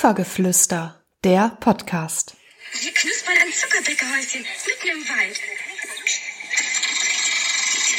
Sofageflüster, 0.00 1.04
der 1.24 1.58
Podcast. 1.60 2.34
Wir 2.80 2.90
knuspern 2.90 3.36
ein 3.36 3.52
Zuckerbäckerhäuschen 3.52 4.40
mitten 4.40 4.88
im 4.96 5.06
Wald. 5.06 5.38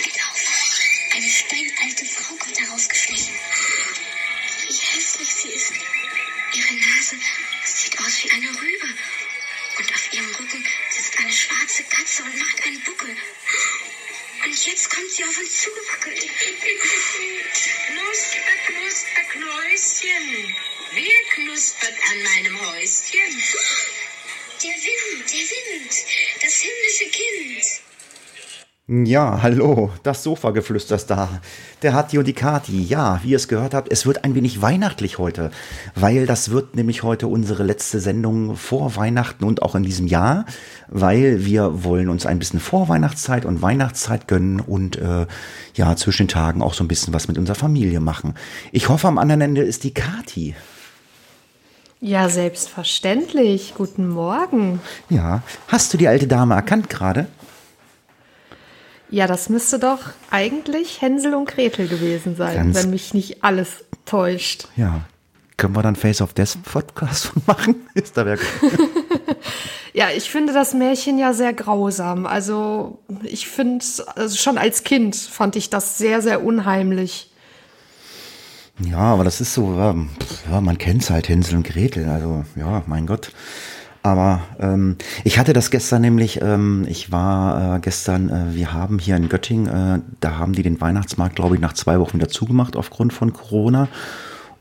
Geht 0.02 0.18
auf. 0.26 0.42
Eine 1.14 1.30
steinalte 1.30 2.06
Frau 2.06 2.34
kommt 2.38 2.60
herausgeschlichen. 2.60 3.36
Wie 4.66 4.74
hässlich 4.74 5.30
sie 5.30 5.50
ist. 5.50 5.74
Ihre 6.54 6.74
Nase 6.74 7.18
sieht 7.66 8.00
aus 8.00 8.24
wie 8.24 8.32
eine 8.32 8.50
Rübe. 8.50 8.98
Und 9.78 9.94
auf 9.94 10.14
ihrem 10.14 10.36
Rücken 10.40 10.66
sitzt 10.90 11.20
eine 11.20 11.32
schwarze 11.32 11.84
Katze 11.84 12.24
und 12.24 12.36
macht 12.36 12.66
einen 12.66 12.84
Buckel. 12.84 13.16
Und 14.44 14.66
jetzt 14.66 14.90
kommt 14.90 15.12
sie 15.12 15.24
auf 15.24 15.38
uns 15.38 15.62
zugewackelt. 15.62 16.28
Knusper, 17.88 18.56
knusper, 18.66 19.24
Knäuschen. 19.30 20.56
Wer 20.94 21.24
knuspert 21.36 21.94
an 22.10 22.24
meinem 22.24 22.60
Häuschen? 22.60 23.44
Der 24.64 24.72
Wind, 24.72 25.32
der 25.32 25.40
Wind, 25.40 25.94
das 26.42 26.56
himmlische 26.56 27.10
Kind. 27.12 27.91
Ja, 28.88 29.42
hallo, 29.44 29.92
das 30.02 30.24
Sofageflüster 30.24 30.96
ist 30.96 31.06
da. 31.06 31.30
Der 31.84 31.94
Hatti 31.94 32.18
und 32.18 32.26
die 32.26 32.34
Kati. 32.34 32.82
Ja, 32.82 33.22
wie 33.24 33.30
ihr 33.30 33.36
es 33.36 33.48
gehört 33.48 33.76
habt, 33.76 33.92
es 33.92 34.08
wird 34.08 34.24
ein 34.24 34.34
wenig 34.34 34.64
weihnachtlich 34.64 35.20
heute, 35.20 35.52
weil 35.94 36.26
das 36.26 36.50
wird 36.50 36.76
nämlich 36.76 37.04
heute 37.04 37.28
unsere 37.28 37.62
letzte 37.62 38.00
Sendung 38.00 38.56
vor 38.56 38.96
Weihnachten 38.96 39.44
und 39.44 39.62
auch 39.62 39.76
in 39.76 39.84
diesem 39.84 40.08
Jahr, 40.08 40.46
weil 40.88 41.46
wir 41.46 41.84
wollen 41.84 42.10
uns 42.10 42.26
ein 42.26 42.40
bisschen 42.40 42.60
Vorweihnachtszeit 42.60 43.46
und 43.46 43.62
Weihnachtszeit 43.62 44.28
gönnen 44.28 44.60
und 44.60 44.98
äh, 44.98 45.28
ja, 45.76 45.96
zwischen 45.96 46.24
den 46.24 46.30
Tagen 46.30 46.64
auch 46.64 46.74
so 46.74 46.84
ein 46.84 46.88
bisschen 46.88 47.14
was 47.14 47.28
mit 47.28 47.38
unserer 47.38 47.56
Familie 47.56 48.00
machen. 48.00 48.34
Ich 48.72 48.90
hoffe, 48.90 49.08
am 49.08 49.20
anderen 49.20 49.42
Ende 49.42 49.62
ist 49.62 49.84
die 49.84 49.94
Kati. 49.94 50.56
Ja, 52.02 52.30
selbstverständlich. 52.30 53.76
Guten 53.78 54.10
Morgen. 54.10 54.82
Ja, 55.10 55.44
hast 55.68 55.94
du 55.94 56.00
die 56.00 56.08
alte 56.08 56.26
Dame 56.26 56.56
erkannt 56.56 56.90
gerade? 56.90 57.28
Ja, 59.12 59.28
das 59.28 59.50
müsste 59.50 59.78
doch 59.78 60.00
eigentlich 60.30 61.02
Hänsel 61.02 61.34
und 61.36 61.48
Gretel 61.50 61.88
gewesen 61.88 62.36
sein, 62.36 62.56
Ganz- 62.56 62.78
wenn 62.78 62.90
mich 62.90 63.14
nicht 63.14 63.44
alles 63.44 63.84
täuscht. 64.06 64.68
Ja. 64.78 65.02
Können 65.58 65.76
wir 65.76 65.84
dann 65.84 65.96
Face 65.96 66.22
of 66.22 66.34
Death 66.34 66.58
Podcast 66.64 67.26
von 67.28 67.44
machen? 67.48 67.76
Ist 67.94 68.18
da 68.18 68.26
Ja, 69.94 70.08
ich 70.16 70.30
finde 70.30 70.54
das 70.54 70.74
Märchen 70.74 71.20
ja 71.20 71.34
sehr 71.34 71.54
grausam. 71.54 72.26
Also 72.26 73.00
ich 73.24 73.48
finde, 73.48 73.84
also 74.16 74.38
schon 74.38 74.58
als 74.58 74.84
Kind 74.84 75.16
fand 75.16 75.58
ich 75.58 75.70
das 75.70 75.98
sehr, 75.98 76.22
sehr 76.22 76.44
unheimlich. 76.44 77.30
Ja, 78.80 78.98
aber 79.00 79.26
das 79.26 79.42
ist 79.42 79.54
so, 79.54 79.76
ja, 80.50 80.62
man 80.62 80.78
kennt's 80.78 81.10
halt, 81.10 81.28
Hänsel 81.30 81.58
und 81.58 81.68
Gretel, 81.68 82.08
also 82.08 82.46
ja, 82.56 82.82
mein 82.88 83.06
Gott. 83.06 83.32
Aber 84.04 84.42
ähm, 84.60 84.98
ich 85.24 85.38
hatte 85.38 85.54
das 85.54 85.70
gestern 85.70 86.02
nämlich, 86.02 86.42
ähm, 86.42 86.86
ich 86.90 87.12
war 87.12 87.76
äh, 87.76 87.80
gestern, 87.80 88.30
äh, 88.30 88.56
wir 88.56 88.74
haben 88.74 88.98
hier 88.98 89.16
in 89.16 89.30
Göttingen, 89.30 89.68
äh, 89.68 90.02
da 90.20 90.40
haben 90.40 90.54
die 90.54 90.64
den 90.64 90.82
Weihnachtsmarkt, 90.82 91.36
glaube 91.36 91.56
ich, 91.56 91.62
nach 91.62 91.74
zwei 91.74 92.00
Wochen 92.00 92.18
wieder 92.18 92.30
zugemacht 92.30 92.76
aufgrund 92.76 93.14
von 93.14 93.32
Corona. 93.32 93.88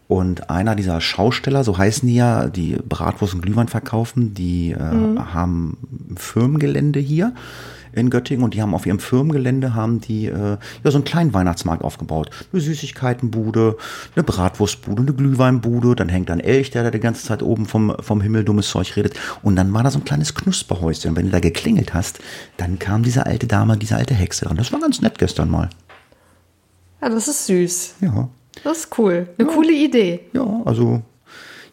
Und 0.08 0.50
einer 0.50 0.74
dieser 0.74 1.00
Schausteller, 1.00 1.62
so 1.64 1.78
heißen 1.78 2.06
die 2.06 2.16
ja, 2.16 2.48
die 2.48 2.76
Bratwurst 2.86 3.34
und 3.34 3.42
Glühwein 3.42 3.68
verkaufen, 3.68 4.34
die 4.34 4.72
äh, 4.72 4.78
haben 4.78 5.78
ein 6.10 6.16
Firmengelände 6.16 6.98
hier 6.98 7.32
in 7.92 8.10
Göttingen 8.10 8.44
und 8.44 8.54
die 8.54 8.62
haben 8.62 8.74
auf 8.74 8.86
ihrem 8.86 8.98
Firmengelände 8.98 9.74
haben 9.74 10.00
die 10.00 10.26
äh, 10.26 10.58
ja 10.84 10.90
so 10.90 10.98
einen 10.98 11.04
kleinen 11.04 11.34
Weihnachtsmarkt 11.34 11.84
aufgebaut. 11.84 12.30
Eine 12.52 12.60
Süßigkeitenbude, 12.60 13.76
eine 14.14 14.24
Bratwurstbude, 14.24 15.02
eine 15.02 15.12
Glühweinbude, 15.12 15.94
dann 15.94 16.08
hängt 16.08 16.28
da 16.28 16.34
ein 16.34 16.40
Elch, 16.40 16.70
der 16.70 16.84
da 16.84 16.90
die 16.90 17.00
ganze 17.00 17.24
Zeit 17.24 17.42
oben 17.42 17.66
vom, 17.66 17.94
vom 18.00 18.20
Himmel 18.20 18.44
dummes 18.44 18.68
Zeug 18.68 18.96
redet. 18.96 19.14
Und 19.42 19.56
dann 19.56 19.72
war 19.72 19.82
da 19.82 19.90
so 19.90 19.98
ein 19.98 20.04
kleines 20.04 20.34
Knusperhäuschen. 20.34 21.10
Und 21.10 21.16
wenn 21.16 21.26
du 21.26 21.32
da 21.32 21.40
geklingelt 21.40 21.94
hast, 21.94 22.20
dann 22.56 22.78
kam 22.78 23.02
diese 23.02 23.26
alte 23.26 23.46
Dame, 23.46 23.76
diese 23.76 23.96
alte 23.96 24.14
Hexe 24.14 24.44
dran. 24.44 24.56
Das 24.56 24.72
war 24.72 24.80
ganz 24.80 25.00
nett 25.00 25.18
gestern 25.18 25.50
mal. 25.50 25.70
Ja, 27.00 27.08
das 27.08 27.28
ist 27.28 27.46
süß. 27.46 27.94
Ja. 28.00 28.28
Das 28.64 28.78
ist 28.78 28.98
cool. 28.98 29.28
Eine 29.38 29.48
coole 29.48 29.72
Idee. 29.72 30.20
Ja, 30.32 30.62
also, 30.64 31.02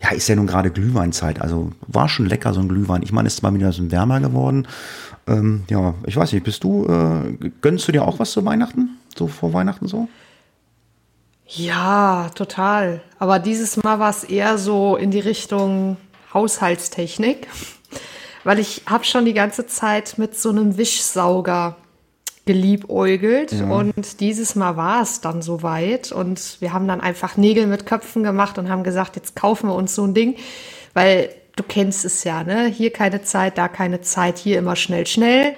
ja, 0.02 0.12
ist 0.12 0.28
ja 0.28 0.36
nun 0.36 0.48
gerade 0.48 0.72
Glühweinzeit. 0.72 1.42
Also 1.42 1.72
war 1.88 2.08
schon 2.08 2.28
lecker, 2.28 2.54
so 2.54 2.62
ein 2.62 2.70
Glühwein. 2.70 3.02
Ich 3.04 3.12
meine, 3.12 3.28
es 3.28 3.36
ist 3.36 3.42
mal 3.42 3.54
wieder 3.54 3.72
so 3.72 3.82
ein 3.82 3.92
wärmer 3.92 4.20
geworden. 4.20 4.68
Ähm, 5.28 5.64
ja, 5.70 5.94
ich 6.06 6.16
weiß 6.16 6.32
nicht, 6.34 6.44
bist 6.44 6.64
du, 6.64 6.86
äh, 6.86 7.50
gönnst 7.62 7.88
du 7.88 7.92
dir 7.92 8.08
auch 8.08 8.20
was 8.20 8.32
zu 8.32 8.44
Weihnachten? 8.46 8.98
So 9.16 9.28
vor 9.28 9.54
Weihnachten 9.54 9.88
so? 9.88 10.08
Ja, 11.48 12.30
total. 12.36 13.02
Aber 13.20 13.40
dieses 13.40 13.78
Mal 13.78 14.00
war 14.00 14.10
es 14.10 14.24
eher 14.24 14.58
so 14.58 14.96
in 14.96 15.12
die 15.12 15.20
Richtung 15.20 15.98
Haushaltstechnik, 16.34 17.48
weil 18.44 18.60
ich 18.60 18.84
habe 18.86 19.04
schon 19.04 19.26
die 19.26 19.34
ganze 19.34 19.66
Zeit 19.66 20.18
mit 20.18 20.38
so 20.38 20.50
einem 20.50 20.78
Wischsauger 20.78 21.78
geliebäugelt 22.46 23.52
und 23.52 24.22
dieses 24.22 24.56
Mal 24.56 24.78
war 24.78 25.02
es 25.02 25.20
dann 25.20 25.42
soweit 25.42 26.14
und 26.14 26.58
wir 26.62 26.72
haben 26.72 26.88
dann 26.88 27.02
einfach 27.02 27.36
Nägel 27.36 27.68
mit 27.68 27.86
Köpfen 27.86 28.24
gemacht 28.24 28.58
und 28.58 28.70
haben 28.70 28.84
gesagt, 28.84 29.18
jetzt 29.18 29.36
kaufen 29.36 29.68
wir 29.68 29.76
uns 29.76 29.94
so 29.94 30.06
ein 30.06 30.14
Ding, 30.14 30.38
weil 30.94 31.30
du 31.58 31.64
kennst 31.64 32.06
es 32.06 32.24
ja, 32.24 32.44
ne? 32.44 32.68
Hier 32.68 32.92
keine 32.94 33.22
Zeit, 33.24 33.58
da 33.58 33.68
keine 33.68 34.02
Zeit, 34.02 34.38
hier 34.38 34.58
immer 34.58 34.76
schnell, 34.78 35.06
schnell. 35.06 35.56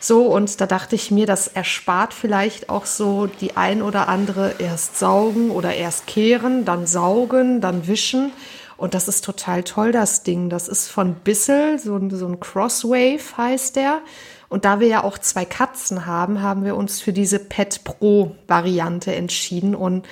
So, 0.00 0.26
und 0.26 0.60
da 0.60 0.66
dachte 0.66 0.94
ich 0.94 1.10
mir, 1.10 1.26
das 1.26 1.48
erspart 1.48 2.14
vielleicht 2.14 2.70
auch 2.70 2.86
so 2.86 3.26
die 3.26 3.56
ein 3.56 3.82
oder 3.82 4.08
andere 4.08 4.54
erst 4.60 4.96
saugen 4.96 5.50
oder 5.50 5.74
erst 5.74 6.06
kehren, 6.06 6.64
dann 6.64 6.86
saugen, 6.86 7.60
dann 7.60 7.88
wischen. 7.88 8.30
Und 8.76 8.94
das 8.94 9.08
ist 9.08 9.24
total 9.24 9.64
toll, 9.64 9.90
das 9.90 10.22
Ding. 10.22 10.50
Das 10.50 10.68
ist 10.68 10.86
von 10.88 11.14
Bissell, 11.14 11.80
so, 11.80 11.96
ein- 11.96 12.10
so 12.10 12.28
ein 12.28 12.38
Crosswave 12.38 13.36
heißt 13.36 13.74
der. 13.74 14.00
Und 14.48 14.64
da 14.64 14.78
wir 14.78 14.86
ja 14.86 15.02
auch 15.02 15.18
zwei 15.18 15.44
Katzen 15.44 16.06
haben, 16.06 16.42
haben 16.42 16.64
wir 16.64 16.76
uns 16.76 17.00
für 17.00 17.12
diese 17.12 17.40
Pet 17.40 17.82
Pro 17.82 18.36
Variante 18.46 19.12
entschieden. 19.14 19.74
Und 19.74 20.06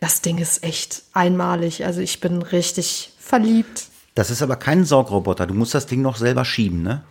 das 0.00 0.20
Ding 0.20 0.38
ist 0.38 0.64
echt 0.64 1.02
einmalig. 1.12 1.86
Also 1.86 2.00
ich 2.00 2.18
bin 2.18 2.42
richtig 2.42 3.12
verliebt. 3.20 3.84
Das 4.18 4.32
ist 4.32 4.42
aber 4.42 4.56
kein 4.56 4.84
Saugroboter. 4.84 5.46
Du 5.46 5.54
musst 5.54 5.74
das 5.74 5.86
Ding 5.86 6.02
noch 6.02 6.16
selber 6.16 6.44
schieben, 6.44 6.82
ne? 6.82 7.02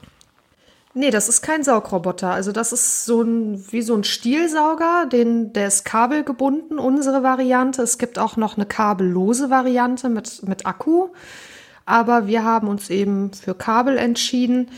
Nee, 0.94 1.10
das 1.10 1.30
ist 1.30 1.42
kein 1.42 1.64
Saugroboter. 1.64 2.32
Also 2.32 2.52
das 2.52 2.74
ist 2.74 3.06
so 3.06 3.22
ein, 3.22 3.64
wie 3.72 3.82
so 3.82 3.96
ein 3.96 4.04
Stielsauger, 4.04 5.06
den, 5.06 5.54
der 5.54 5.70
ist 5.70 5.86
kabelgebunden, 5.86 6.78
unsere 6.78 7.24
Variante. 7.24 7.82
Es 7.82 7.98
gibt 7.98 8.20
auch 8.20 8.36
noch 8.36 8.58
eine 8.58 8.66
kabellose 8.66 9.50
Variante 9.50 10.10
mit, 10.10 10.46
mit 10.46 10.66
Akku. 10.66 11.08
Aber 11.86 12.28
wir 12.28 12.44
haben 12.44 12.68
uns 12.68 12.90
eben 12.90 13.32
für 13.32 13.56
Kabel 13.56 13.98
entschieden. 13.98 14.70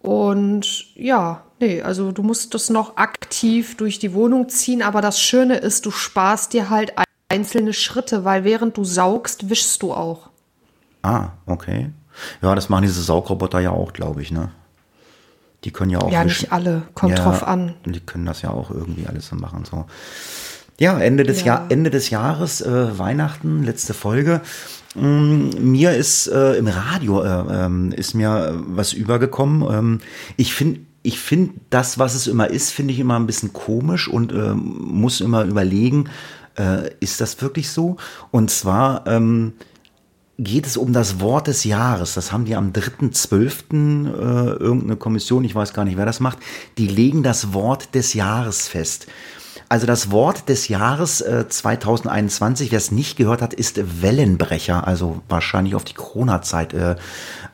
Und 0.00 0.96
ja, 0.96 1.44
nee, 1.60 1.80
also 1.80 2.10
du 2.10 2.24
musst 2.24 2.54
das 2.54 2.70
noch 2.70 2.96
aktiv 2.96 3.76
durch 3.76 4.00
die 4.00 4.14
Wohnung 4.14 4.48
ziehen. 4.48 4.82
Aber 4.82 5.00
das 5.00 5.20
Schöne 5.20 5.58
ist, 5.58 5.86
du 5.86 5.92
sparst 5.92 6.54
dir 6.54 6.70
halt 6.70 6.94
einzelne 7.28 7.72
Schritte, 7.72 8.24
weil 8.24 8.42
während 8.42 8.76
du 8.76 8.82
saugst, 8.82 9.48
wischst 9.48 9.80
du 9.80 9.92
auch. 9.92 10.31
Ah, 11.02 11.30
okay. 11.46 11.90
Ja, 12.42 12.54
das 12.54 12.68
machen 12.68 12.82
diese 12.82 13.02
Saugroboter 13.02 13.60
ja 13.60 13.70
auch, 13.70 13.92
glaube 13.92 14.22
ich, 14.22 14.30
ne? 14.30 14.50
Die 15.64 15.70
können 15.70 15.90
ja 15.90 15.98
auch. 16.00 16.10
Ja, 16.10 16.24
wischen. 16.24 16.42
nicht 16.42 16.52
alle. 16.52 16.82
Kommt 16.94 17.18
drauf 17.18 17.46
an. 17.46 17.74
Die 17.84 18.00
können 18.00 18.26
das 18.26 18.42
ja 18.42 18.50
auch 18.50 18.70
irgendwie 18.70 19.06
alles 19.06 19.28
so 19.28 19.36
machen. 19.36 19.64
So. 19.64 19.86
Ja, 20.78 20.98
Ende 20.98 21.22
des, 21.22 21.40
Ja. 21.40 21.46
Jahr, 21.46 21.66
Ende 21.68 21.90
des 21.90 22.10
Jahres, 22.10 22.60
äh, 22.60 22.98
Weihnachten, 22.98 23.62
letzte 23.62 23.94
Folge. 23.94 24.40
Mm, 24.94 25.50
mir 25.60 25.94
ist 25.94 26.26
äh, 26.26 26.54
im 26.54 26.66
Radio 26.66 27.22
äh, 27.22 27.64
ähm, 27.64 27.92
ist 27.92 28.14
mir 28.14 28.48
äh, 28.48 28.52
was 28.66 28.92
übergekommen. 28.92 29.62
Ähm, 29.72 30.00
ich 30.36 30.54
finde 30.54 30.80
ich 31.04 31.18
finde 31.18 31.54
das, 31.70 31.98
was 31.98 32.14
es 32.14 32.26
immer 32.26 32.50
ist, 32.50 32.70
finde 32.70 32.92
ich 32.94 33.00
immer 33.00 33.18
ein 33.18 33.26
bisschen 33.26 33.52
komisch 33.52 34.08
und 34.08 34.32
ähm, 34.32 34.76
muss 34.84 35.20
immer 35.20 35.44
überlegen, 35.44 36.08
äh, 36.58 36.90
ist 37.00 37.20
das 37.20 37.40
wirklich 37.42 37.70
so? 37.70 37.96
Und 38.30 38.50
zwar 38.50 39.06
ähm, 39.06 39.54
geht 40.42 40.66
es 40.66 40.76
um 40.76 40.92
das 40.92 41.20
Wort 41.20 41.46
des 41.46 41.64
Jahres. 41.64 42.14
Das 42.14 42.32
haben 42.32 42.44
die 42.44 42.56
am 42.56 42.72
3.12. 42.72 44.06
Äh, 44.06 44.56
irgendeine 44.56 44.96
Kommission, 44.96 45.44
ich 45.44 45.54
weiß 45.54 45.74
gar 45.74 45.84
nicht, 45.84 45.96
wer 45.96 46.06
das 46.06 46.20
macht, 46.20 46.38
die 46.78 46.86
legen 46.86 47.22
das 47.22 47.52
Wort 47.52 47.94
des 47.94 48.14
Jahres 48.14 48.68
fest. 48.68 49.06
Also 49.68 49.86
das 49.86 50.10
Wort 50.10 50.48
des 50.48 50.68
Jahres 50.68 51.22
äh, 51.22 51.48
2021, 51.48 52.70
wer 52.72 52.78
es 52.78 52.90
nicht 52.90 53.16
gehört 53.16 53.40
hat, 53.40 53.54
ist 53.54 54.02
Wellenbrecher, 54.02 54.86
also 54.86 55.22
wahrscheinlich 55.28 55.74
auf 55.74 55.84
die 55.84 55.94
Corona-Zeit 55.94 56.74
äh, 56.74 56.96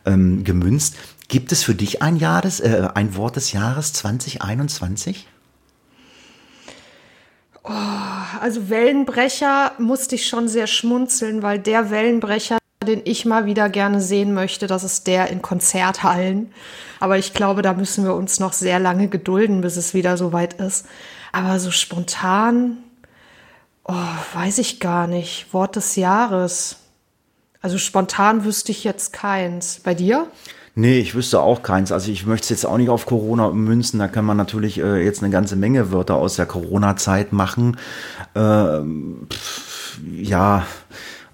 ähm, 0.05 0.43
gemünzt. 0.43 0.96
Gibt 1.29 1.52
es 1.52 1.62
für 1.62 1.75
dich 1.75 2.02
ein, 2.02 2.17
Jahr 2.17 2.44
äh, 2.44 2.88
ein 2.94 3.14
Wort 3.14 3.37
des 3.37 3.52
Jahres 3.52 3.93
2021? 3.93 5.29
Also 8.40 8.69
Wellenbrecher 8.70 9.73
musste 9.79 10.14
ich 10.14 10.26
schon 10.26 10.49
sehr 10.49 10.67
schmunzeln, 10.67 11.43
weil 11.43 11.58
der 11.58 11.90
Wellenbrecher, 11.90 12.57
den 12.86 13.02
ich 13.04 13.25
mal 13.25 13.44
wieder 13.46 13.69
gerne 13.69 14.00
sehen 14.00 14.34
möchte, 14.34 14.66
das 14.66 14.84
ist 14.84 15.06
der 15.06 15.28
in 15.30 15.42
Konzerthallen. 15.42 16.52
Aber 17.00 17.19
ich 17.19 17.34
glaube, 17.34 17.62
da 17.62 17.75
müssen 17.75 18.04
wir 18.04 18.14
uns 18.14 18.40
noch 18.40 18.52
sehr 18.52 18.78
lange 18.78 19.08
gedulden, 19.08 19.60
bis 19.60 19.76
es 19.76 19.94
wieder 19.94 20.16
soweit 20.16 20.54
ist. 20.54 20.86
Aber 21.32 21.58
so 21.58 21.70
spontan, 21.70 22.78
oh, 23.84 23.94
weiß 24.34 24.58
ich 24.58 24.80
gar 24.80 25.06
nicht. 25.06 25.52
Wort 25.52 25.76
des 25.76 25.96
Jahres. 25.96 26.76
Also 27.60 27.78
spontan 27.78 28.44
wüsste 28.44 28.70
ich 28.72 28.84
jetzt 28.84 29.12
keins. 29.12 29.80
Bei 29.82 29.94
dir? 29.94 30.28
Nee, 30.76 31.00
ich 31.00 31.16
wüsste 31.16 31.40
auch 31.40 31.64
keins. 31.64 31.90
Also 31.90 32.12
ich 32.12 32.25
möchte 32.25 32.44
es 32.44 32.50
jetzt 32.50 32.64
auch 32.64 32.78
nicht 32.78 32.88
auf 32.88 33.04
Corona 33.04 33.50
münzen. 33.50 33.98
Da 33.98 34.06
kann 34.06 34.25
man 34.25 34.36
natürlich 34.36 34.78
äh, 34.78 35.04
jetzt 35.04 35.22
eine 35.22 35.32
ganze 35.32 35.56
Menge 35.56 35.90
Wörter 35.90 36.14
aus 36.14 36.36
der 36.36 36.46
Corona-Zeit 36.46 37.32
machen. 37.32 37.76
Ähm, 38.36 39.26
pff, 39.28 39.98
ja, 40.14 40.64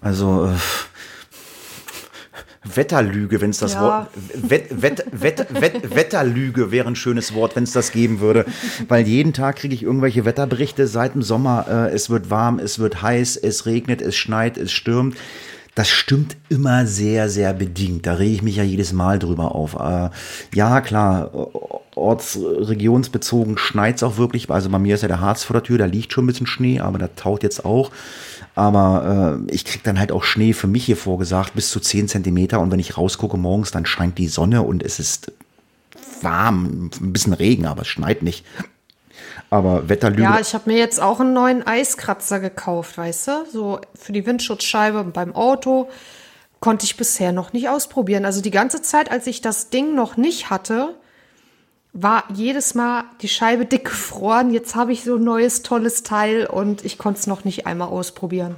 also 0.01 0.47
äh, 0.47 0.57
Wetterlüge, 2.65 3.41
wenn 3.41 3.51
es 3.51 3.59
das 3.59 3.75
Ja. 3.75 3.83
Wort 3.83 4.09
Wett, 4.35 4.67
Wett, 4.71 5.05
Wett, 5.13 5.47
Wett, 5.51 5.95
Wetterlüge 5.95 6.71
wäre 6.71 6.89
ein 6.89 6.97
schönes 6.97 7.35
Wort, 7.35 7.57
wenn 7.57 7.65
es 7.65 7.73
das 7.73 7.93
geben 7.93 8.21
würde. 8.21 8.47
Weil 8.89 9.07
jeden 9.07 9.33
Tag 9.33 9.57
kriege 9.57 9.75
ich 9.75 9.83
irgendwelche 9.83 10.25
Wetterberichte 10.25 10.87
seit 10.87 11.15
dem 11.15 11.23
Sommer. 11.23 11.67
Äh, 11.69 11.95
es 11.95 12.11
wird 12.11 12.31
warm, 12.31 12.59
es 12.59 12.79
wird 12.79 13.03
heiß, 13.03 13.37
es 13.37 13.67
regnet, 13.67 14.01
es 14.01 14.17
schneit, 14.17 14.57
es 14.57 14.73
stürmt. 14.73 15.17
Das 15.75 15.89
stimmt 15.89 16.37
immer 16.49 16.87
sehr, 16.87 17.29
sehr 17.29 17.53
bedingt. 17.53 18.07
Da 18.07 18.15
rege 18.15 18.35
ich 18.35 18.43
mich 18.43 18.57
ja 18.57 18.63
jedes 18.63 18.93
Mal 18.93 19.19
drüber 19.19 19.57
auf. 19.57 19.75
Äh, 19.75 20.11
ja, 20.55 20.81
klar, 20.81 21.33
orts-, 21.97 22.39
regionsbezogen 22.41 23.59
schneit's 23.59 24.05
auch 24.05 24.17
wirklich. 24.17 24.49
Also 24.51 24.69
bei 24.69 24.79
mir 24.79 24.95
ist 24.95 25.03
ja 25.03 25.09
der 25.09 25.21
Harz 25.21 25.43
vor 25.43 25.55
der 25.55 25.65
Tür, 25.65 25.79
da 25.79 25.87
liegt 25.87 26.13
schon 26.13 26.25
ein 26.25 26.27
bisschen 26.29 26.47
Schnee, 26.47 26.79
aber 26.79 26.99
da 26.99 27.09
taut 27.09 27.43
jetzt 27.43 27.65
auch. 27.65 27.91
Aber 28.55 29.41
äh, 29.49 29.53
ich 29.53 29.65
krieg 29.65 29.83
dann 29.83 29.99
halt 29.99 30.13
auch 30.13 30.23
Schnee 30.23 30.53
für 30.53 30.69
mich 30.69 30.85
hier 30.85 30.97
vorgesagt, 30.97 31.55
bis 31.55 31.71
zu 31.71 31.81
10 31.81 32.09
Zentimeter. 32.09 32.61
Und 32.61 32.71
wenn 32.71 32.79
ich 32.79 32.97
rausgucke 32.97 33.37
morgens, 33.37 33.73
dann 33.73 33.85
scheint 33.85 34.19
die 34.19 34.29
Sonne 34.29 34.63
und 34.63 34.83
es 34.83 35.01
ist 35.01 35.33
warm, 36.23 36.91
ein 37.01 37.13
bisschen 37.13 37.33
Regen, 37.33 37.67
aber 37.67 37.83
es 37.83 37.89
schneit 37.89 38.23
nicht. 38.23 38.45
Aber 39.51 39.89
Wetterlüge. 39.89 40.23
Ja, 40.23 40.41
ich 40.41 40.55
habe 40.55 40.71
mir 40.71 40.79
jetzt 40.79 41.01
auch 41.01 41.21
einen 41.21 41.33
neuen 41.33 41.67
Eiskratzer 41.67 42.41
gekauft, 42.41 42.97
weißt 42.97 43.29
du? 43.29 43.33
So 43.53 43.81
für 43.95 44.13
die 44.13 44.27
Windschutzscheibe 44.27 45.05
beim 45.05 45.35
Auto. 45.35 45.89
Konnte 46.61 46.87
ich 46.87 46.97
bisher 46.97 47.33
noch 47.33 47.53
nicht 47.53 47.69
ausprobieren. 47.69 48.25
Also 48.25 48.41
die 48.41 48.51
ganze 48.51 48.81
Zeit, 48.81 49.11
als 49.11 49.27
ich 49.27 49.43
das 49.43 49.69
Ding 49.69 49.95
noch 49.95 50.17
nicht 50.17 50.49
hatte, 50.49 50.95
war 51.95 52.25
jedes 52.35 52.75
Mal 52.75 53.05
die 53.23 53.29
Scheibe 53.29 53.65
dick 53.65 53.85
gefroren. 53.85 54.53
Jetzt 54.53 54.75
habe 54.75 54.93
ich 54.93 55.05
so 55.05 55.17
ein 55.17 55.25
neues, 55.25 55.63
tolles 55.63 56.03
Teil 56.03 56.47
und 56.47 56.85
ich 56.85 56.99
konnte 56.99 57.21
es 57.21 57.27
noch 57.27 57.45
nicht 57.45 57.67
einmal 57.67 57.89
ausprobieren. 57.89 58.57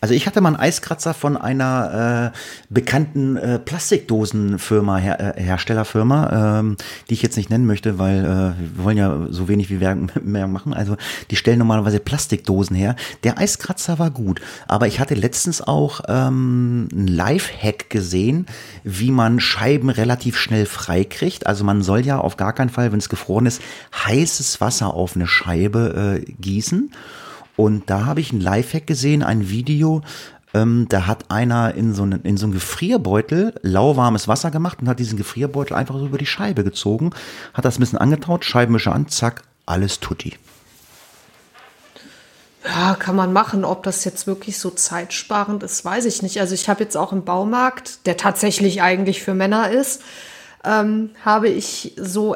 Also 0.00 0.14
ich 0.14 0.26
hatte 0.26 0.40
mal 0.40 0.50
einen 0.50 0.60
Eiskratzer 0.60 1.12
von 1.12 1.36
einer 1.36 2.32
äh, 2.32 2.38
bekannten 2.70 3.36
äh, 3.36 3.58
Plastikdosenfirma, 3.58 4.96
Her 4.96 5.36
äh, 5.36 5.42
Herstellerfirma, 5.42 6.58
ähm, 6.60 6.76
die 7.08 7.14
ich 7.14 7.22
jetzt 7.22 7.36
nicht 7.36 7.50
nennen 7.50 7.66
möchte, 7.66 7.98
weil 7.98 8.24
äh, 8.24 8.76
wir 8.76 8.84
wollen 8.84 8.96
ja 8.96 9.26
so 9.30 9.48
wenig 9.48 9.70
wie 9.70 9.78
mehr 10.22 10.46
machen. 10.46 10.72
Also 10.72 10.96
die 11.30 11.36
stellen 11.36 11.58
normalerweise 11.58 11.98
Plastikdosen 11.98 12.76
her. 12.76 12.94
Der 13.24 13.38
Eiskratzer 13.38 13.98
war 13.98 14.10
gut, 14.10 14.40
aber 14.68 14.86
ich 14.86 15.00
hatte 15.00 15.14
letztens 15.14 15.60
auch 15.60 16.02
ähm, 16.06 16.88
einen 16.92 17.08
Live-Hack 17.08 17.90
gesehen, 17.90 18.46
wie 18.84 19.10
man 19.10 19.40
Scheiben 19.40 19.90
relativ 19.90 20.36
schnell 20.36 20.66
freikriegt. 20.66 21.46
Also 21.46 21.64
man 21.64 21.82
soll 21.82 22.06
ja 22.06 22.18
auf 22.18 22.36
gar 22.36 22.52
keinen 22.52 22.70
Fall, 22.70 22.92
wenn 22.92 22.98
es 22.98 23.08
gefroren 23.08 23.46
ist, 23.46 23.60
heißes 24.06 24.60
Wasser 24.60 24.94
auf 24.94 25.16
eine 25.16 25.26
Scheibe 25.26 26.22
äh, 26.24 26.32
gießen. 26.40 26.92
Und 27.58 27.90
da 27.90 28.06
habe 28.06 28.20
ich 28.20 28.32
ein 28.32 28.40
Lifehack 28.40 28.86
gesehen, 28.86 29.24
ein 29.24 29.50
Video. 29.50 30.02
Ähm, 30.54 30.86
da 30.88 31.08
hat 31.08 31.28
einer 31.28 31.74
in 31.74 31.92
so, 31.92 32.04
einen, 32.04 32.22
in 32.22 32.36
so 32.36 32.46
einen 32.46 32.52
Gefrierbeutel 32.52 33.52
lauwarmes 33.62 34.28
Wasser 34.28 34.52
gemacht 34.52 34.78
und 34.80 34.88
hat 34.88 35.00
diesen 35.00 35.18
Gefrierbeutel 35.18 35.76
einfach 35.76 35.96
so 35.96 36.06
über 36.06 36.18
die 36.18 36.24
Scheibe 36.24 36.62
gezogen, 36.62 37.10
hat 37.54 37.64
das 37.64 37.76
ein 37.76 37.80
bisschen 37.80 37.98
angetaut, 37.98 38.44
Scheibenwischer 38.44 38.94
an, 38.94 39.08
zack, 39.08 39.42
alles 39.66 39.98
tutti. 39.98 40.36
Ja, 42.64 42.94
kann 42.94 43.16
man 43.16 43.32
machen. 43.32 43.64
Ob 43.64 43.82
das 43.82 44.04
jetzt 44.04 44.28
wirklich 44.28 44.56
so 44.60 44.70
zeitsparend 44.70 45.64
ist, 45.64 45.84
weiß 45.84 46.04
ich 46.04 46.22
nicht. 46.22 46.38
Also 46.38 46.54
ich 46.54 46.68
habe 46.68 46.84
jetzt 46.84 46.96
auch 46.96 47.12
im 47.12 47.24
Baumarkt, 47.24 48.06
der 48.06 48.16
tatsächlich 48.16 48.82
eigentlich 48.82 49.20
für 49.20 49.34
Männer 49.34 49.68
ist, 49.68 50.02
ähm, 50.64 51.10
habe 51.24 51.48
ich 51.48 51.94
so 51.96 52.34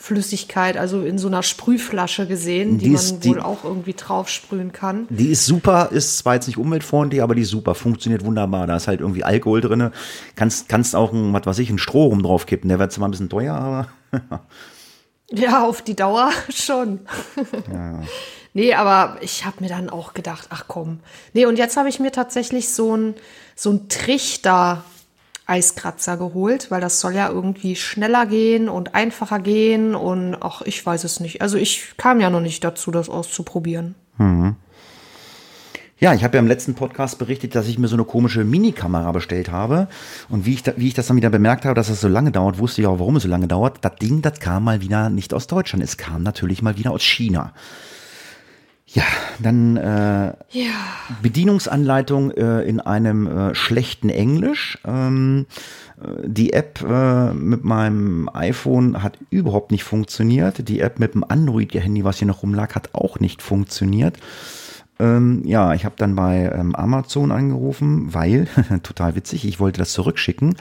Enteisungsflüssigkeit, 0.00 0.76
also 0.76 1.02
in 1.02 1.18
so 1.18 1.28
einer 1.28 1.42
Sprühflasche 1.42 2.26
gesehen, 2.26 2.78
die, 2.78 2.88
Die 2.88 2.94
ist- 2.94 3.12
man 3.12 3.20
die- 3.20 3.28
wohl 3.30 3.40
auch 3.40 3.64
irgendwie 3.64 3.92
drauf 3.94 4.28
sprühen 4.28 4.72
kann. 4.72 5.06
Die 5.10 5.28
ist 5.28 5.44
super, 5.46 5.90
ist 5.92 6.18
zwar 6.18 6.34
jetzt 6.34 6.46
nicht 6.46 6.56
umweltfreundlich, 6.58 7.22
aber 7.22 7.34
die 7.34 7.42
ist 7.42 7.50
super, 7.50 7.74
funktioniert 7.74 8.24
wunderbar. 8.24 8.66
Da 8.66 8.76
ist 8.76 8.88
halt 8.88 9.00
irgendwie 9.00 9.24
Alkohol 9.24 9.60
drinne. 9.60 9.92
Kannst, 10.36 10.68
kannst 10.68 10.96
auch 10.96 11.12
ein, 11.12 11.32
was 11.32 11.44
weiß 11.46 11.58
ich, 11.58 11.68
einen 11.68 11.78
Stroh 11.78 12.06
rum 12.06 12.22
draufkippen. 12.22 12.68
Der 12.68 12.78
wird 12.78 12.92
zwar 12.92 13.08
ein 13.08 13.10
bisschen 13.10 13.28
teuer, 13.28 13.54
aber 13.54 13.88
Ja, 15.32 15.64
auf 15.64 15.82
die 15.82 15.94
Dauer 15.96 16.30
schon. 16.54 17.00
Nee, 18.52 18.74
aber 18.74 19.18
ich 19.20 19.44
habe 19.44 19.58
mir 19.60 19.68
dann 19.68 19.88
auch 19.88 20.12
gedacht, 20.12 20.48
ach 20.50 20.64
komm. 20.66 20.98
Nee, 21.34 21.46
und 21.46 21.56
jetzt 21.56 21.76
habe 21.76 21.88
ich 21.88 22.00
mir 22.00 22.10
tatsächlich 22.10 22.68
so 22.70 22.96
ein, 22.96 23.14
so 23.54 23.70
ein 23.70 23.88
Trichter 23.88 24.82
Eiskratzer 25.50 26.16
geholt, 26.16 26.70
weil 26.70 26.80
das 26.80 27.00
soll 27.00 27.14
ja 27.14 27.28
irgendwie 27.28 27.74
schneller 27.74 28.26
gehen 28.26 28.68
und 28.68 28.94
einfacher 28.94 29.40
gehen 29.40 29.94
und 29.94 30.36
ach, 30.40 30.62
ich 30.62 30.84
weiß 30.84 31.04
es 31.04 31.18
nicht. 31.18 31.42
Also 31.42 31.56
ich 31.58 31.94
kam 31.96 32.20
ja 32.20 32.30
noch 32.30 32.40
nicht 32.40 32.62
dazu, 32.62 32.90
das 32.90 33.08
auszuprobieren. 33.08 33.96
Ja, 35.98 36.14
ich 36.14 36.24
habe 36.24 36.36
ja 36.36 36.40
im 36.40 36.46
letzten 36.46 36.74
Podcast 36.74 37.18
berichtet, 37.18 37.54
dass 37.54 37.68
ich 37.68 37.78
mir 37.78 37.88
so 37.88 37.96
eine 37.96 38.04
komische 38.04 38.42
Minikamera 38.42 39.12
bestellt 39.12 39.50
habe. 39.50 39.86
Und 40.30 40.46
wie 40.46 40.54
ich, 40.54 40.62
da, 40.62 40.72
wie 40.76 40.88
ich 40.88 40.94
das 40.94 41.08
dann 41.08 41.16
wieder 41.18 41.28
bemerkt 41.28 41.66
habe, 41.66 41.74
dass 41.74 41.88
das 41.88 42.00
so 42.00 42.08
lange 42.08 42.30
dauert, 42.30 42.58
wusste 42.58 42.80
ich 42.80 42.86
auch, 42.86 43.00
warum 43.00 43.16
es 43.16 43.24
so 43.24 43.28
lange 43.28 43.48
dauert. 43.48 43.78
Das 43.82 43.96
Ding, 43.96 44.22
das 44.22 44.40
kam 44.40 44.64
mal 44.64 44.80
wieder 44.80 45.10
nicht 45.10 45.34
aus 45.34 45.46
Deutschland. 45.46 45.84
Es 45.84 45.98
kam 45.98 46.22
natürlich 46.22 46.62
mal 46.62 46.78
wieder 46.78 46.92
aus 46.92 47.02
China. 47.02 47.52
Ja, 48.92 49.04
dann 49.38 49.76
äh, 49.76 50.34
Ja. 50.50 50.72
Bedienungsanleitung 51.22 52.32
äh, 52.32 52.62
in 52.62 52.80
einem 52.80 53.26
äh, 53.26 53.54
schlechten 53.54 54.08
Englisch. 54.08 54.78
Ähm, 54.84 55.46
äh, 56.02 56.28
die 56.28 56.52
App 56.52 56.82
äh, 56.82 57.32
mit 57.32 57.62
meinem 57.64 58.28
iPhone 58.32 59.02
hat 59.02 59.16
überhaupt 59.30 59.70
nicht 59.70 59.84
funktioniert. 59.84 60.68
Die 60.68 60.80
App 60.80 60.98
mit 60.98 61.14
dem 61.14 61.22
Android-Handy, 61.22 62.02
was 62.04 62.18
hier 62.18 62.26
noch 62.26 62.42
rumlag, 62.42 62.74
hat 62.74 62.90
auch 62.92 63.20
nicht 63.20 63.42
funktioniert. 63.42 64.18
Ähm, 64.98 65.42
ja, 65.44 65.72
ich 65.72 65.84
habe 65.84 65.94
dann 65.96 66.16
bei 66.16 66.50
ähm, 66.52 66.74
Amazon 66.74 67.30
angerufen, 67.30 68.12
weil, 68.12 68.48
total 68.82 69.14
witzig, 69.14 69.46
ich 69.46 69.60
wollte 69.60 69.78
das 69.78 69.92
zurückschicken. 69.92 70.56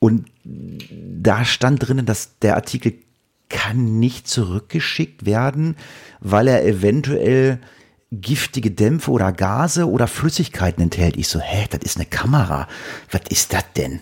Und 0.00 0.26
da 0.44 1.44
stand 1.44 1.88
drin, 1.88 2.04
dass 2.04 2.38
der 2.38 2.56
Artikel 2.56 2.92
kann 3.48 3.98
nicht 3.98 4.28
zurückgeschickt 4.28 5.26
werden, 5.26 5.76
weil 6.20 6.48
er 6.48 6.64
eventuell 6.64 7.60
giftige 8.10 8.70
Dämpfe 8.70 9.10
oder 9.10 9.32
Gase 9.32 9.88
oder 9.88 10.06
Flüssigkeiten 10.06 10.82
enthält. 10.82 11.16
Ich 11.16 11.28
so, 11.28 11.40
hä, 11.40 11.66
das 11.70 11.80
ist 11.82 11.96
eine 11.96 12.06
Kamera. 12.06 12.68
Was 13.10 13.22
ist 13.28 13.52
das 13.52 13.64
denn? 13.76 14.00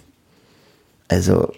Also 1.09 1.53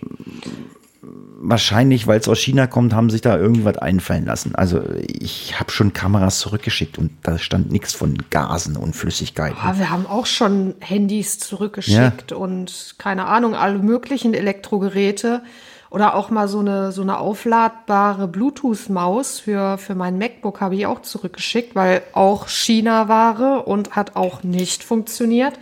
wahrscheinlich, 1.41 2.07
weil 2.07 2.21
es 2.21 2.29
aus 2.29 2.39
China 2.39 2.67
kommt, 2.67 2.93
haben 2.93 3.11
sich 3.11 3.21
da 3.21 3.37
irgendwas 3.37 3.79
einfallen 3.79 4.27
lassen. 4.27 4.55
Also 4.55 4.83
ich 5.07 5.59
habe 5.59 5.71
schon 5.71 5.93
Kameras 5.93 6.39
zurückgeschickt 6.41 6.99
und 6.99 7.11
da 7.23 7.39
stand 7.39 7.71
nichts 7.71 7.95
von 7.95 8.19
Gasen 8.31 8.77
und 8.77 8.97
Flüssigkeiten. 8.97 9.59
Ah, 9.63 9.79
wir 9.79 9.91
haben 9.91 10.07
auch 10.07 10.27
schon 10.27 10.75
Handys 10.81 11.39
zurückgeschickt 11.39 12.33
und 12.33 12.97
keine 12.99 13.27
Ahnung, 13.27 13.55
alle 13.55 13.79
möglichen 13.79 14.35
Elektrogeräte. 14.35 15.43
Oder 15.91 16.15
auch 16.15 16.31
mal 16.31 16.49
so 16.49 16.59
eine, 16.61 16.93
so 16.93 17.03
eine 17.03 17.19
aufladbare 17.19 18.29
Bluetooth-Maus 18.29 19.41
für, 19.41 19.79
für 19.79 19.95
mein 19.95 20.19
MacBook 20.19 20.61
habe 20.61 20.77
ich 20.77 20.87
auch 20.87 21.01
zurückgeschickt, 21.01 21.75
weil 21.75 22.03
auch 22.13 22.49
China-Ware 22.49 23.63
und 23.63 23.97
hat 23.97 24.15
auch 24.15 24.43
nicht 24.43 24.85
funktioniert. 24.85 25.59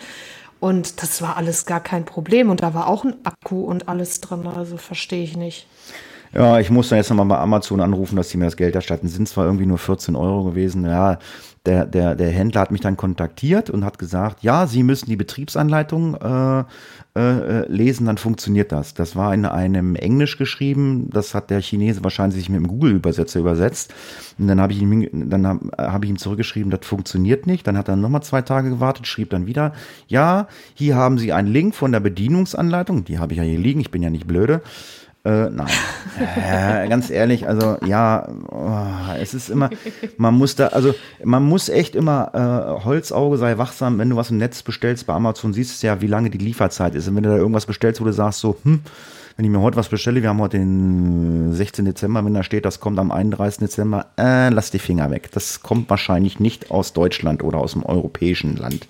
Und 0.59 1.02
das 1.02 1.23
war 1.23 1.37
alles 1.37 1.66
gar 1.66 1.80
kein 1.80 2.04
Problem. 2.04 2.50
Und 2.50 2.62
da 2.62 2.75
war 2.75 2.88
auch 2.88 3.04
ein 3.04 3.14
Akku 3.25 3.61
und 3.61 3.88
alles 3.88 4.21
drin. 4.21 4.47
Also 4.47 4.78
verstehe 4.78 5.23
ich 5.23 5.37
nicht. 5.37 5.68
Ja, 6.35 6.59
ich 6.59 6.71
muss 6.71 6.88
dann 6.88 6.99
jetzt 6.99 7.09
nochmal 7.09 7.26
bei 7.26 7.38
Amazon 7.38 7.80
anrufen, 7.80 8.16
dass 8.16 8.30
sie 8.30 8.37
mir 8.37 8.47
das 8.47 8.56
Geld 8.56 8.75
erstatten. 8.75 9.09
Sind 9.09 9.28
zwar 9.28 9.45
irgendwie 9.45 9.66
nur 9.66 9.78
14 9.78 10.16
Euro 10.16 10.45
gewesen. 10.45 10.85
Ja, 10.85 11.18
der, 11.66 11.87
der, 11.87 12.14
der 12.14 12.30
Händler 12.30 12.62
hat 12.62 12.71
mich 12.71 12.80
dann 12.80 12.97
kontaktiert 12.97 13.71
und 13.71 13.85
hat 13.85 13.99
gesagt, 13.99 14.42
ja, 14.42 14.66
Sie 14.66 14.83
müssen 14.83 15.09
die 15.09 15.16
Betriebsanleitung 15.16 16.14
äh, 16.14 16.64
äh, 17.17 17.73
lesen, 17.73 18.07
dann 18.07 18.19
funktioniert 18.19 18.73
das. 18.73 18.95
Das 18.95 19.17
war 19.17 19.33
in 19.33 19.45
einem 19.47 19.97
Englisch 19.97 20.37
geschrieben, 20.37 21.09
das 21.11 21.35
hat 21.35 21.51
der 21.51 21.61
Chinese 21.61 22.05
wahrscheinlich 22.05 22.37
sich 22.37 22.49
mit 22.49 22.61
dem 22.61 22.69
Google-Übersetzer 22.69 23.41
übersetzt. 23.41 23.95
Und 24.39 24.49
dann 24.49 24.61
habe 24.61 24.73
ich 24.73 24.83
ihm, 24.83 25.31
dann 25.31 25.47
hab, 25.47 25.61
hab 25.79 26.05
ich 26.05 26.11
ihm 26.11 26.19
zurückgeschrieben, 26.19 26.71
das 26.71 26.87
funktioniert 26.87 27.47
nicht. 27.47 27.67
Dann 27.67 27.79
hat 27.79 27.89
er 27.89 27.97
nochmal 27.97 28.23
zwei 28.23 28.43
Tage 28.43 28.71
gewartet, 28.71 29.07
schrieb 29.07 29.31
dann 29.31 29.47
wieder, 29.47 29.73
ja, 30.07 30.49
hier 30.75 30.97
haben 30.97 31.19
Sie 31.19 31.33
einen 31.33 31.49
Link 31.49 31.75
von 31.75 31.93
der 31.93 32.01
Bedienungsanleitung, 32.01 33.05
die 33.05 33.19
habe 33.19 33.33
ich 33.33 33.39
ja 33.39 33.45
hier 33.45 33.59
liegen, 33.59 33.81
ich 33.81 33.91
bin 33.91 34.03
ja 34.03 34.11
nicht 34.11 34.27
blöde. 34.27 34.63
Äh, 35.26 35.50
nein. 35.50 35.66
Äh, 36.18 36.88
ganz 36.88 37.11
ehrlich, 37.11 37.49
also 37.49 37.76
ja, 37.85 38.28
oh, 38.49 39.12
es 39.21 39.35
ist 39.35 39.50
immer, 39.50 39.71
man 40.16 40.35
muss 40.35 40.54
da, 40.54 40.68
also 40.68 40.95
man 41.25 41.42
muss 41.42 41.68
echt 41.68 41.97
immer, 41.97 42.30
äh, 42.33 42.85
Holzauge 42.85 43.37
sei 43.37 43.59
wachsam, 43.59 43.99
wenn 43.99 44.09
du 44.09 44.14
was 44.16 44.30
im 44.30 44.38
Netz 44.38 44.62
bestellst 44.62 45.06
bei 45.06 45.14
Amazon, 45.14 45.52
siehst 45.52 45.83
du 45.83 45.88
ja, 45.88 46.00
wie 46.00 46.06
lange 46.06 46.30
die 46.30 46.38
Lieferzeit 46.38 46.95
ist. 46.95 47.09
Und 47.09 47.16
wenn 47.16 47.25
du 47.25 47.30
da 47.30 47.37
irgendwas 47.37 47.66
bestellst, 47.66 48.00
wo 48.00 48.04
du 48.04 48.12
sagst 48.12 48.38
so, 48.38 48.56
hm, 48.62 48.83
wenn 49.37 49.45
ich 49.45 49.50
mir 49.50 49.61
heute 49.61 49.76
was 49.76 49.88
bestelle, 49.88 50.23
wir 50.23 50.28
haben 50.28 50.40
heute 50.40 50.59
den 50.59 51.52
16. 51.52 51.85
Dezember, 51.85 52.25
wenn 52.25 52.33
da 52.33 52.45
steht, 52.45 52.64
das 52.64 52.78
kommt 52.78 52.99
am 53.00 53.11
31. 53.11 53.59
Dezember, 53.59 54.06
äh, 54.16 54.50
lass 54.50 54.71
die 54.71 54.78
Finger 54.78 55.11
weg. 55.11 55.30
Das 55.33 55.61
kommt 55.61 55.90
wahrscheinlich 55.90 56.38
nicht 56.38 56.71
aus 56.71 56.92
Deutschland 56.92 57.42
oder 57.42 57.59
aus 57.59 57.75
einem 57.75 57.85
europäischen 57.85 58.56
Land. 58.56 58.87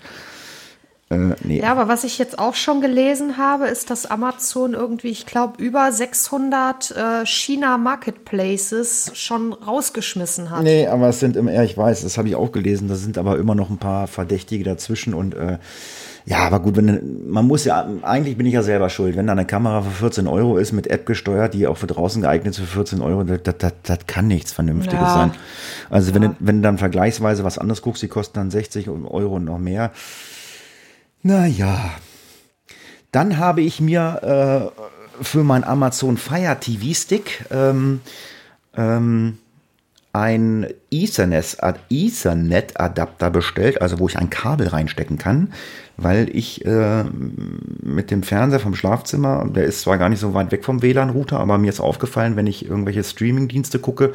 Äh, 1.08 1.36
nee. 1.44 1.60
Ja, 1.60 1.70
aber 1.70 1.86
was 1.86 2.02
ich 2.02 2.18
jetzt 2.18 2.38
auch 2.40 2.56
schon 2.56 2.80
gelesen 2.80 3.36
habe, 3.36 3.68
ist, 3.68 3.90
dass 3.90 4.06
Amazon 4.06 4.74
irgendwie, 4.74 5.08
ich 5.10 5.24
glaube, 5.24 5.62
über 5.62 5.92
600 5.92 6.90
äh, 6.90 7.26
China 7.26 7.78
Marketplaces 7.78 9.12
schon 9.14 9.52
rausgeschmissen 9.52 10.50
hat. 10.50 10.64
Nee, 10.64 10.88
aber 10.88 11.08
es 11.10 11.20
sind 11.20 11.36
immer, 11.36 11.52
ja, 11.52 11.62
ich 11.62 11.78
weiß, 11.78 12.02
das 12.02 12.18
habe 12.18 12.26
ich 12.28 12.34
auch 12.34 12.50
gelesen, 12.50 12.88
da 12.88 12.96
sind 12.96 13.18
aber 13.18 13.38
immer 13.38 13.54
noch 13.54 13.70
ein 13.70 13.78
paar 13.78 14.08
Verdächtige 14.08 14.64
dazwischen 14.64 15.14
und 15.14 15.34
äh, 15.34 15.58
ja, 16.28 16.38
aber 16.38 16.58
gut, 16.58 16.74
wenn 16.76 17.24
man 17.30 17.46
muss 17.46 17.64
ja, 17.64 17.88
eigentlich 18.02 18.36
bin 18.36 18.46
ich 18.46 18.54
ja 18.54 18.64
selber 18.64 18.90
schuld, 18.90 19.16
wenn 19.16 19.28
da 19.28 19.32
eine 19.32 19.44
Kamera 19.46 19.82
für 19.82 19.90
14 19.92 20.26
Euro 20.26 20.58
ist, 20.58 20.72
mit 20.72 20.88
App 20.88 21.06
gesteuert, 21.06 21.54
die 21.54 21.68
auch 21.68 21.76
für 21.76 21.86
draußen 21.86 22.20
geeignet 22.20 22.54
ist 22.54 22.58
für 22.58 22.66
14 22.66 23.00
Euro, 23.00 23.22
das, 23.22 23.38
das, 23.58 23.72
das 23.84 23.98
kann 24.08 24.26
nichts 24.26 24.52
Vernünftiges 24.52 24.98
Ja. 25.02 25.14
sein. 25.14 25.32
Also 25.88 26.14
wenn, 26.14 26.22
Ja. 26.24 26.28
du, 26.30 26.36
wenn 26.40 26.56
du 26.56 26.62
dann 26.62 26.78
vergleichsweise 26.78 27.44
was 27.44 27.58
anderes 27.58 27.80
guckst, 27.80 28.02
die 28.02 28.08
kosten 28.08 28.40
dann 28.40 28.50
60 28.50 28.88
Euro 28.88 29.36
und 29.36 29.44
noch 29.44 29.58
mehr. 29.58 29.92
Naja. 31.26 31.90
Dann 33.10 33.38
habe 33.38 33.60
ich 33.60 33.80
mir 33.80 34.70
äh, 34.70 35.24
für 35.24 35.42
mein 35.42 35.64
Amazon 35.64 36.18
Fire 36.18 36.56
TV 36.60 36.94
Stick 36.94 37.44
ähm, 37.50 38.00
ähm, 38.76 39.38
ein 40.12 40.68
Ethernet, 40.88 41.56
Ethernet 41.90 42.78
Adapter 42.78 43.30
bestellt, 43.30 43.82
also 43.82 43.98
wo 43.98 44.06
ich 44.06 44.16
ein 44.16 44.30
Kabel 44.30 44.68
reinstecken 44.68 45.18
kann, 45.18 45.52
weil 45.96 46.28
ich 46.34 46.64
äh, 46.64 47.04
mit 47.82 48.10
dem 48.10 48.22
Fernseher 48.22 48.60
vom 48.60 48.74
Schlafzimmer, 48.74 49.48
der 49.48 49.64
ist 49.64 49.82
zwar 49.82 49.98
gar 49.98 50.08
nicht 50.08 50.20
so 50.20 50.34
weit 50.34 50.52
weg 50.52 50.64
vom 50.64 50.82
WLAN-Router, 50.82 51.38
aber 51.38 51.58
mir 51.58 51.70
ist 51.70 51.80
aufgefallen, 51.80 52.36
wenn 52.36 52.46
ich 52.46 52.68
irgendwelche 52.68 53.02
Streaming-Dienste 53.02 53.78
gucke, 53.78 54.12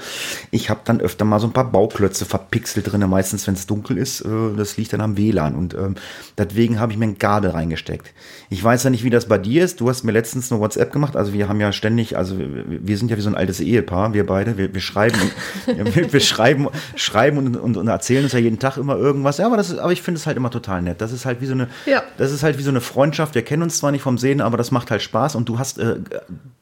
ich 0.52 0.70
habe 0.70 0.82
dann 0.86 1.02
öfter 1.02 1.26
mal 1.26 1.40
so 1.40 1.48
ein 1.48 1.54
paar 1.54 1.72
Bauklötze 1.72 2.26
verpixelt 2.26 2.92
drin, 2.92 3.08
meistens 3.10 3.48
wenn 3.48 3.56
es 3.56 3.66
dunkel 3.66 3.98
ist, 3.98 4.22
äh, 4.22 4.56
das 4.56 4.78
liegt 4.78 4.94
dann 4.94 5.02
am 5.02 5.18
WLAN. 5.18 5.56
Und 5.56 5.74
ähm, 5.74 5.96
deswegen 6.38 6.80
habe 6.80 6.92
ich 6.92 6.98
mir 6.98 7.06
ein 7.06 7.18
Kabel 7.18 7.52
reingesteckt. 7.52 8.14
Ich 8.50 8.64
weiß 8.64 8.84
ja 8.84 8.90
nicht, 8.90 9.04
wie 9.04 9.10
das 9.10 9.28
bei 9.28 9.38
dir 9.38 9.64
ist, 9.64 9.82
du 9.82 9.90
hast 9.90 10.04
mir 10.04 10.12
letztens 10.12 10.52
eine 10.52 10.62
WhatsApp 10.62 10.92
gemacht, 10.92 11.16
also 11.16 11.34
wir 11.34 11.48
haben 11.48 11.60
ja 11.60 11.72
ständig, 11.72 12.18
also 12.18 12.38
wir 12.38 12.92
wir 12.92 12.98
sind 12.98 13.10
ja 13.10 13.18
wie 13.18 13.22
so 13.22 13.30
ein 13.30 13.36
altes 13.36 13.60
Ehepaar, 13.60 14.14
wir 14.14 14.26
beide, 14.26 14.58
wir, 14.58 14.74
wir 14.74 14.82
schreiben, 14.82 15.18
wir, 15.66 16.12
wir 16.12 16.20
schreiben, 16.20 16.68
schreiben 16.96 17.38
und, 17.38 17.56
und, 17.58 17.78
und 17.78 17.88
erzählen 17.88 18.24
uns 18.24 18.34
ja 18.34 18.40
jeden 18.40 18.60
Tag 18.60 18.78
immer 18.78 18.98
irgendwas, 18.98 19.38
ja, 19.38 19.46
aber 19.46 19.58
das 19.58 19.70
ist, 19.70 19.80
aber 19.80 19.92
ich 19.92 20.02
finde 20.02 20.20
es 20.20 20.28
halt 20.28 20.38
immer 20.38 20.52
total 20.52 20.82
nett, 20.82 21.02
das 21.02 21.12
ist 21.12 21.26
halt 21.26 21.42
wie 21.42 21.46
so 21.46 21.54
eine, 21.54 21.70
Ja. 21.86 22.04
das 22.18 22.32
ist 22.32 22.44
halt 22.44 22.58
wie 22.58 22.64
so 22.64 22.70
eine 22.70 22.82
Freundschaft, 22.82 23.36
wir 23.36 23.44
kennen 23.44 23.64
uns 23.64 23.78
zwar 23.78 23.92
nicht 23.92 24.02
vom 24.02 24.18
Sehen, 24.18 24.42
aber 24.42 24.58
das 24.58 24.72
macht 24.72 24.92
halt 24.92 25.02
Spaß 25.02 25.36
und 25.36 25.50
du 25.50 25.60
hast, 25.60 25.78
äh, 25.78 25.98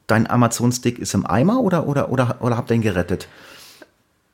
dein 0.06 0.28
Amazon-Stick 0.28 0.98
ist 0.98 1.14
im 1.14 1.26
Eimer 1.26 1.60
oder, 1.60 1.86
oder, 1.86 2.10
oder, 2.10 2.36
oder 2.40 2.56
habt 2.56 2.70
ihr 2.70 2.76
ihn 2.76 2.82
gerettet? 2.82 3.28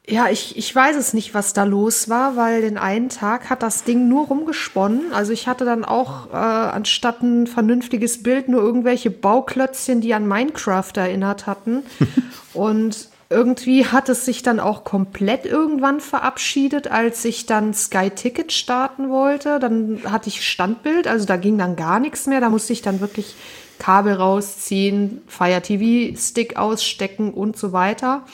Ja, 0.09 0.29
ich, 0.29 0.57
ich 0.57 0.73
weiß 0.73 0.95
es 0.95 1.15
nicht, 1.15 1.35
was 1.35 1.53
da 1.53 1.65
los 1.65 2.09
war, 2.09 2.37
weil 2.37 2.61
den 2.61 2.79
einen 2.79 3.09
Tag 3.09 3.51
hat 3.51 3.65
das 3.65 3.83
Ding 3.83 4.09
nur 4.09 4.29
rumgesponnen. 4.29 5.13
Also 5.13 5.33
ich 5.33 5.49
hatte 5.49 5.65
dann 5.65 5.85
auch 5.85 6.31
äh, 6.31 6.37
anstatt 6.37 7.23
ein 7.23 7.49
vernünftiges 7.49 8.23
Bild 8.23 8.49
nur 8.49 8.63
irgendwelche 8.63 9.11
Bauklötzchen, 9.11 10.01
die 10.01 10.15
an 10.15 10.29
Minecraft 10.29 10.93
erinnert 10.95 11.49
hatten. 11.49 11.83
Und 12.55 13.09
irgendwie 13.29 13.87
hat 13.87 14.09
es 14.09 14.25
sich 14.25 14.43
dann 14.43 14.61
auch 14.61 14.85
komplett 14.85 15.47
irgendwann 15.47 16.01
verabschiedet, 16.01 16.89
als 16.89 17.25
ich 17.25 17.47
dann 17.47 17.75
Sky 17.75 18.11
Ticket 18.11 18.53
starten 18.53 19.11
wollte. 19.11 19.59
Dann 19.59 20.01
hatte 20.05 20.29
ich 20.29 20.47
Standbild, 20.47 21.09
also 21.09 21.27
da 21.27 21.37
ging 21.37 21.59
dann 21.59 21.75
gar 21.75 21.99
nichts 21.99 22.27
mehr. 22.27 22.41
Da 22.41 22.51
musste 22.51 22.73
ich 22.73 22.83
dann 22.83 23.01
wirklich 23.01 23.35
Kabel 23.79 24.15
rausziehen, 24.15 25.23
Fire 25.27 25.61
TV 25.61 26.17
Stick 26.17 26.57
ausstecken 26.57 27.35
und 27.35 27.57
so 27.57 27.73
weiter. 27.73 28.25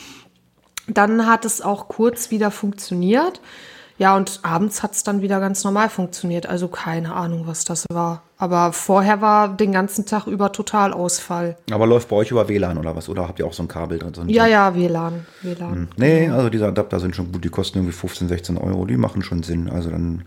Dann 0.88 1.26
hat 1.26 1.44
es 1.44 1.62
auch 1.62 1.88
kurz 1.88 2.30
wieder 2.30 2.50
funktioniert. 2.50 3.40
Ja, 3.98 4.16
und 4.16 4.40
abends 4.42 4.82
hat 4.82 4.92
es 4.92 5.04
dann 5.04 5.22
wieder 5.22 5.38
ganz 5.40 5.64
normal 5.64 5.88
funktioniert. 5.88 6.46
Also 6.46 6.68
keine 6.68 7.14
Ahnung, 7.14 7.46
was 7.46 7.64
das 7.64 7.86
war. 7.90 8.22
Aber 8.38 8.72
vorher 8.72 9.20
war 9.20 9.48
den 9.56 9.72
ganzen 9.72 10.06
Tag 10.06 10.26
über 10.26 10.50
Totalausfall. 10.50 11.56
Aber 11.70 11.86
läuft 11.86 12.08
bei 12.08 12.16
euch 12.16 12.30
über 12.30 12.48
WLAN 12.48 12.78
oder 12.78 12.96
was? 12.96 13.08
Oder 13.08 13.28
habt 13.28 13.38
ihr 13.38 13.46
auch 13.46 13.52
so 13.52 13.62
ein 13.62 13.68
Kabel 13.68 13.98
drin? 13.98 14.14
So 14.14 14.22
Ja, 14.24 14.46
ja, 14.46 14.74
WLAN. 14.74 15.26
WLAN. 15.42 15.88
Nee, 15.96 16.28
also 16.28 16.48
diese 16.48 16.66
Adapter 16.66 16.98
sind 16.98 17.14
schon 17.14 17.30
gut, 17.30 17.44
die 17.44 17.50
kosten 17.50 17.78
irgendwie 17.78 17.92
15, 17.92 18.28
16 18.28 18.58
Euro, 18.58 18.84
die 18.86 18.96
machen 18.96 19.22
schon 19.22 19.44
Sinn. 19.44 19.70
Also 19.70 19.90
dann, 19.90 20.24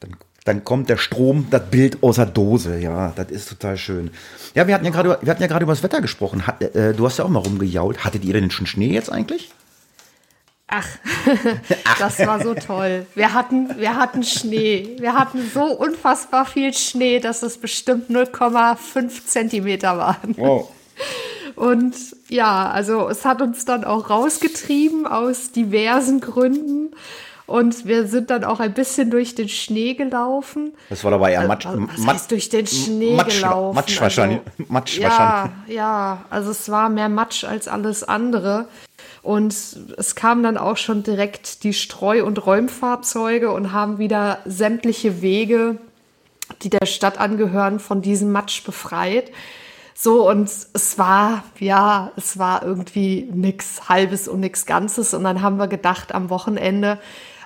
dann, 0.00 0.16
dann 0.44 0.64
kommt 0.64 0.88
der 0.88 0.96
Strom, 0.96 1.46
das 1.50 1.62
Bild 1.70 2.02
aus 2.02 2.16
der 2.16 2.26
Dose, 2.26 2.78
ja, 2.78 3.12
das 3.14 3.30
ist 3.30 3.48
total 3.48 3.76
schön. 3.76 4.10
Ja, 4.56 4.66
wir 4.66 4.74
hatten 4.74 4.84
ja 4.84 4.90
gerade, 4.90 5.18
wir 5.20 5.30
hatten 5.30 5.42
ja 5.42 5.48
gerade 5.48 5.62
über 5.62 5.72
das 5.72 5.84
Wetter 5.84 6.00
gesprochen. 6.00 6.46
Hat, 6.48 6.60
äh, 6.60 6.94
du 6.94 7.06
hast 7.06 7.18
ja 7.18 7.24
auch 7.24 7.28
mal 7.28 7.40
rumgejault. 7.40 8.04
Hattet 8.04 8.24
ihr 8.24 8.32
denn 8.32 8.50
schon 8.50 8.66
Schnee 8.66 8.92
jetzt 8.92 9.12
eigentlich? 9.12 9.52
Ach, 10.68 10.86
das 11.98 12.18
war 12.26 12.42
so 12.42 12.54
toll. 12.54 13.06
Wir 13.14 13.32
hatten, 13.34 13.78
wir 13.78 13.96
hatten 13.96 14.22
Schnee. 14.24 14.96
Wir 14.98 15.14
hatten 15.14 15.48
so 15.54 15.64
unfassbar 15.64 16.44
viel 16.44 16.72
Schnee, 16.74 17.20
dass 17.20 17.42
es 17.42 17.58
bestimmt 17.58 18.10
0,5 18.10 19.26
Zentimeter 19.26 19.96
waren. 19.96 20.34
Wow. 20.36 20.70
Und 21.54 21.94
ja, 22.28 22.68
also 22.70 23.08
es 23.08 23.24
hat 23.24 23.40
uns 23.42 23.64
dann 23.64 23.84
auch 23.84 24.10
rausgetrieben 24.10 25.06
aus 25.06 25.52
diversen 25.52 26.20
Gründen. 26.20 26.90
Und 27.46 27.86
wir 27.86 28.08
sind 28.08 28.30
dann 28.30 28.42
auch 28.42 28.58
ein 28.58 28.74
bisschen 28.74 29.08
durch 29.12 29.36
den 29.36 29.48
Schnee 29.48 29.94
gelaufen. 29.94 30.74
Das 30.90 31.04
war 31.04 31.12
dabei 31.12 31.32
eher 31.32 31.46
Matsch. 31.46 31.64
Also, 31.64 31.86
was 31.88 31.98
Mat- 31.98 32.14
heißt 32.16 32.30
durch 32.32 32.48
den 32.48 32.66
Schnee 32.66 33.14
Matsch, 33.14 33.36
gelaufen? 33.40 33.76
Matsch 33.76 34.00
wahrscheinlich. 34.00 34.40
Also, 34.58 34.72
Matsch 34.72 34.98
ja, 34.98 35.08
wahrscheinlich. 35.10 35.76
ja, 35.76 36.24
also 36.28 36.50
es 36.50 36.68
war 36.68 36.88
mehr 36.88 37.08
Matsch 37.08 37.44
als 37.44 37.68
alles 37.68 38.02
andere. 38.02 38.66
Und 39.26 39.52
es 39.96 40.14
kamen 40.14 40.44
dann 40.44 40.56
auch 40.56 40.76
schon 40.76 41.02
direkt 41.02 41.64
die 41.64 41.74
Streu- 41.74 42.24
und 42.24 42.46
Räumfahrzeuge 42.46 43.50
und 43.50 43.72
haben 43.72 43.98
wieder 43.98 44.38
sämtliche 44.44 45.20
Wege, 45.20 45.78
die 46.62 46.70
der 46.70 46.86
Stadt 46.86 47.18
angehören, 47.18 47.80
von 47.80 48.02
diesem 48.02 48.30
Matsch 48.30 48.62
befreit. 48.62 49.32
So, 49.96 50.30
und 50.30 50.48
es 50.48 50.96
war, 50.96 51.42
ja, 51.58 52.12
es 52.16 52.38
war 52.38 52.62
irgendwie 52.62 53.28
nix 53.32 53.88
Halbes 53.88 54.28
und 54.28 54.38
nix 54.38 54.64
Ganzes. 54.64 55.12
Und 55.12 55.24
dann 55.24 55.42
haben 55.42 55.56
wir 55.56 55.66
gedacht 55.66 56.14
am 56.14 56.30
Wochenende, 56.30 57.00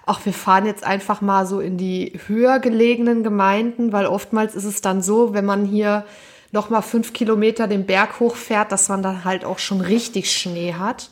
ach, 0.04 0.20
wir 0.26 0.34
fahren 0.34 0.66
jetzt 0.66 0.84
einfach 0.84 1.22
mal 1.22 1.46
so 1.46 1.60
in 1.60 1.78
die 1.78 2.20
höher 2.26 2.58
gelegenen 2.58 3.22
Gemeinden, 3.24 3.90
weil 3.94 4.04
oftmals 4.04 4.54
ist 4.54 4.64
es 4.64 4.82
dann 4.82 5.00
so, 5.00 5.32
wenn 5.32 5.46
man 5.46 5.64
hier 5.64 6.04
noch 6.52 6.68
mal 6.68 6.82
fünf 6.82 7.14
Kilometer 7.14 7.66
den 7.66 7.86
Berg 7.86 8.20
hochfährt, 8.20 8.70
dass 8.70 8.90
man 8.90 9.02
dann 9.02 9.24
halt 9.24 9.46
auch 9.46 9.58
schon 9.58 9.80
richtig 9.80 10.30
Schnee 10.30 10.74
hat, 10.74 11.08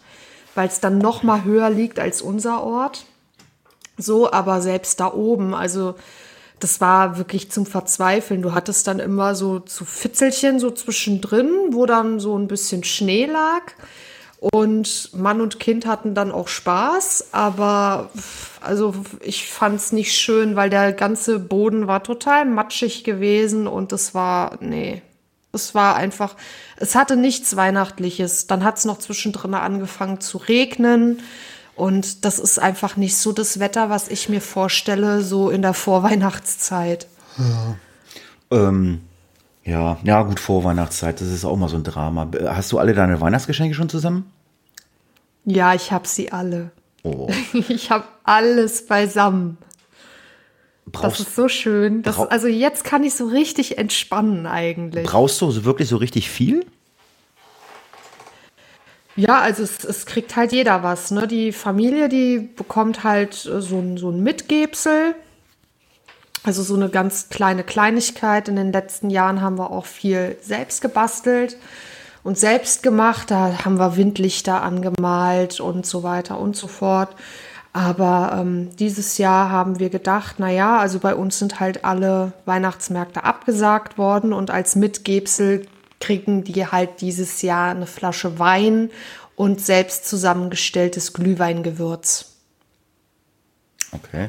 weil 0.59 0.69
es 0.69 0.81
dann 0.81 0.99
noch 0.99 1.23
mal 1.23 1.45
höher 1.45 1.71
liegt 1.71 2.01
als 2.01 2.21
unser 2.21 2.65
Ort. 2.65 3.07
So, 3.97 4.33
aber 4.33 4.61
selbst 4.61 4.99
da 4.99 5.13
oben, 5.13 5.55
also 5.55 5.95
das 6.59 6.81
war 6.81 7.17
wirklich 7.17 7.49
zum 7.53 7.65
Verzweifeln. 7.65 8.43
Du 8.43 8.55
hattest 8.55 8.89
dann 8.89 8.99
immer 8.99 9.37
so 9.37 9.61
zu 9.61 9.85
Fitzelchen 9.85 10.59
so 10.59 10.73
zwischendrin, 10.73 11.49
wo 11.71 11.87
dann 11.87 12.19
so 12.19 12.37
ein 12.37 12.49
bisschen 12.49 12.83
Schnee 12.83 13.27
lag. 13.27 13.63
Und 14.41 15.11
Mann 15.15 15.41
und 15.41 15.61
Kind 15.61 15.87
hatten 15.87 16.15
dann 16.15 16.33
auch 16.33 16.49
Spaß, 16.49 17.29
aber 17.33 18.11
also 18.61 18.95
ich 19.21 19.49
fand 19.49 19.77
es 19.77 19.93
nicht 19.93 20.17
schön, 20.17 20.57
weil 20.57 20.71
der 20.71 20.93
ganze 20.93 21.39
Boden 21.39 21.87
war 21.87 22.03
total 22.03 22.47
matschig 22.47 23.05
gewesen 23.05 23.69
und 23.69 23.93
es 23.93 24.13
war, 24.13 24.59
nee, 24.61 25.03
es 25.53 25.75
war 25.75 25.97
einfach, 25.97 26.37
es 26.77 26.95
hatte 26.95 27.17
nichts 27.17 27.57
Weihnachtliches. 27.57 28.47
Dann 28.47 28.65
hat 28.65 28.79
es 28.79 28.85
noch 28.85 28.99
zwischendrin 28.99 29.55
angefangen 29.55 30.21
zu 30.21 30.39
regnen. 30.39 31.21
Und 31.75 32.25
das 32.25 32.39
ist 32.39 32.59
einfach 32.59 32.97
nicht 32.97 33.17
so 33.17 33.33
das 33.33 33.61
Wetter, 33.61 33.89
was 33.89 34.09
ich 34.09 34.29
mir 34.29 34.41
vorstelle, 34.41 35.23
so 35.23 35.49
in 35.49 35.63
der 35.63 35.75
Vorweihnachtszeit. 35.75 37.07
Ähm, 38.51 39.01
ja, 39.65 39.99
ja, 40.03 40.23
gut, 40.23 40.41
Vorweihnachtszeit, 40.41 41.21
das 41.21 41.29
ist 41.29 41.45
auch 41.45 41.57
mal 41.57 41.69
so 41.69 41.77
ein 41.77 41.85
Drama. 41.85 42.29
Hast 42.47 42.73
du 42.73 42.79
alle 42.79 42.95
deine 42.95 43.21
Weihnachtsgeschenke 43.21 43.75
schon 43.75 43.89
zusammen? 43.89 44.31
Ja, 45.45 45.73
ich 45.75 45.93
habe 45.93 46.09
sie 46.09 46.33
alle. 46.33 46.71
Oh. 47.05 47.31
Ich 47.69 47.91
habe 47.91 48.05
alles 48.25 48.87
beisammen. 48.87 49.59
Das 50.93 51.03
Brauchst, 51.03 51.21
ist 51.21 51.37
so 51.37 51.49
schön. 51.49 52.03
Das, 52.03 52.19
also 52.19 52.47
jetzt 52.47 52.85
kann 52.85 53.05
ich 53.05 53.15
so 53.15 53.27
richtig 53.27 53.79
entspannen 53.79 54.47
eigentlich. 54.47 55.07
brauchst 55.07 55.41
du 55.41 55.51
so 55.51 55.65
wirklich 55.65 55.89
so 55.89 55.97
richtig 55.97 56.31
viel? 56.31 56.65
Ja, 59.17 59.41
also 59.41 59.65
es, 59.65 59.85
es 59.85 60.07
kriegt 60.07 60.37
halt 60.37 60.53
jeder 60.53 60.85
was. 60.85 61.11
Ne? 61.11 61.27
Die 61.27 61.51
Familie, 61.51 62.09
die 62.09 62.39
bekommt 62.39 63.03
halt 63.03 63.35
so 63.35 63.79
ein, 63.79 63.97
so 63.97 64.11
ein 64.11 64.23
Mitgebsel. 64.23 65.17
Also 66.45 66.63
so 66.63 66.77
eine 66.77 66.89
ganz 66.89 67.29
kleine 67.29 67.65
Kleinigkeit. 67.65 68.49
In 68.49 68.55
den 68.55 68.71
letzten 68.71 69.11
Jahren 69.11 69.41
haben 69.41 69.59
wir 69.59 69.73
auch 69.73 69.87
viel 69.87 70.37
selbst 70.41 70.83
gebastelt 70.83 71.57
und 72.23 72.39
selbst 72.39 72.85
gemacht. 72.85 73.33
Da 73.33 73.65
haben 73.65 73.79
wir 73.79 73.97
Windlichter 73.97 74.63
angemalt 74.63 75.59
und 75.59 75.85
so 75.85 76.05
weiter 76.05 76.39
und 76.39 76.55
so 76.55 76.69
fort. 76.69 77.09
Aber 77.73 78.37
ähm, 78.41 78.75
dieses 78.77 79.19
Jahr 79.19 79.51
haben 79.51 79.79
wir 79.79 79.91
gedacht, 79.91 80.37
na 80.39 80.51
ja, 80.51 80.79
also 80.79 80.99
bei 80.99 81.15
uns 81.15 81.39
sind 81.39 81.61
halt 81.61 81.85
alle 81.85 82.33
Weihnachtsmärkte 82.45 83.25
abgesagt 83.25 83.99
worden 83.99 84.33
und 84.33 84.51
als 84.51 84.75
Mitgebsel 84.75 85.67
kriegen 86.01 86.45
die 86.45 86.67
halt 86.67 87.01
dieses 87.01 87.43
Jahr 87.43 87.71
eine 87.71 87.87
Flasche 87.87 88.39
Wein 88.39 88.91
und 89.37 89.61
selbst 89.61 90.09
zusammengestelltes 90.09 91.13
Glühweingewürz. 91.13 92.37
Okay. 93.93 94.29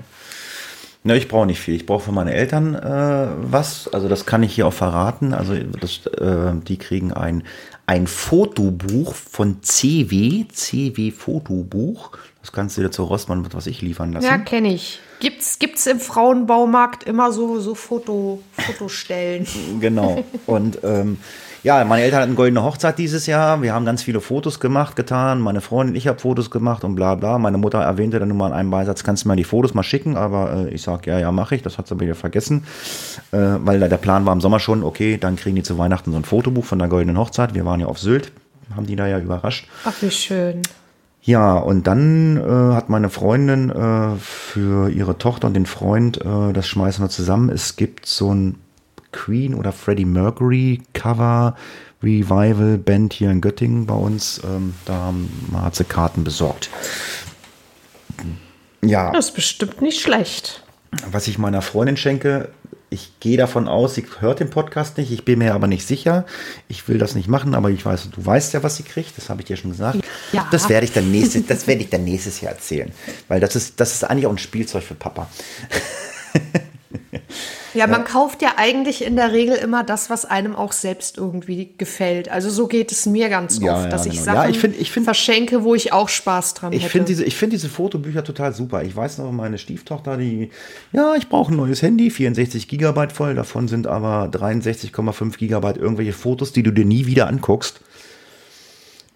Ne, 1.03 1.17
ich 1.17 1.27
brauche 1.27 1.46
nicht 1.46 1.60
viel. 1.60 1.75
Ich 1.75 1.86
brauche 1.86 2.03
für 2.03 2.12
meine 2.12 2.34
Eltern 2.34 2.75
äh, 2.75 3.27
was. 3.38 3.88
Also 3.93 4.10
das 4.10 4.25
kann 4.25 4.43
ich 4.43 4.53
hier 4.53 4.67
auch 4.67 4.74
verraten. 4.74 5.34
Also 5.34 5.55
das, 5.55 6.05
äh, 6.08 6.53
die 6.67 6.77
kriegen 6.77 7.13
ein, 7.13 7.43
ein 7.86 8.05
Fotobuch 8.05 9.15
von 9.15 9.63
CW, 9.63 10.46
CW 10.51 11.12
Fotobuch. 11.12 12.17
Das 12.41 12.51
kannst 12.53 12.77
du 12.77 12.81
dir 12.81 12.91
zu 12.91 13.03
Rossmann 13.03 13.41
mit 13.41 13.53
was 13.53 13.67
ich 13.67 13.81
liefern 13.81 14.13
lassen. 14.13 14.25
Ja, 14.25 14.38
kenne 14.38 14.74
ich. 14.74 15.00
Gibt's, 15.19 15.60
gibt's 15.60 15.86
im 15.88 16.00
Frauenbaumarkt 16.00 17.03
immer 17.03 17.34
so, 17.34 17.60
so 17.60 17.75
Foto, 17.75 18.41
Fotostellen? 18.53 19.46
Genau. 19.81 20.24
Und 20.46 20.79
ähm, 20.84 21.17
ja, 21.63 21.84
meine 21.84 22.03
Eltern 22.03 22.22
hatten 22.22 22.36
goldene 22.36 22.63
Hochzeit 22.63 22.98
dieses 22.98 23.25
Jahr. 23.25 23.62
Wir 23.62 23.74
haben 23.74 23.86
ganz 23.86 24.01
viele 24.01 24.22
Fotos 24.22 24.62
gemacht, 24.62 24.96
getan. 24.96 25.41
Meine 25.41 25.60
Freundin, 25.60 25.96
ich 25.96 26.08
habe 26.08 26.17
Fotos 26.17 26.50
gemacht 26.50 26.86
und 26.86 26.96
bla 26.96 27.15
bla. 27.15 27.38
Meine 27.38 27.58
Mutter 27.58 27.79
erwähnte 27.79 28.19
dann 28.19 28.29
nur 28.29 28.38
mal 28.38 28.48
in 28.48 28.53
einem 28.53 28.72
Beisatz, 28.72 29.03
kannst 29.03 29.25
du 29.25 29.27
mir 29.27 29.36
die 29.36 29.43
Fotos 29.43 29.74
mal 29.74 29.84
schicken? 29.84 30.15
Aber 30.15 30.67
äh, 30.67 30.69
ich 30.69 30.81
sag 30.81 31.05
ja, 31.05 31.19
ja, 31.19 31.34
mache 31.34 31.55
ich. 31.55 31.62
Das 31.62 31.77
hat 31.77 31.88
sie 31.88 31.93
aber 31.93 32.01
wieder 32.01 32.15
vergessen. 32.15 32.63
Äh, 33.31 33.38
weil 33.60 33.79
der 33.79 33.98
Plan 33.98 34.25
war 34.25 34.31
im 34.31 34.39
Sommer 34.39 34.62
schon, 34.62 34.84
okay, 34.84 35.17
dann 35.17 35.36
kriegen 35.36 35.58
die 35.58 35.63
zu 35.63 35.77
Weihnachten 35.77 36.12
so 36.12 36.17
ein 36.17 36.24
Fotobuch 36.24 36.63
von 36.63 36.79
der 36.79 36.88
goldenen 36.88 37.17
Hochzeit. 37.17 37.53
Wir 37.53 37.65
waren 37.65 37.81
ja 37.81 37.88
auf 37.88 38.00
Sylt, 38.00 38.31
haben 38.74 38.86
die 38.86 38.96
da 38.96 39.08
ja 39.08 39.19
überrascht. 39.19 39.67
Ach, 39.84 39.96
wie 40.00 40.12
schön. 40.12 40.62
Ja, 41.29 41.57
und 41.57 41.86
dann 41.86 42.38
äh, 42.38 42.74
hat 42.74 42.89
meine 42.89 43.12
Freundin 43.12 43.69
äh, 43.69 44.17
für 44.17 44.89
ihre 44.89 45.19
Tochter 45.19 45.45
und 45.45 45.53
den 45.53 45.67
Freund, 45.67 46.17
äh, 46.17 46.53
das 46.53 46.65
schmeißen 46.65 47.03
wir 47.03 47.09
zusammen. 47.09 47.50
Es 47.50 47.75
gibt 47.75 48.07
so 48.07 48.33
ein 48.33 48.55
Queen 49.12 49.53
oder 49.53 49.71
Freddie 49.71 50.05
Mercury 50.05 50.81
Cover 50.93 51.55
Revival 52.01 52.79
Band 52.79 53.13
hier 53.13 53.29
in 53.29 53.41
Göttingen 53.41 53.86
bei 53.86 53.93
uns. 53.93 54.41
Ähm, 54.43 54.74
da 54.86 55.13
hat 55.62 55.75
sie 55.75 55.83
Karten 55.83 56.24
besorgt. 56.24 56.71
Ja. 58.81 59.12
Das 59.12 59.27
ist 59.27 59.36
bestimmt 59.36 59.83
nicht 59.83 60.01
schlecht. 60.01 60.63
Was 61.12 61.27
ich 61.27 61.38
meiner 61.38 61.62
Freundin 61.62 61.95
schenke, 61.95 62.50
ich 62.89 63.19
gehe 63.19 63.38
davon 63.38 63.67
aus, 63.67 63.93
sie 63.93 64.05
hört 64.19 64.39
den 64.39 64.50
Podcast 64.50 64.98
nicht. 64.98 65.12
Ich 65.12 65.25
bin 65.25 65.39
mir 65.39 65.53
aber 65.53 65.67
nicht 65.67 65.86
sicher. 65.86 66.25
Ich 66.67 66.88
will 66.88 66.98
das 66.98 67.13
nicht 67.13 67.27
machen, 67.27 67.53
aber 67.53 67.69
ich 67.69 67.86
weiß, 67.86 68.09
du 68.09 68.25
weißt 68.25 68.53
ja, 68.55 68.63
was 68.63 68.77
sie 68.77 68.83
kriegt. 68.83 69.15
Das 69.17 69.29
habe 69.29 69.41
ich 69.41 69.48
dir 69.48 69.57
schon 69.57 69.69
gesagt. 69.69 70.00
Ja. 70.31 70.48
Das 70.51 70.69
werde 70.69 70.86
ich 70.86 70.93
dann 70.93 71.12
nächstes, 71.12 71.45
das 71.48 71.65
werde 71.67 71.81
ich 71.81 71.89
dann 71.89 72.03
nächstes 72.03 72.41
Jahr 72.41 72.51
erzählen, 72.53 72.91
weil 73.27 73.39
das 73.39 73.55
ist, 73.55 73.79
das 73.79 73.93
ist 73.93 74.03
eigentlich 74.03 74.27
auch 74.27 74.31
ein 74.31 74.38
Spielzeug 74.38 74.83
für 74.83 74.95
Papa. 74.95 75.27
Ja, 77.75 77.86
man 77.86 78.03
kauft 78.03 78.41
ja 78.41 78.53
eigentlich 78.57 79.05
in 79.05 79.15
der 79.15 79.31
Regel 79.31 79.55
immer 79.55 79.83
das, 79.83 80.09
was 80.09 80.25
einem 80.25 80.55
auch 80.55 80.71
selbst 80.71 81.17
irgendwie 81.19 81.69
gefällt. 81.77 82.27
Also 82.27 82.50
so 82.50 82.65
geht 82.67 82.91
es 82.91 83.05
mir 83.05 83.29
ganz 83.29 83.57
oft, 83.57 83.63
Ja, 83.63 83.83
ja, 83.83 83.88
dass 83.89 84.07
ich 84.07 84.13
genau. 84.13 84.24
Sachen 84.25 84.36
Ja, 84.38 84.50
ich 84.50 84.57
find- 84.57 84.75
ich 84.79 84.91
find- 84.91 85.05
verschenke, 85.05 85.63
wo 85.63 85.75
ich 85.75 85.93
auch 85.93 86.09
Spaß 86.09 86.55
dran 86.55 86.74
Ich 86.74 86.81
hätte. 86.81 86.91
finde 86.91 87.05
diese, 87.09 87.24
ich 87.25 87.36
find 87.38 87.53
diese 87.53 87.69
Fotobücher 87.69 88.24
total 88.24 88.53
super. 88.55 88.81
Ich 88.83 88.95
weiß 88.95 89.19
noch, 89.19 89.31
meine 89.31 89.59
Stieftochter, 89.59 90.17
die, 90.17 90.50
ja, 90.93 91.13
ich 91.15 91.29
brauche 91.29 91.53
ein 91.53 91.57
neues 91.57 91.83
Handy, 91.83 92.09
64 92.09 92.67
Gigabyte 92.67 93.12
voll, 93.13 93.36
davon 93.36 93.67
sind 93.67 93.86
aber 93.86 94.25
63,5 94.31 95.38
Gigabyte 95.38 95.77
irgendwelche 95.77 96.13
Fotos, 96.13 96.51
die 96.51 96.63
du 96.63 96.71
dir 96.71 96.86
nie 96.86 97.05
wieder 97.05 97.27
anguckst. 97.27 97.81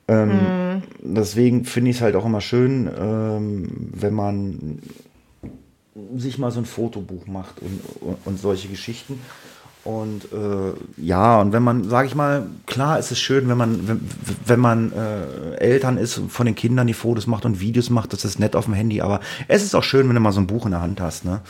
Ähm, 0.08 0.40
Deswegen 1.06 1.66
finde 1.66 1.92
ich 1.92 1.98
es 1.98 2.02
halt 2.02 2.16
auch 2.16 2.26
immer 2.26 2.42
schön, 2.42 2.90
ähm, 2.98 3.68
wenn 3.94 4.14
man 4.14 4.80
sich 6.16 6.38
mal 6.38 6.50
so 6.50 6.60
ein 6.60 6.66
Fotobuch 6.66 7.28
macht 7.28 7.62
und, 7.62 7.80
und, 8.02 8.18
und 8.26 8.40
solche 8.40 8.70
Geschichten. 8.70 9.20
Und 9.84 10.32
äh, 10.32 10.74
ja, 10.96 11.42
und 11.42 11.52
wenn 11.52 11.62
man, 11.62 11.90
sage 11.90 12.08
ich 12.08 12.16
mal, 12.16 12.48
klar 12.66 13.00
ist 13.00 13.12
es 13.12 13.20
schön, 13.20 13.50
wenn 13.50 13.58
man, 13.58 13.86
wenn, 13.86 14.10
wenn 14.46 14.60
man 14.62 14.94
äh, 14.94 15.56
Eltern 15.56 15.98
ist 15.98 16.18
und 16.18 16.32
von 16.32 16.46
den 16.46 16.56
Kindern 16.56 16.88
die 16.88 16.94
Fotos 16.94 17.28
macht 17.28 17.44
und 17.44 17.60
Videos 17.60 17.90
macht, 17.90 18.14
das 18.14 18.24
ist 18.24 18.40
nett 18.40 18.56
auf 18.56 18.64
dem 18.64 18.74
Handy, 18.74 19.02
aber 19.02 19.20
es 19.50 19.62
ist 19.62 19.76
auch 19.76 19.84
schön, 19.84 20.08
wenn 20.08 20.16
du 20.16 20.22
mal 20.22 20.32
so 20.32 20.40
ein 20.40 20.48
Buch 20.48 20.66
in 20.66 20.72
der 20.72 20.80
Hand 20.80 21.02
hast, 21.02 21.26
ne? 21.26 21.42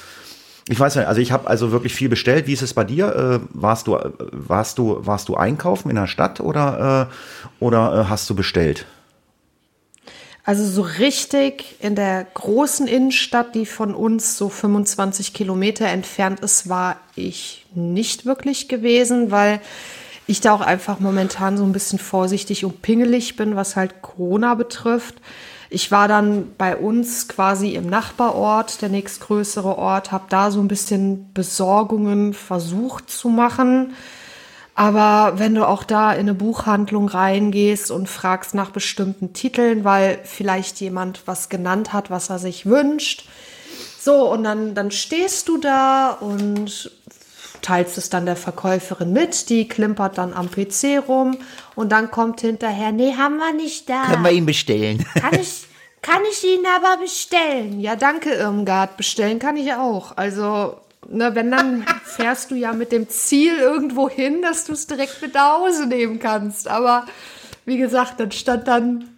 Ich 0.70 0.80
weiß 0.80 0.96
nicht, 0.96 1.08
also 1.08 1.20
ich 1.20 1.32
habe 1.32 1.48
also 1.48 1.72
wirklich 1.72 1.94
viel 1.94 2.10
bestellt. 2.10 2.48
Wie 2.48 2.54
ist 2.54 2.62
es 2.62 2.74
bei 2.74 2.84
dir? 2.84 3.42
Äh, 3.44 3.48
warst 3.54 3.88
du, 3.88 3.96
äh, 3.96 4.12
warst 4.32 4.78
du, 4.78 4.98
warst 5.06 5.28
du 5.28 5.36
einkaufen 5.36 5.90
in 5.90 5.96
der 5.96 6.08
Stadt 6.08 6.40
oder, 6.40 7.10
äh, 7.12 7.64
oder 7.64 8.02
äh, 8.02 8.10
hast 8.10 8.30
du 8.30 8.36
bestellt? 8.36 8.86
Also 10.46 10.66
so 10.66 10.82
richtig 10.82 11.76
in 11.80 11.96
der 11.96 12.26
großen 12.34 12.88
Innenstadt, 12.88 13.56
die 13.56 13.66
von 13.66 13.96
uns 13.96 14.38
so 14.38 14.50
25 14.50 15.34
Kilometer 15.34 15.86
entfernt 15.88 16.42
ist, 16.42 16.68
war 16.68 16.98
ich 17.16 17.66
nicht 17.74 18.26
wirklich 18.26 18.68
gewesen, 18.68 19.32
weil 19.32 19.62
ich 20.28 20.42
da 20.42 20.54
auch 20.54 20.62
einfach 20.62 21.00
momentan 21.00 21.58
so 21.58 21.64
ein 21.64 21.72
bisschen 21.72 22.00
vorsichtig 22.00 22.66
und 22.66 22.82
pingelig 22.82 23.36
bin, 23.36 23.56
was 23.56 23.76
halt 23.76 24.02
Corona 24.02 24.56
betrifft. 24.56 25.16
Ich 25.74 25.90
war 25.90 26.08
dann 26.08 26.52
bei 26.56 26.78
uns 26.78 27.28
quasi 27.28 27.72
im 27.72 27.88
Nachbarort, 27.88 28.84
der 28.84 28.90
nächstgrößere 28.90 29.76
Ort, 29.76 30.12
habe 30.12 30.26
da 30.30 30.52
so 30.52 30.60
ein 30.60 30.68
bisschen 30.68 31.34
Besorgungen 31.34 32.36
versucht 32.36 33.10
zu 33.10 33.28
machen. 33.28 33.96
Aber 34.76 35.40
wenn 35.40 35.56
du 35.56 35.68
auch 35.68 35.84
da 35.84 36.14
in 36.14 36.20
eine 36.20 36.36
Buchhandlung 36.36 37.08
reingehst 37.08 37.90
und 37.90 38.08
fragst 38.08 38.54
nach 38.54 38.70
bestimmten 38.70 39.34
Titeln, 39.34 39.84
weil 39.84 40.20
vielleicht 40.24 40.80
jemand 40.80 41.24
was 41.26 41.50
genannt 41.50 41.92
hat, 41.92 42.12
was 42.12 42.30
er 42.30 42.38
sich 42.38 42.68
wünscht, 42.68 43.28
so, 44.00 44.32
und 44.32 44.44
dann, 44.44 44.76
dann 44.76 44.92
stehst 44.92 45.48
du 45.48 45.58
da 45.58 46.12
und 46.12 46.92
teilst 47.64 47.98
es 47.98 48.10
dann 48.10 48.28
der 48.28 48.36
Verkäuferin 48.36 49.12
mit, 49.12 49.50
die 49.50 49.68
klimpert 49.68 50.20
dann 50.20 50.34
am 50.34 50.52
PC 50.52 51.08
rum 51.08 51.38
und 51.76 51.92
dann 51.92 52.12
kommt 52.12 52.42
hinterher, 52.42 52.92
nee, 52.92 53.16
haben 53.16 53.38
wir 53.38 53.54
nicht 53.54 53.90
da. 53.90 54.04
ihn 54.30 54.46
bestellen? 54.46 55.04
Kann 55.16 55.34
ich, 55.40 55.66
kann 56.02 56.22
ich 56.30 56.44
Ihnen 56.44 56.66
aber 56.66 57.02
bestellen? 57.02 57.80
Ja, 57.80 57.96
danke, 57.96 58.32
Irmgard. 58.32 58.98
Bestellen 58.98 59.40
kann 59.40 59.56
ich 59.56 59.74
auch. 59.74 60.18
Also, 60.18 60.76
ne, 61.08 61.34
wenn, 61.34 61.50
dann 61.50 61.86
fährst 62.04 62.52
du 62.52 62.56
ja 62.56 62.74
mit 62.74 62.92
dem 62.92 63.08
Ziel 63.08 63.58
irgendwo 63.58 64.10
hin, 64.10 64.42
dass 64.42 64.66
du 64.66 64.74
es 64.74 64.86
direkt 64.86 65.22
mit 65.22 65.34
nach 65.34 65.60
Hause 65.60 65.88
nehmen 65.88 66.20
kannst. 66.20 66.68
Aber 66.68 67.06
wie 67.64 67.78
gesagt, 67.78 68.20
dann 68.20 68.32
stand 68.32 68.68
dann 68.68 69.10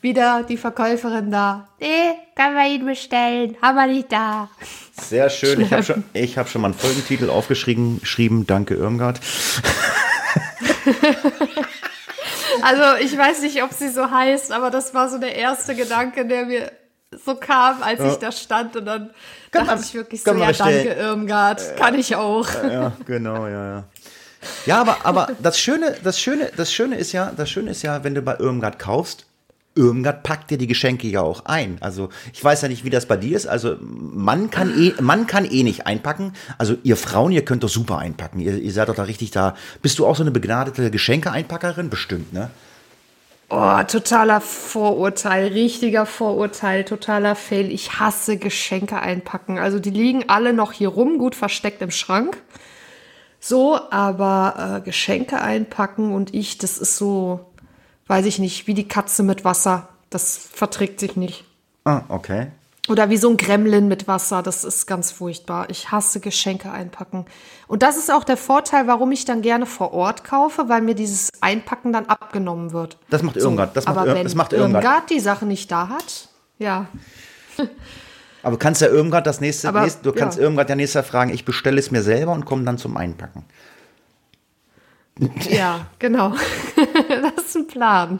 wieder 0.00 0.42
die 0.42 0.56
Verkäuferin 0.56 1.30
da. 1.30 1.68
Nee, 1.78 2.14
kann 2.42 2.54
man 2.54 2.66
Ihnen 2.66 2.86
bestellen. 2.86 3.56
Haben 3.62 3.76
wir 3.76 3.86
nicht 3.86 4.10
da. 4.12 4.48
Sehr 5.00 5.30
schön. 5.30 5.60
Ich 5.60 5.72
habe 5.72 5.82
schon, 5.82 6.04
ich 6.12 6.36
hab 6.38 6.48
schon 6.48 6.62
mal 6.62 6.68
einen 6.68 6.78
Folgentitel 6.78 7.30
aufgeschrieben. 7.30 8.00
Geschrieben, 8.00 8.46
Danke, 8.46 8.74
Irmgard. 8.74 9.20
Also, 12.62 13.02
ich 13.02 13.16
weiß 13.16 13.40
nicht, 13.42 13.62
ob 13.62 13.72
sie 13.72 13.88
so 13.88 14.10
heißt, 14.10 14.52
aber 14.52 14.70
das 14.70 14.94
war 14.94 15.08
so 15.08 15.18
der 15.18 15.34
erste 15.34 15.74
Gedanke, 15.74 16.26
der 16.26 16.44
mir 16.44 16.70
so 17.24 17.34
kam, 17.34 17.82
als 17.82 18.00
ich 18.04 18.16
da 18.18 18.30
stand. 18.30 18.76
Und 18.76 18.84
dann 18.84 19.10
Kann 19.50 19.66
dachte 19.66 19.78
man- 19.80 19.84
ich 19.88 19.94
wirklich 19.94 20.22
so, 20.22 20.32
ja, 20.34 20.46
bestellen. 20.48 20.86
danke, 20.86 21.00
Irmgard. 21.00 21.76
Kann 21.76 21.94
ich 21.98 22.14
auch. 22.14 22.46
Ja, 22.70 22.92
genau, 23.06 23.46
ja, 23.46 23.66
ja. 23.76 23.84
Ja, 24.66 24.80
aber, 24.80 24.98
aber 25.04 25.28
das 25.40 25.58
Schöne, 25.58 25.96
das 26.04 26.20
Schöne, 26.20 26.50
das 26.56 26.72
Schöne 26.72 26.96
ist 26.96 27.12
ja, 27.12 27.32
das 27.36 27.50
Schöne 27.50 27.70
ist 27.70 27.82
ja, 27.82 28.04
wenn 28.04 28.14
du 28.14 28.22
bei 28.22 28.36
Irmgard 28.38 28.78
kaufst, 28.78 29.24
Irmgard 29.74 30.22
packt 30.22 30.50
dir 30.50 30.58
die 30.58 30.66
Geschenke 30.66 31.08
ja 31.08 31.22
auch 31.22 31.46
ein. 31.46 31.78
Also 31.80 32.10
ich 32.32 32.44
weiß 32.44 32.62
ja 32.62 32.68
nicht, 32.68 32.84
wie 32.84 32.90
das 32.90 33.06
bei 33.06 33.16
dir 33.16 33.36
ist. 33.36 33.46
Also 33.46 33.76
man 33.80 34.50
kann 34.50 34.78
eh, 34.78 34.92
man 35.00 35.26
kann 35.26 35.44
eh 35.44 35.62
nicht 35.62 35.86
einpacken. 35.86 36.34
Also 36.58 36.76
ihr 36.82 36.96
Frauen, 36.96 37.32
ihr 37.32 37.44
könnt 37.44 37.62
doch 37.62 37.68
super 37.68 37.98
einpacken. 37.98 38.40
Ihr, 38.40 38.58
ihr 38.58 38.72
seid 38.72 38.88
doch 38.88 38.94
da 38.94 39.04
richtig 39.04 39.30
da. 39.30 39.54
Bist 39.80 39.98
du 39.98 40.06
auch 40.06 40.16
so 40.16 40.22
eine 40.22 40.30
begnadete 40.30 40.90
Geschenke-Einpackerin? 40.90 41.88
Bestimmt, 41.88 42.32
ne? 42.32 42.50
Oh, 43.54 43.82
totaler 43.86 44.40
Vorurteil, 44.40 45.48
richtiger 45.48 46.06
Vorurteil, 46.06 46.84
totaler 46.84 47.34
Fail. 47.34 47.70
Ich 47.70 47.98
hasse 47.98 48.38
Geschenke 48.38 48.98
einpacken. 48.98 49.58
Also 49.58 49.78
die 49.78 49.90
liegen 49.90 50.24
alle 50.28 50.54
noch 50.54 50.72
hier 50.72 50.88
rum, 50.88 51.18
gut 51.18 51.34
versteckt 51.34 51.82
im 51.82 51.90
Schrank. 51.90 52.42
So, 53.40 53.78
aber 53.90 54.78
äh, 54.78 54.84
Geschenke 54.84 55.40
einpacken 55.40 56.14
und 56.14 56.32
ich, 56.32 56.58
das 56.58 56.78
ist 56.78 56.96
so, 56.96 57.51
weiß 58.12 58.26
ich 58.26 58.38
nicht, 58.38 58.66
wie 58.66 58.74
die 58.74 58.86
Katze 58.86 59.22
mit 59.22 59.42
Wasser. 59.42 59.88
Das 60.10 60.36
verträgt 60.36 61.00
sich 61.00 61.16
nicht. 61.16 61.46
Ah, 61.84 62.02
okay. 62.08 62.48
Oder 62.90 63.08
wie 63.08 63.16
so 63.16 63.30
ein 63.30 63.38
Gremlin 63.38 63.88
mit 63.88 64.06
Wasser. 64.06 64.42
Das 64.42 64.64
ist 64.64 64.86
ganz 64.86 65.10
furchtbar. 65.10 65.70
Ich 65.70 65.90
hasse 65.92 66.20
Geschenke 66.20 66.70
einpacken. 66.70 67.24
Und 67.68 67.82
das 67.82 67.96
ist 67.96 68.12
auch 68.12 68.24
der 68.24 68.36
Vorteil, 68.36 68.86
warum 68.86 69.12
ich 69.12 69.24
dann 69.24 69.40
gerne 69.40 69.64
vor 69.64 69.94
Ort 69.94 70.24
kaufe, 70.24 70.68
weil 70.68 70.82
mir 70.82 70.94
dieses 70.94 71.30
Einpacken 71.40 71.94
dann 71.94 72.04
abgenommen 72.04 72.72
wird. 72.72 72.98
Das 73.08 73.22
macht 73.22 73.38
Irmgard. 73.38 73.74
Das 73.74 73.86
macht, 73.86 73.96
Aber 73.96 74.10
Ir 74.10 74.14
wenn 74.14 74.24
das 74.24 74.34
macht 74.34 74.52
Irmgard. 74.52 74.84
Irmgard 74.84 75.10
die 75.10 75.20
Sache 75.20 75.46
nicht 75.46 75.72
da 75.72 75.88
hat, 75.88 76.28
ja. 76.58 76.88
Aber 78.42 78.56
du 78.56 78.58
kannst 78.58 78.82
ja 78.82 78.88
Irmgard 78.88 79.26
das 79.26 79.40
nächste, 79.40 79.68
Aber, 79.68 79.84
nächste 79.84 80.02
du 80.02 80.12
kannst 80.12 80.36
ja. 80.36 80.44
Irmgard 80.44 80.68
ja 80.68 80.76
nächstes 80.76 80.94
Jahr 80.96 81.04
fragen, 81.04 81.32
ich 81.32 81.46
bestelle 81.46 81.78
es 81.78 81.90
mir 81.90 82.02
selber 82.02 82.32
und 82.32 82.44
komme 82.44 82.64
dann 82.64 82.76
zum 82.76 82.98
Einpacken. 82.98 83.46
Ja, 85.50 85.86
genau. 85.98 86.34
das 87.36 87.46
ist 87.46 87.56
ein 87.56 87.66
Plan. 87.66 88.18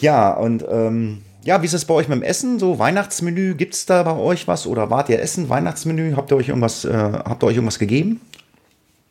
Ja, 0.00 0.32
und 0.34 0.64
ähm, 0.68 1.22
ja, 1.44 1.60
wie 1.62 1.66
ist 1.66 1.74
es 1.74 1.84
bei 1.84 1.94
euch 1.94 2.08
mit 2.08 2.16
dem 2.16 2.22
Essen? 2.22 2.58
So 2.58 2.78
Weihnachtsmenü, 2.78 3.54
gibt 3.54 3.74
es 3.74 3.86
da 3.86 4.02
bei 4.02 4.16
euch 4.16 4.48
was? 4.48 4.66
Oder 4.66 4.90
wart 4.90 5.08
ihr 5.08 5.20
essen? 5.20 5.48
Weihnachtsmenü? 5.48 6.14
Habt 6.16 6.30
ihr 6.30 6.36
euch 6.36 6.48
irgendwas, 6.48 6.84
äh, 6.84 6.92
habt 6.92 7.42
ihr 7.42 7.46
euch 7.46 7.56
irgendwas 7.56 7.78
gegeben? 7.78 8.20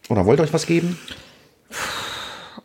Oder 0.10 0.26
wollt 0.26 0.40
ihr 0.40 0.44
euch 0.44 0.54
was 0.54 0.66
geben? 0.66 1.00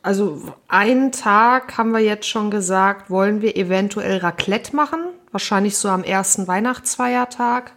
Also 0.03 0.43
einen 0.69 1.13
Tag 1.13 1.77
haben 1.77 1.93
wir 1.93 2.01
jetzt 2.01 2.27
schon 2.27 2.51
gesagt, 2.51 3.11
wollen 3.11 3.43
wir 3.43 3.57
eventuell 3.57 4.19
Raclette 4.19 4.75
machen. 4.75 5.01
Wahrscheinlich 5.33 5.77
so 5.77 5.89
am 5.89 6.05
ersten 6.05 6.49
Weihnachtsfeiertag. 6.49 7.73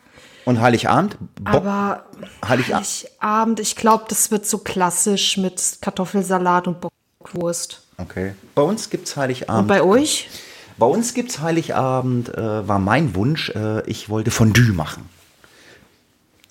Und 0.45 0.62
Heiligabend? 0.62 1.17
Bock, 1.41 1.56
Aber 1.56 2.06
Heiligabend? 2.47 2.88
Heiligabend, 3.21 3.60
ich 3.60 3.75
glaube, 3.75 4.06
das 4.08 4.32
wird 4.32 4.45
so 4.45 4.60
klassisch 4.60 5.38
mit 5.38 5.80
Kartoffelsalat 5.82 6.67
und 6.67 6.82
Bockwurst. 7.22 7.82
Okay. 7.98 8.34
Bei 8.56 8.62
uns 8.64 8.90
gibt's 8.90 9.16
Heiligabend. 9.16 9.62
Und 9.62 9.68
bei 9.68 9.82
euch? 9.84 10.30
Bei 10.78 10.86
uns 10.86 11.14
gibt's 11.14 11.40
Heiligabend, 11.40 12.30
äh, 12.36 12.68
war 12.68 12.80
mein 12.80 13.14
Wunsch, 13.16 13.50
äh, 13.50 13.88
ich 13.90 14.10
wollte 14.10 14.32
Fondue 14.32 14.72
machen. 14.74 15.08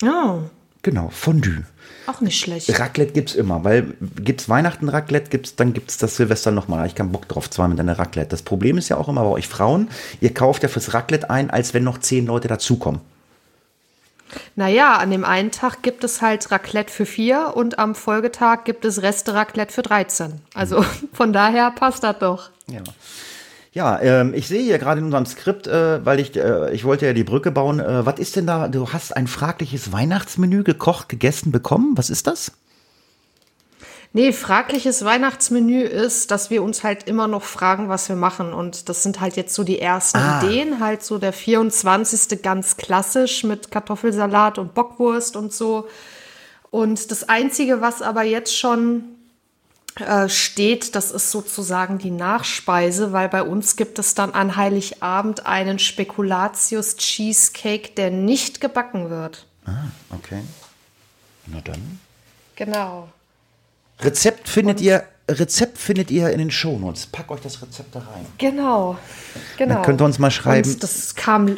Ja, 0.01 0.39
Genau, 0.83 1.09
Fondue. 1.11 1.63
auch 2.07 2.21
nicht 2.21 2.39
schlecht. 2.39 2.79
Raclette 2.79 3.13
gibt's 3.13 3.35
immer, 3.35 3.63
weil 3.63 3.93
gibt's 4.15 4.49
Weihnachten 4.49 4.89
Raclette, 4.89 5.29
gibt's, 5.29 5.55
dann 5.55 5.73
gibt's 5.73 5.99
das 5.99 6.15
Silvester 6.15 6.49
nochmal. 6.49 6.87
Ich 6.87 6.95
keinen 6.95 7.11
Bock 7.11 7.27
drauf, 7.27 7.51
zweimal 7.51 7.69
mit 7.69 7.79
einer 7.79 7.99
Raclette. 7.99 8.29
Das 8.29 8.41
Problem 8.41 8.79
ist 8.79 8.89
ja 8.89 8.97
auch 8.97 9.07
immer 9.07 9.21
bei 9.21 9.29
euch 9.29 9.47
Frauen, 9.47 9.89
ihr 10.21 10.33
kauft 10.33 10.63
ja 10.63 10.69
fürs 10.69 10.95
Raclette 10.95 11.29
ein, 11.29 11.51
als 11.51 11.75
wenn 11.75 11.83
noch 11.83 11.99
zehn 11.99 12.25
Leute 12.25 12.47
dazukommen. 12.47 13.01
Naja, 14.55 14.95
an 14.95 15.11
dem 15.11 15.25
einen 15.25 15.51
Tag 15.51 15.81
gibt 15.81 16.03
es 16.03 16.21
halt 16.21 16.51
Raclette 16.51 16.91
für 16.91 17.05
vier 17.05 17.53
und 17.55 17.79
am 17.79 17.95
Folgetag 17.95 18.63
gibt 18.65 18.85
es 18.85 19.01
Reste 19.01 19.33
Raclette 19.33 19.73
für 19.73 19.81
13. 19.81 20.41
Also 20.53 20.83
von 21.13 21.33
daher 21.33 21.71
passt 21.71 22.03
das 22.03 22.19
doch. 22.19 22.49
Ja. 22.67 22.81
Ja, 23.73 24.01
ähm, 24.01 24.33
ich 24.33 24.49
sehe 24.49 24.61
hier 24.61 24.77
gerade 24.79 24.99
in 24.99 25.05
unserem 25.05 25.25
Skript, 25.25 25.65
äh, 25.65 26.05
weil 26.05 26.19
ich, 26.19 26.35
äh, 26.35 26.73
ich 26.73 26.83
wollte 26.83 27.05
ja 27.05 27.13
die 27.13 27.23
Brücke 27.23 27.51
bauen. 27.51 27.79
Äh, 27.79 28.05
was 28.05 28.19
ist 28.19 28.35
denn 28.35 28.45
da? 28.45 28.67
Du 28.67 28.91
hast 28.91 29.15
ein 29.15 29.27
fragliches 29.27 29.93
Weihnachtsmenü 29.93 30.63
gekocht, 30.63 31.07
gegessen, 31.07 31.53
bekommen. 31.53 31.93
Was 31.95 32.09
ist 32.09 32.27
das? 32.27 32.51
Nee, 34.13 34.33
fragliches 34.33 35.05
Weihnachtsmenü 35.05 35.83
ist, 35.83 36.31
dass 36.31 36.49
wir 36.49 36.63
uns 36.63 36.83
halt 36.83 37.07
immer 37.07 37.27
noch 37.29 37.43
fragen, 37.43 37.87
was 37.87 38.09
wir 38.09 38.17
machen. 38.17 38.51
Und 38.51 38.89
das 38.89 39.03
sind 39.03 39.21
halt 39.21 39.37
jetzt 39.37 39.53
so 39.55 39.63
die 39.63 39.79
ersten 39.79 40.17
Ah. 40.17 40.41
Ideen. 40.43 40.81
Halt 40.81 41.01
so 41.03 41.17
der 41.17 41.31
24. 41.31 42.41
ganz 42.41 42.75
klassisch 42.75 43.45
mit 43.45 43.71
Kartoffelsalat 43.71 44.57
und 44.57 44.73
Bockwurst 44.73 45.37
und 45.37 45.53
so. 45.53 45.87
Und 46.71 47.09
das 47.09 47.29
Einzige, 47.29 47.79
was 47.79 48.01
aber 48.01 48.23
jetzt 48.23 48.57
schon 48.57 49.03
äh, 49.95 50.27
steht, 50.27 50.95
das 50.95 51.11
ist 51.11 51.31
sozusagen 51.31 51.97
die 51.97 52.11
Nachspeise, 52.11 53.13
weil 53.13 53.29
bei 53.29 53.43
uns 53.43 53.77
gibt 53.77 53.97
es 53.97 54.13
dann 54.13 54.31
an 54.31 54.57
Heiligabend 54.57 55.45
einen 55.45 55.79
Spekulatius 55.79 56.97
Cheesecake, 56.97 57.91
der 57.95 58.11
nicht 58.11 58.59
gebacken 58.59 59.09
wird. 59.09 59.45
Okay. 60.09 60.41
Na 61.47 61.61
dann. 61.61 61.99
Genau. 62.55 63.07
Rezept 64.03 64.49
findet 64.49 64.81
ihr, 64.81 65.03
Rezept 65.29 65.77
findet 65.77 66.11
ihr 66.11 66.29
in 66.29 66.39
den 66.39 66.51
Shownotes. 66.51 67.07
Pack 67.07 67.31
euch 67.31 67.41
das 67.41 67.61
Rezept 67.61 67.95
da 67.95 67.99
rein. 67.99 68.25
Genau. 68.37 68.97
Genau. 69.57 69.75
Dann 69.75 69.83
könnt 69.83 70.01
ihr 70.01 70.05
uns 70.05 70.19
mal 70.19 70.31
schreiben. 70.31 70.69
Und 70.69 70.83
das 70.83 71.15
kam. 71.15 71.57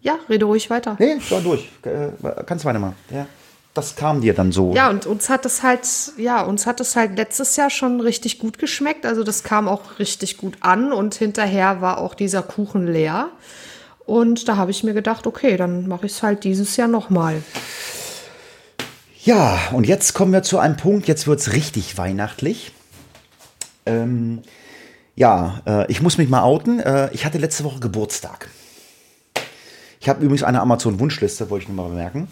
Ja, 0.00 0.18
rede 0.28 0.44
ruhig 0.44 0.70
weiter. 0.70 0.96
Nee, 0.98 1.20
schon 1.20 1.42
durch. 1.42 1.68
Äh, 1.82 2.10
kannst 2.46 2.64
weitermachen. 2.64 2.94
Ja. 3.10 3.26
Das 3.74 3.94
kam 3.94 4.22
dir 4.22 4.32
dann 4.32 4.52
so. 4.52 4.72
Ja, 4.72 4.88
und 4.88 5.04
uns 5.04 5.28
hat 5.28 5.44
es 5.44 5.62
halt, 5.62 5.86
ja, 6.16 6.40
uns 6.42 6.64
hat 6.64 6.80
es 6.80 6.96
halt 6.96 7.16
letztes 7.18 7.56
Jahr 7.56 7.68
schon 7.68 8.00
richtig 8.00 8.38
gut 8.38 8.58
geschmeckt. 8.58 9.04
Also 9.04 9.22
das 9.22 9.42
kam 9.42 9.68
auch 9.68 9.98
richtig 9.98 10.38
gut 10.38 10.56
an 10.60 10.94
und 10.94 11.14
hinterher 11.14 11.82
war 11.82 11.98
auch 11.98 12.14
dieser 12.14 12.42
Kuchen 12.42 12.86
leer. 12.86 13.28
Und 14.06 14.48
da 14.48 14.56
habe 14.56 14.70
ich 14.70 14.82
mir 14.82 14.94
gedacht, 14.94 15.26
okay, 15.26 15.58
dann 15.58 15.88
mache 15.88 16.06
ich 16.06 16.12
es 16.12 16.22
halt 16.22 16.44
dieses 16.44 16.78
Jahr 16.78 16.88
nochmal. 16.88 17.42
Ja, 19.26 19.58
und 19.72 19.88
jetzt 19.88 20.14
kommen 20.14 20.32
wir 20.32 20.44
zu 20.44 20.60
einem 20.60 20.76
Punkt, 20.76 21.08
jetzt 21.08 21.26
wird's 21.26 21.52
richtig 21.52 21.98
weihnachtlich. 21.98 22.70
Ähm, 23.84 24.42
ja, 25.16 25.62
äh, 25.66 25.90
ich 25.90 26.00
muss 26.00 26.16
mich 26.16 26.28
mal 26.28 26.44
outen. 26.44 26.78
Äh, 26.78 27.12
ich 27.12 27.26
hatte 27.26 27.38
letzte 27.38 27.64
Woche 27.64 27.80
Geburtstag. 27.80 28.48
Ich 29.98 30.08
habe 30.08 30.22
übrigens 30.22 30.44
eine 30.44 30.60
Amazon-Wunschliste, 30.60 31.50
wollte 31.50 31.64
ich 31.64 31.68
nur 31.68 31.84
mal 31.84 31.90
bemerken. 31.90 32.28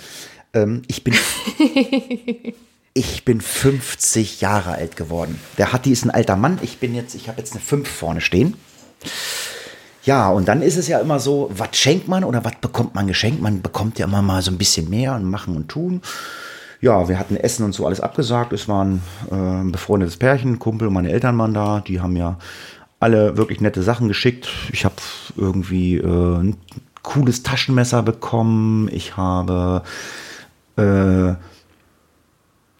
Ähm, 0.54 0.82
ich 0.86 1.02
bin. 1.02 1.14
Ich 2.96 3.24
bin 3.24 3.40
50 3.40 4.40
Jahre 4.40 4.74
alt 4.74 4.94
geworden. 4.94 5.40
Der 5.58 5.72
Hatti 5.72 5.90
ist 5.90 6.04
ein 6.04 6.12
alter 6.12 6.36
Mann. 6.36 6.60
Ich 6.62 6.78
bin 6.78 6.94
jetzt, 6.94 7.16
ich 7.16 7.26
habe 7.26 7.40
jetzt 7.40 7.50
eine 7.50 7.60
5 7.60 7.88
vorne 7.88 8.20
stehen. 8.20 8.54
Ja, 10.04 10.30
und 10.30 10.46
dann 10.46 10.62
ist 10.62 10.76
es 10.76 10.86
ja 10.86 11.00
immer 11.00 11.18
so, 11.18 11.50
was 11.52 11.76
schenkt 11.76 12.06
man 12.06 12.22
oder 12.22 12.44
was 12.44 12.54
bekommt 12.60 12.94
man 12.94 13.08
geschenkt? 13.08 13.42
Man 13.42 13.62
bekommt 13.62 13.98
ja 13.98 14.06
immer 14.06 14.22
mal 14.22 14.42
so 14.42 14.52
ein 14.52 14.58
bisschen 14.58 14.88
mehr 14.90 15.16
und 15.16 15.24
machen 15.24 15.56
und 15.56 15.68
tun. 15.68 16.02
Ja, 16.80 17.08
wir 17.08 17.18
hatten 17.18 17.36
Essen 17.36 17.64
und 17.64 17.72
so 17.72 17.86
alles 17.86 18.00
abgesagt. 18.00 18.52
Es 18.52 18.68
waren 18.68 19.02
äh, 19.30 19.34
ein 19.34 19.72
befreundetes 19.72 20.16
Pärchen, 20.16 20.58
Kumpel 20.58 20.88
und 20.88 20.94
meine 20.94 21.10
Eltern 21.10 21.38
waren 21.38 21.54
da. 21.54 21.80
Die 21.80 22.00
haben 22.00 22.16
ja 22.16 22.38
alle 23.00 23.36
wirklich 23.36 23.60
nette 23.60 23.82
Sachen 23.82 24.08
geschickt. 24.08 24.48
Ich 24.72 24.84
habe 24.84 24.96
irgendwie 25.36 25.96
äh, 25.96 26.38
ein 26.38 26.56
cooles 27.02 27.42
Taschenmesser 27.42 28.02
bekommen. 28.02 28.88
Ich 28.92 29.16
habe 29.16 29.82
äh, 30.76 30.82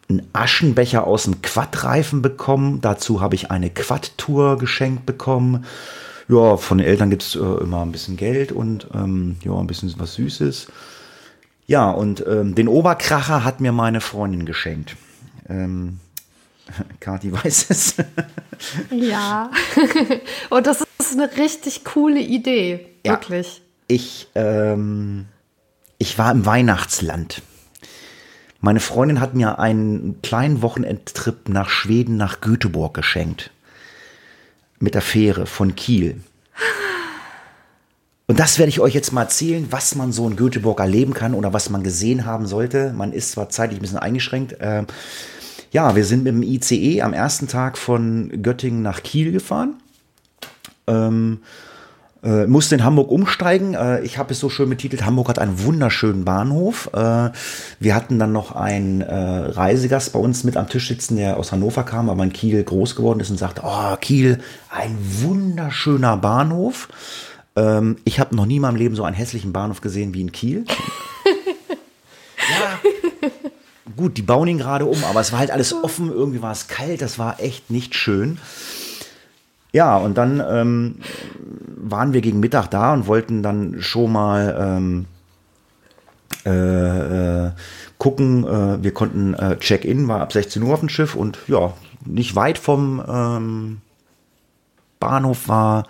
einen 0.09 0.29
Aschenbecher 0.33 1.07
aus 1.07 1.25
dem 1.25 1.43
Quadreifen 1.43 2.23
bekommen. 2.23 2.81
Dazu 2.81 3.21
habe 3.21 3.35
ich 3.35 3.51
eine 3.51 3.71
Quad-Tour 3.71 4.59
geschenkt 4.59 5.07
bekommen. 5.07 5.65
Ja, 6.29 6.57
von 6.57 6.79
den 6.79 6.87
Eltern 6.87 7.11
gibt 7.11 7.23
es 7.23 7.37
äh, 7.37 7.39
immer 7.39 7.83
ein 7.83 7.93
bisschen 7.93 8.17
Geld 8.17 8.51
und 8.51 8.89
ähm, 8.95 9.37
ja, 9.45 9.55
ein 9.55 9.67
bisschen 9.67 9.93
was 9.99 10.15
Süßes. 10.15 10.69
Ja, 11.67 11.91
und 11.91 12.25
ähm, 12.27 12.55
den 12.55 12.69
Oberkracher 12.69 13.45
hat 13.45 13.61
mir 13.61 13.73
meine 13.73 14.01
Freundin 14.01 14.45
geschenkt. 14.45 14.97
Ähm, 15.49 16.01
Kathi 17.01 17.33
weiß 17.33 17.67
es. 17.71 17.95
Ja. 18.91 19.51
und 20.49 20.67
das 20.67 20.85
ist 21.01 21.13
eine 21.13 21.37
richtig 21.37 21.85
coole 21.85 22.21
Idee. 22.21 22.87
Ja. 23.05 23.13
Wirklich. 23.13 23.63
Ich, 23.89 24.29
ähm, 24.35 25.27
ich 25.99 26.19
war 26.19 26.31
im 26.31 26.47
Weihnachtsland. 26.47 27.43
Meine 28.61 28.81
Freundin 28.81 29.21
hat 29.21 29.35
mir 29.35 29.59
einen 29.59 30.23
kleinen 30.23 30.63
Wochenendtrip 30.63 31.49
nach 31.49 31.69
Schweden, 31.69 32.17
nach 32.17 32.41
Göteborg 32.41 32.95
geschenkt. 32.95 33.51
Mit 34.79 34.95
der 34.95 35.03
Fähre 35.03 35.47
von 35.47 35.75
Kiel. 35.75 36.21
Und 38.35 38.41
das 38.41 38.59
werde 38.59 38.69
ich 38.69 38.81
euch 38.81 38.95
jetzt 38.95 39.13
mal 39.13 39.23
erzählen, 39.23 39.69
was 39.71 39.95
man 39.95 40.11
so 40.11 40.27
in 40.27 40.35
Göteborg 40.35 40.81
erleben 40.81 41.15
kann 41.15 41.35
oder 41.35 41.53
was 41.53 41.71
man 41.71 41.85
gesehen 41.85 42.27
haben 42.27 42.49
sollte. 42.49 42.93
Man 42.93 43.13
ist 43.13 43.31
zwar 43.31 43.49
zeitlich 43.49 43.79
ein 43.79 43.83
bisschen 43.83 44.01
eingeschränkt. 44.01 44.57
Ähm, 44.59 44.89
ja, 45.71 45.95
wir 45.95 46.05
sind 46.05 46.25
mit 46.25 46.35
dem 46.35 46.43
ICE 46.43 47.03
am 47.03 47.13
ersten 47.13 47.47
Tag 47.47 47.79
von 47.79 48.43
Göttingen 48.43 48.83
nach 48.83 49.05
Kiel 49.05 49.31
gefahren. 49.31 49.75
Ähm, 50.89 51.43
äh, 52.25 52.49
musste 52.49 52.75
in 52.75 52.83
Hamburg 52.83 53.13
umsteigen. 53.13 53.75
Äh, 53.75 54.01
ich 54.01 54.19
habe 54.19 54.33
es 54.33 54.41
so 54.41 54.49
schön 54.49 54.69
betitelt, 54.69 55.07
Hamburg 55.07 55.29
hat 55.29 55.39
einen 55.39 55.63
wunderschönen 55.63 56.25
Bahnhof. 56.25 56.91
Äh, 56.93 57.31
wir 57.79 57.95
hatten 57.95 58.19
dann 58.19 58.33
noch 58.33 58.51
einen 58.51 59.01
äh, 59.01 59.15
Reisegast 59.15 60.13
bei 60.13 60.19
uns 60.19 60.43
mit 60.43 60.57
am 60.57 60.69
Tisch 60.69 60.89
sitzen, 60.89 61.19
der 61.19 61.37
aus 61.37 61.53
Hannover 61.53 61.85
kam, 61.85 62.11
aber 62.11 62.25
in 62.25 62.33
Kiel 62.33 62.65
groß 62.65 62.97
geworden 62.97 63.21
ist 63.21 63.31
und 63.31 63.39
sagte, 63.39 63.63
oh, 63.65 63.95
Kiel, 64.01 64.41
ein 64.71 64.99
wunderschöner 65.23 66.17
Bahnhof. 66.17 66.89
Ähm, 67.57 67.97
ich 68.05 68.21
habe 68.21 68.35
noch 68.35 68.47
nie 68.47 68.57
in 68.57 68.63
meinem 68.63 68.77
Leben 68.77 68.97
so 68.97 69.05
einen 69.05 69.17
hässlichen 69.17 69.53
Bahnhof 69.53 69.81
gesehen 69.81 70.15
wie 70.15 70.21
in 70.21 70.33
Kiel. 70.33 70.65
ja, 72.51 72.91
gut, 73.97 74.17
die 74.17 74.23
bauen 74.23 74.49
ihn 74.49 74.59
gerade 74.59 74.87
um, 74.87 75.03
aber 75.05 75.21
es 75.21 75.33
war 75.33 75.39
halt 75.39 75.51
alles 75.51 75.73
offen, 75.73 76.11
irgendwie 76.11 76.43
war 76.43 76.53
es 76.53 76.69
kalt, 76.69 77.03
das 77.03 77.19
war 77.19 77.41
echt 77.41 77.71
nicht 77.71 77.95
schön. 77.95 78.39
Ja, 79.73 79.97
und 79.97 80.17
dann 80.17 80.41
ähm, 80.49 80.97
waren 81.77 82.13
wir 82.13 82.21
gegen 82.21 82.41
Mittag 82.41 82.69
da 82.69 82.93
und 82.93 83.07
wollten 83.09 83.43
dann 83.43 83.83
schon 83.83 84.13
mal 84.13 84.57
ähm, 84.59 85.07
äh, 86.47 87.47
äh, 87.47 87.51
gucken. 87.99 88.45
Äh, 88.47 88.83
wir 88.83 88.93
konnten 88.93 89.35
äh, 89.35 89.59
Check-in, 89.59 90.07
war 90.07 90.21
ab 90.21 90.33
16 90.33 90.63
Uhr 90.63 90.75
auf 90.75 90.81
dem 90.81 90.89
Schiff 90.89 91.15
und 91.15 91.39
ja, 91.49 91.73
nicht 92.05 92.37
weit 92.37 92.59
vom 92.59 93.03
ähm, 93.09 93.81
Bahnhof 95.01 95.49
war 95.49 95.89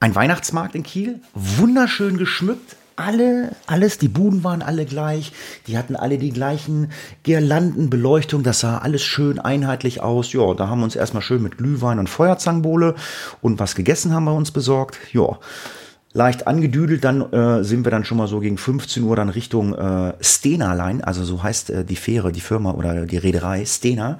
ein 0.00 0.14
Weihnachtsmarkt 0.14 0.74
in 0.74 0.82
Kiel, 0.82 1.20
wunderschön 1.34 2.18
geschmückt. 2.18 2.76
Alle, 2.94 3.52
alles, 3.66 3.98
die 3.98 4.08
Buden 4.08 4.42
waren 4.42 4.60
alle 4.60 4.84
gleich, 4.84 5.32
die 5.68 5.78
hatten 5.78 5.94
alle 5.94 6.18
die 6.18 6.32
gleichen 6.32 6.90
Girlanden, 7.22 7.90
Beleuchtung, 7.90 8.42
das 8.42 8.60
sah 8.60 8.78
alles 8.78 9.02
schön 9.02 9.38
einheitlich 9.38 10.00
aus. 10.00 10.32
Ja, 10.32 10.52
da 10.54 10.68
haben 10.68 10.80
wir 10.80 10.84
uns 10.84 10.96
erstmal 10.96 11.22
schön 11.22 11.42
mit 11.42 11.58
Glühwein 11.58 12.00
und 12.00 12.08
Feuerzangenbowle 12.08 12.96
und 13.40 13.60
was 13.60 13.76
gegessen 13.76 14.12
haben 14.12 14.24
wir 14.24 14.34
uns 14.34 14.50
besorgt. 14.50 14.98
Ja, 15.12 15.38
leicht 16.12 16.48
angedüdelt, 16.48 17.04
dann 17.04 17.32
äh, 17.32 17.62
sind 17.62 17.84
wir 17.84 17.92
dann 17.92 18.04
schon 18.04 18.18
mal 18.18 18.26
so 18.26 18.40
gegen 18.40 18.58
15 18.58 19.04
Uhr 19.04 19.14
dann 19.14 19.28
Richtung 19.28 19.74
äh, 19.74 20.14
Stena 20.20 20.74
Line, 20.74 21.06
also 21.06 21.24
so 21.24 21.42
heißt 21.42 21.70
äh, 21.70 21.84
die 21.84 21.96
Fähre, 21.96 22.32
die 22.32 22.40
Firma 22.40 22.72
oder 22.72 23.06
die 23.06 23.18
Reederei 23.18 23.64
Stena, 23.64 24.18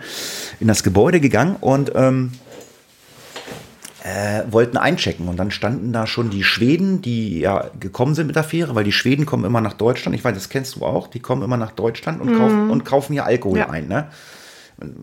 in 0.60 0.68
das 0.68 0.84
Gebäude 0.84 1.18
gegangen 1.18 1.56
und 1.60 1.92
ähm, 1.96 2.30
äh, 4.08 4.44
wollten 4.52 4.76
einchecken 4.76 5.28
und 5.28 5.36
dann 5.36 5.50
standen 5.50 5.92
da 5.92 6.06
schon 6.06 6.30
die 6.30 6.44
Schweden, 6.44 7.02
die 7.02 7.40
ja 7.40 7.66
gekommen 7.78 8.14
sind 8.14 8.26
mit 8.28 8.36
der 8.36 8.44
Fähre, 8.44 8.74
weil 8.74 8.84
die 8.84 8.92
Schweden 8.92 9.26
kommen 9.26 9.44
immer 9.44 9.60
nach 9.60 9.74
Deutschland. 9.74 10.14
Ich 10.16 10.24
weiß, 10.24 10.34
das 10.34 10.48
kennst 10.48 10.76
du 10.76 10.84
auch. 10.86 11.08
Die 11.08 11.20
kommen 11.20 11.42
immer 11.42 11.56
nach 11.56 11.72
Deutschland 11.72 12.20
und, 12.20 12.36
kaufen, 12.38 12.70
und 12.70 12.84
kaufen 12.84 13.12
hier 13.12 13.24
Alkohol 13.26 13.58
Ja. 13.58 13.70
ein. 13.70 13.88
Ne? 13.88 14.08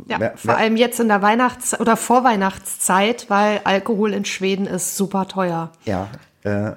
Ja, 0.07 0.19
Wer- 0.19 0.37
vor 0.37 0.51
wer- 0.53 0.57
allem 0.57 0.77
jetzt 0.77 0.99
in 0.99 1.07
der 1.09 1.21
Weihnachts- 1.21 1.77
oder 1.79 1.97
Vorweihnachtszeit, 1.97 3.25
weil 3.29 3.59
Alkohol 3.65 4.13
in 4.13 4.23
Schweden 4.25 4.65
ist 4.67 4.95
super 4.97 5.27
teuer. 5.27 5.71
Ja. 5.85 6.07
Äh, 6.43 6.71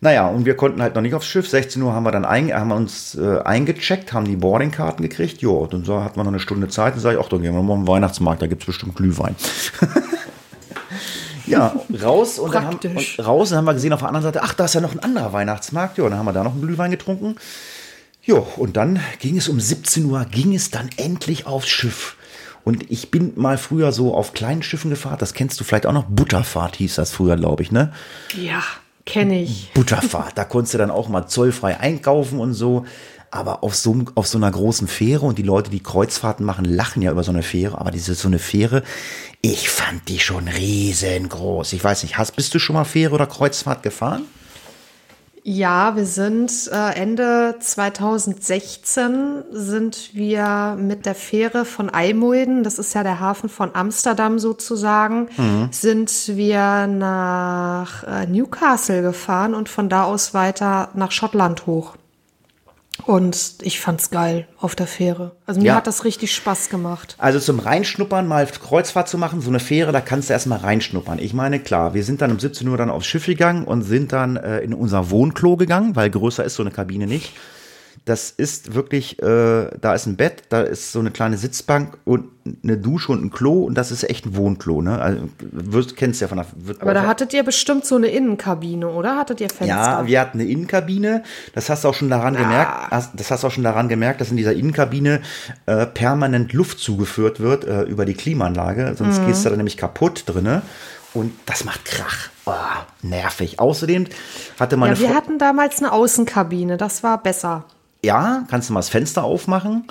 Naja, 0.00 0.28
und 0.28 0.44
wir 0.44 0.54
konnten 0.54 0.82
halt 0.82 0.94
noch 0.96 1.00
nicht 1.02 1.14
aufs 1.14 1.26
Schiff. 1.26 1.48
16 1.48 1.80
Uhr 1.80 1.94
haben 1.94 2.02
wir 2.04 2.10
dann 2.12 2.26
ein, 2.26 2.52
haben 2.52 2.68
wir 2.68 2.74
uns 2.76 3.14
äh, 3.14 3.38
eingecheckt, 3.42 4.12
haben 4.12 4.26
die 4.26 4.36
Boardingkarten 4.36 5.02
gekriegt. 5.02 5.40
Jo, 5.40 5.54
und 5.60 5.72
dann 5.72 5.84
so, 5.84 6.02
hatten 6.04 6.16
wir 6.18 6.24
noch 6.24 6.30
eine 6.30 6.40
Stunde 6.40 6.68
Zeit. 6.68 6.92
Und 6.94 7.00
sage 7.00 7.16
ich, 7.16 7.24
ach, 7.24 7.28
dann 7.30 7.40
gehen 7.40 7.54
wir 7.54 7.62
mal 7.62 7.72
auf 7.72 7.78
den 7.80 7.88
Weihnachtsmarkt, 7.88 8.42
da 8.42 8.46
gibt's 8.46 8.66
bestimmt 8.66 8.96
Glühwein. 8.96 9.34
ja, 11.46 11.74
raus 12.02 12.38
und, 12.38 12.54
dann 12.54 12.66
haben, 12.66 12.78
und 12.82 13.26
raus 13.26 13.52
und 13.52 13.58
haben 13.58 13.64
wir 13.64 13.74
gesehen 13.74 13.92
auf 13.92 14.00
der 14.00 14.08
anderen 14.08 14.24
Seite, 14.24 14.42
ach, 14.42 14.54
da 14.54 14.64
ist 14.64 14.74
ja 14.74 14.80
noch 14.80 14.92
ein 14.92 15.00
anderer 15.00 15.32
Weihnachtsmarkt. 15.32 15.98
Ja, 15.98 16.08
dann 16.08 16.18
haben 16.18 16.26
wir 16.26 16.32
da 16.32 16.44
noch 16.44 16.52
einen 16.52 16.62
Glühwein 16.62 16.90
getrunken. 16.90 17.36
Jo, 18.22 18.46
und 18.56 18.76
dann 18.76 19.00
ging 19.20 19.36
es 19.36 19.48
um 19.48 19.60
17 19.60 20.06
Uhr, 20.06 20.24
ging 20.24 20.54
es 20.54 20.70
dann 20.70 20.88
endlich 20.96 21.46
aufs 21.46 21.68
Schiff. 21.68 22.16
Und 22.64 22.90
ich 22.90 23.10
bin 23.10 23.32
mal 23.36 23.58
früher 23.58 23.92
so 23.92 24.14
auf 24.14 24.32
kleinen 24.32 24.62
Schiffen 24.62 24.90
gefahren, 24.90 25.18
das 25.18 25.34
kennst 25.34 25.60
du 25.60 25.64
vielleicht 25.64 25.84
auch 25.84 25.92
noch, 25.92 26.06
Butterfahrt 26.08 26.76
hieß 26.76 26.94
das 26.94 27.12
früher, 27.12 27.36
glaube 27.36 27.62
ich, 27.62 27.70
ne? 27.70 27.92
Ja, 28.34 28.62
kenne 29.04 29.42
ich. 29.42 29.70
Butterfahrt. 29.74 30.38
Da 30.38 30.44
konntest 30.44 30.72
du 30.72 30.78
dann 30.78 30.90
auch 30.90 31.08
mal 31.08 31.26
zollfrei 31.26 31.78
einkaufen 31.78 32.40
und 32.40 32.54
so. 32.54 32.86
Aber 33.34 33.64
auf 33.64 33.74
so, 33.74 34.04
auf 34.14 34.28
so 34.28 34.38
einer 34.38 34.52
großen 34.52 34.86
Fähre 34.86 35.26
und 35.26 35.38
die 35.38 35.42
Leute, 35.42 35.68
die 35.68 35.82
Kreuzfahrten 35.82 36.46
machen, 36.46 36.64
lachen 36.64 37.02
ja 37.02 37.10
über 37.10 37.24
so 37.24 37.32
eine 37.32 37.42
Fähre. 37.42 37.78
Aber 37.78 37.90
diese 37.90 38.14
so 38.14 38.28
eine 38.28 38.38
Fähre, 38.38 38.84
ich 39.40 39.70
fand 39.70 40.08
die 40.08 40.20
schon 40.20 40.46
riesengroß. 40.46 41.72
Ich 41.72 41.82
weiß 41.82 42.04
nicht, 42.04 42.16
hast, 42.16 42.36
bist 42.36 42.54
du 42.54 42.60
schon 42.60 42.74
mal 42.74 42.84
Fähre 42.84 43.12
oder 43.12 43.26
Kreuzfahrt 43.26 43.82
gefahren? 43.82 44.22
Ja, 45.42 45.96
wir 45.96 46.06
sind 46.06 46.70
äh, 46.72 46.94
Ende 46.94 47.56
2016 47.58 49.42
sind 49.50 50.10
wir 50.14 50.76
mit 50.78 51.04
der 51.04 51.16
Fähre 51.16 51.64
von 51.64 51.90
Eimulden, 51.90 52.62
das 52.62 52.78
ist 52.78 52.94
ja 52.94 53.02
der 53.02 53.18
Hafen 53.18 53.48
von 53.48 53.74
Amsterdam 53.74 54.38
sozusagen, 54.38 55.28
sind 55.72 56.28
wir 56.28 56.86
nach 56.86 58.04
äh, 58.04 58.26
Newcastle 58.26 59.02
gefahren 59.02 59.54
und 59.54 59.68
von 59.68 59.88
da 59.88 60.04
aus 60.04 60.34
weiter 60.34 60.90
nach 60.94 61.10
Schottland 61.10 61.66
hoch. 61.66 61.96
Und 63.06 63.56
ich 63.62 63.80
fand's 63.80 64.10
geil 64.10 64.46
auf 64.60 64.74
der 64.76 64.86
Fähre. 64.86 65.32
Also 65.46 65.60
mir 65.60 65.66
Ja. 65.66 65.74
hat 65.74 65.86
das 65.86 66.04
richtig 66.04 66.34
Spaß 66.34 66.70
gemacht. 66.70 67.16
Also 67.18 67.38
zum 67.40 67.58
Reinschnuppern, 67.58 68.26
mal 68.26 68.46
Kreuzfahrt 68.46 69.08
zu 69.08 69.18
machen, 69.18 69.40
so 69.40 69.50
eine 69.50 69.60
Fähre, 69.60 69.92
da 69.92 70.00
kannst 70.00 70.28
du 70.28 70.32
erstmal 70.32 70.60
reinschnuppern. 70.60 71.18
Ich 71.18 71.34
meine, 71.34 71.58
klar, 71.60 71.92
wir 71.92 72.04
sind 72.04 72.22
dann 72.22 72.30
um 72.30 72.38
17 72.38 72.66
Uhr 72.68 72.76
dann 72.76 72.90
aufs 72.90 73.06
Schiff 73.06 73.26
gegangen 73.26 73.64
und 73.64 73.82
sind 73.82 74.12
dann 74.12 74.36
äh, 74.36 74.60
in 74.60 74.72
unser 74.72 75.10
Wohnklo 75.10 75.56
gegangen, 75.56 75.96
weil 75.96 76.08
größer 76.08 76.44
ist 76.44 76.54
so 76.54 76.62
eine 76.62 76.70
Kabine 76.70 77.06
nicht. 77.06 77.32
Das 78.04 78.30
ist 78.30 78.74
wirklich, 78.74 79.22
äh, 79.22 79.70
da 79.80 79.94
ist 79.94 80.06
ein 80.06 80.16
Bett, 80.16 80.42
da 80.50 80.60
ist 80.62 80.92
so 80.92 80.98
eine 81.00 81.10
kleine 81.10 81.38
Sitzbank 81.38 81.96
und 82.04 82.26
eine 82.62 82.76
Dusche 82.76 83.12
und 83.12 83.24
ein 83.24 83.30
Klo 83.30 83.64
und 83.64 83.74
das 83.78 83.90
ist 83.90 84.02
echt 84.10 84.26
ein 84.26 84.36
Wohnklo, 84.36 84.82
ne? 84.82 85.00
Also, 85.00 85.28
wirst, 85.40 85.96
kennst 85.96 86.20
ja 86.20 86.28
von 86.28 86.36
der. 86.38 86.46
Wird 86.56 86.82
Aber 86.82 86.92
da 86.92 87.06
hattet 87.06 87.32
ihr 87.32 87.42
bestimmt 87.42 87.86
so 87.86 87.96
eine 87.96 88.08
Innenkabine, 88.08 88.88
oder? 88.88 89.16
Hattet 89.16 89.40
ihr 89.40 89.48
Fenster? 89.48 89.66
ja, 89.66 90.06
wir 90.06 90.20
hatten 90.20 90.40
eine 90.40 90.48
Innenkabine. 90.50 91.22
Das 91.54 91.70
hast 91.70 91.84
du 91.84 91.88
auch 91.88 91.94
schon 91.94 92.10
daran 92.10 92.34
gemerkt. 92.36 92.90
hast- 92.90 93.12
Das 93.14 93.30
hast 93.30 93.42
du 93.42 93.46
auch 93.46 93.52
schon 93.52 93.64
daran 93.64 93.88
gemerkt, 93.88 94.20
dass 94.20 94.30
in 94.30 94.36
dieser 94.36 94.52
Innenkabine 94.52 95.22
äh, 95.66 95.86
permanent 95.86 96.52
Luft 96.52 96.78
zugeführt 96.80 97.40
wird 97.40 97.64
äh, 97.64 97.82
über 97.84 98.04
die 98.04 98.14
Klimaanlage. 98.14 98.94
Sonst 98.98 99.20
Mhm. 99.22 99.26
gehst 99.26 99.44
du 99.46 99.50
da 99.50 99.56
nämlich 99.56 99.76
kaputt 99.76 100.24
drinne. 100.26 100.62
Und 101.14 101.32
das 101.46 101.64
macht 101.64 101.84
Krach. 101.84 102.28
Oh, 102.44 102.52
nervig. 103.02 103.60
Außerdem 103.60 104.06
hatte 104.58 104.76
meine 104.76 104.94
ja, 104.94 105.00
wir 105.00 105.10
Fre- 105.10 105.14
hatten 105.14 105.38
damals 105.38 105.78
eine 105.78 105.92
Außenkabine, 105.92 106.76
das 106.76 107.02
war 107.04 107.22
besser. 107.22 107.64
Ja, 108.04 108.44
kannst 108.48 108.68
du 108.68 108.74
mal 108.74 108.80
das 108.80 108.88
Fenster 108.88 109.24
aufmachen. 109.24 109.84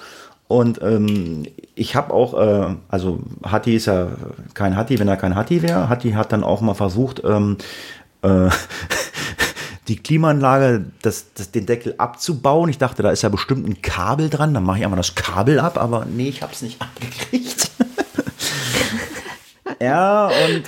Und 0.48 0.82
ähm, 0.82 1.46
ich 1.74 1.96
habe 1.96 2.14
auch, 2.14 2.34
äh, 2.40 2.76
also 2.88 3.20
Hatti 3.44 3.76
ist 3.76 3.88
ja 3.88 4.10
kein 4.54 4.78
Hatti, 4.78 5.00
wenn 5.00 5.08
er 5.08 5.18
kein 5.18 5.36
Hatti 5.36 5.62
wäre. 5.62 5.90
Hatti 5.90 6.12
hat 6.12 6.32
dann 6.32 6.44
auch 6.44 6.62
mal 6.62 6.76
versucht, 6.76 7.24
ähm, 7.26 7.58
äh, 8.22 8.50
die 9.88 9.98
Klimaanlage, 9.98 10.86
das, 11.02 11.34
das, 11.34 11.52
den 11.52 11.66
Deckel 11.66 11.96
abzubauen. 11.98 12.70
Ich 12.70 12.78
dachte, 12.78 13.04
da 13.04 13.12
ist 13.12 13.24
ja 13.24 13.30
bestimmt 13.30 13.68
ein 13.68 13.82
Kabel 13.82 14.30
dran. 14.30 14.54
Dann 14.54 14.64
mache 14.64 14.80
ich 14.80 14.84
einmal 14.84 14.98
das 14.98 15.16
Kabel 15.16 15.60
ab, 15.60 15.78
aber 15.78 16.06
nee, 16.06 16.30
ich 16.30 16.42
habe 16.42 16.54
es 16.54 16.62
nicht 16.62 16.82
abgekriegt. 16.82 17.72
ja, 19.82 20.28
und 20.28 20.64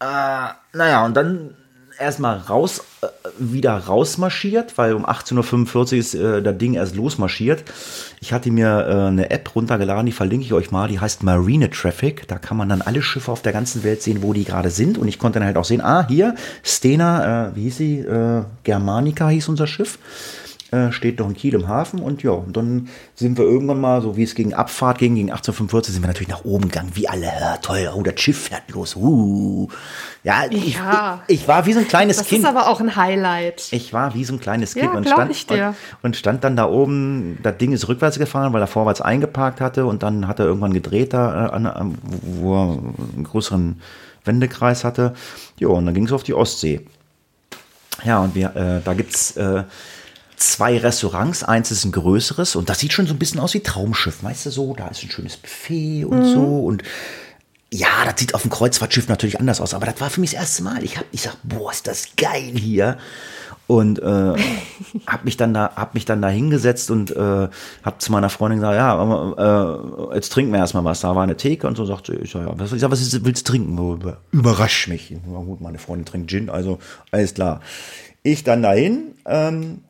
äh, 0.00 0.48
naja, 0.74 1.04
und 1.04 1.14
dann 1.16 1.54
erstmal 1.98 2.38
raus, 2.38 2.84
äh, 3.02 3.06
wieder 3.38 3.76
rausmarschiert, 3.76 4.78
weil 4.78 4.94
um 4.94 5.06
18.45 5.06 5.76
Uhr 5.76 5.92
ist 5.98 6.14
äh, 6.14 6.42
das 6.42 6.58
Ding 6.58 6.74
erst 6.74 6.96
losmarschiert. 6.96 7.64
Ich 8.20 8.32
hatte 8.32 8.50
mir 8.50 8.86
äh, 8.86 9.06
eine 9.08 9.30
App 9.30 9.54
runtergeladen, 9.54 10.06
die 10.06 10.12
verlinke 10.12 10.44
ich 10.46 10.52
euch 10.52 10.70
mal, 10.70 10.88
die 10.88 11.00
heißt 11.00 11.22
Marine 11.22 11.70
Traffic. 11.70 12.26
Da 12.28 12.38
kann 12.38 12.56
man 12.56 12.68
dann 12.68 12.82
alle 12.82 13.02
Schiffe 13.02 13.30
auf 13.32 13.42
der 13.42 13.52
ganzen 13.52 13.84
Welt 13.84 14.02
sehen, 14.02 14.22
wo 14.22 14.32
die 14.32 14.44
gerade 14.44 14.70
sind. 14.70 14.98
Und 14.98 15.08
ich 15.08 15.18
konnte 15.18 15.38
dann 15.38 15.46
halt 15.46 15.56
auch 15.56 15.64
sehen, 15.64 15.80
ah, 15.80 16.06
hier, 16.08 16.34
Stena, 16.62 17.48
äh, 17.48 17.56
wie 17.56 17.62
hieß 17.62 17.76
sie? 17.76 17.98
Äh, 17.98 18.42
Germanica 18.64 19.28
hieß 19.28 19.48
unser 19.48 19.66
Schiff. 19.66 19.98
Äh, 20.70 20.92
steht 20.92 21.18
noch 21.18 21.26
in 21.28 21.34
Kiel 21.34 21.54
im 21.54 21.66
Hafen 21.66 21.98
und 21.98 22.22
ja, 22.22 22.32
und 22.32 22.54
dann 22.54 22.88
sind 23.14 23.38
wir 23.38 23.44
irgendwann 23.46 23.80
mal, 23.80 24.02
so 24.02 24.18
wie 24.18 24.22
es 24.22 24.34
gegen 24.34 24.52
Abfahrt 24.52 24.98
ging, 24.98 25.14
gegen 25.14 25.30
1845, 25.30 25.94
sind 25.94 26.02
wir 26.02 26.08
natürlich 26.08 26.28
nach 26.28 26.44
oben 26.44 26.64
gegangen, 26.68 26.90
wie 26.92 27.08
alle, 27.08 27.24
ja, 27.24 27.56
toll, 27.56 27.90
oh, 27.94 28.02
das 28.02 28.20
Schiff 28.20 28.48
fährt 28.48 28.70
los, 28.72 28.94
uh. 28.94 29.66
Ja, 30.24 30.42
ich, 30.50 30.74
Ja. 30.74 31.22
ich, 31.26 31.40
ich 31.40 31.48
war 31.48 31.64
wie 31.64 31.72
so 31.72 31.78
ein 31.78 31.88
kleines 31.88 32.18
Das 32.18 32.26
Kind. 32.26 32.40
ist 32.44 32.46
aber 32.46 32.68
auch 32.68 32.80
ein 32.80 32.96
Highlight. 32.96 33.68
Ich 33.70 33.94
war 33.94 34.12
wie 34.14 34.24
so 34.24 34.34
ein 34.34 34.40
kleines 34.40 34.74
Ja, 34.74 34.82
Kind 34.82 34.96
und, 34.96 35.02
glaub 35.04 35.14
stand, 35.16 35.30
ich 35.30 35.46
dir. 35.46 35.68
Und, 35.68 36.08
und 36.08 36.16
stand 36.16 36.44
dann 36.44 36.54
da 36.54 36.68
oben. 36.68 37.38
Das 37.42 37.56
Ding 37.56 37.72
ist 37.72 37.88
rückwärts 37.88 38.18
gefahren, 38.18 38.52
weil 38.52 38.60
er 38.60 38.66
vorwärts 38.66 39.00
eingeparkt 39.00 39.62
hatte 39.62 39.86
und 39.86 40.02
dann 40.02 40.28
hat 40.28 40.38
er 40.38 40.44
irgendwann 40.44 40.74
gedreht 40.74 41.14
da, 41.14 41.46
äh, 41.46 41.50
an, 41.50 41.96
wo 42.20 42.54
er 42.54 42.62
einen 43.14 43.24
größeren 43.24 43.80
Wendekreis 44.26 44.84
hatte. 44.84 45.14
Ja, 45.58 45.68
und 45.68 45.86
dann 45.86 45.94
ging 45.94 46.04
es 46.04 46.12
auf 46.12 46.24
die 46.24 46.34
Ostsee. 46.34 46.84
Ja, 48.04 48.18
und 48.20 48.34
wir, 48.34 48.54
äh, 48.54 48.80
da 48.84 48.92
gibt's 48.92 49.34
äh, 49.38 49.64
zwei 50.38 50.78
Restaurants. 50.78 51.44
Eins 51.44 51.70
ist 51.70 51.84
ein 51.84 51.92
größeres 51.92 52.56
und 52.56 52.68
das 52.68 52.78
sieht 52.78 52.92
schon 52.92 53.06
so 53.06 53.14
ein 53.14 53.18
bisschen 53.18 53.40
aus 53.40 53.54
wie 53.54 53.60
Traumschiff. 53.60 54.22
Weißt 54.22 54.46
du 54.46 54.50
so, 54.50 54.74
da 54.74 54.88
ist 54.88 55.02
ein 55.02 55.10
schönes 55.10 55.36
Buffet 55.36 56.04
und 56.04 56.24
so 56.24 56.64
und 56.64 56.82
ja, 57.70 57.88
das 58.06 58.14
sieht 58.18 58.34
auf 58.34 58.42
dem 58.42 58.50
Kreuzfahrtschiff 58.50 59.08
natürlich 59.08 59.38
anders 59.40 59.60
aus, 59.60 59.74
aber 59.74 59.86
das 59.86 60.00
war 60.00 60.08
für 60.08 60.20
mich 60.20 60.30
das 60.30 60.40
erste 60.40 60.62
Mal. 60.62 60.82
Ich 60.82 60.96
hab, 60.96 61.04
ich 61.12 61.22
sag, 61.22 61.36
boah, 61.42 61.70
ist 61.70 61.86
das 61.86 62.16
geil 62.16 62.52
hier. 62.54 62.96
Und 63.66 63.98
äh, 63.98 64.34
hab 65.06 65.26
mich 65.26 65.36
dann 65.36 65.52
da, 65.52 65.72
hab 65.76 65.92
mich 65.92 66.06
dann 66.06 66.22
da 66.22 66.28
hingesetzt 66.28 66.90
und 66.90 67.14
äh, 67.14 67.48
hab 67.82 68.00
zu 68.00 68.10
meiner 68.10 68.30
Freundin 68.30 68.60
gesagt, 68.60 68.76
ja, 68.76 70.10
äh, 70.10 70.14
jetzt 70.14 70.32
trinken 70.32 70.52
wir 70.52 70.60
erstmal 70.60 70.84
was. 70.84 71.00
Da 71.00 71.14
war 71.14 71.22
eine 71.22 71.36
Theke 71.36 71.66
und 71.66 71.76
so 71.76 71.84
sagte 71.84 72.14
ich, 72.14 72.32
ja, 72.32 72.58
was, 72.58 72.72
ich 72.72 72.80
sag, 72.80 72.90
was 72.90 73.24
willst 73.24 73.46
du 73.46 73.52
trinken? 73.52 74.16
Überrasch 74.32 74.88
mich. 74.88 75.14
Na 75.26 75.40
gut, 75.40 75.60
meine 75.60 75.78
Freundin 75.78 76.06
trinkt 76.06 76.30
Gin, 76.30 76.48
also 76.48 76.78
alles 77.10 77.34
klar. 77.34 77.60
Ich 78.22 78.42
dann 78.44 78.62
dahin, 78.62 79.14
ähm, 79.26 79.82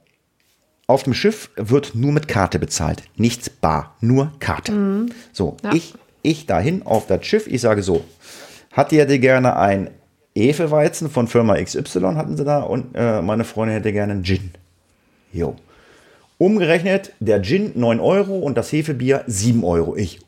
auf 0.89 1.03
dem 1.05 1.15
Schiff 1.15 1.51
wird 1.57 1.95
nur 1.95 2.11
mit 2.13 2.27
Karte 2.27 2.59
bezahlt, 2.59 3.03
nichts 3.17 3.49
bar, 3.51 3.95
nur 4.01 4.33
Karte. 4.41 5.07
So, 5.33 5.57
Ja. 5.63 5.73
ich, 5.75 5.95
ich 6.23 6.47
dahin 6.47 6.85
auf 6.85 7.07
das 7.07 7.25
Schiff, 7.27 7.47
ich 7.47 7.61
sage 7.61 7.83
so, 7.83 8.05
hat 8.73 8.91
ihr 8.91 9.03
hätte 9.03 9.19
gerne 9.21 9.57
ein 9.57 9.91
Hefeweizen 10.35 11.11
von 11.11 11.29
Firma 11.29 11.57
XY 11.63 12.15
hatten 12.17 12.37
sie 12.37 12.45
da 12.45 12.61
und 12.61 12.95
äh, 12.95 13.21
meine 13.23 13.45
Freundin 13.45 13.77
hätte 13.77 13.93
gerne 13.93 14.13
einen 14.15 14.25
Gin. 14.25 14.51
Jo. 15.33 15.57
Umgerechnet, 16.39 17.13
der 17.21 17.43
Gin 17.43 17.73
9 17.75 18.01
Euro 18.01 18.39
und 18.39 18.57
das 18.57 18.73
Hefebier 18.73 19.25
7 19.27 19.65
Euro. 19.65 19.95
Ich, 19.97 20.21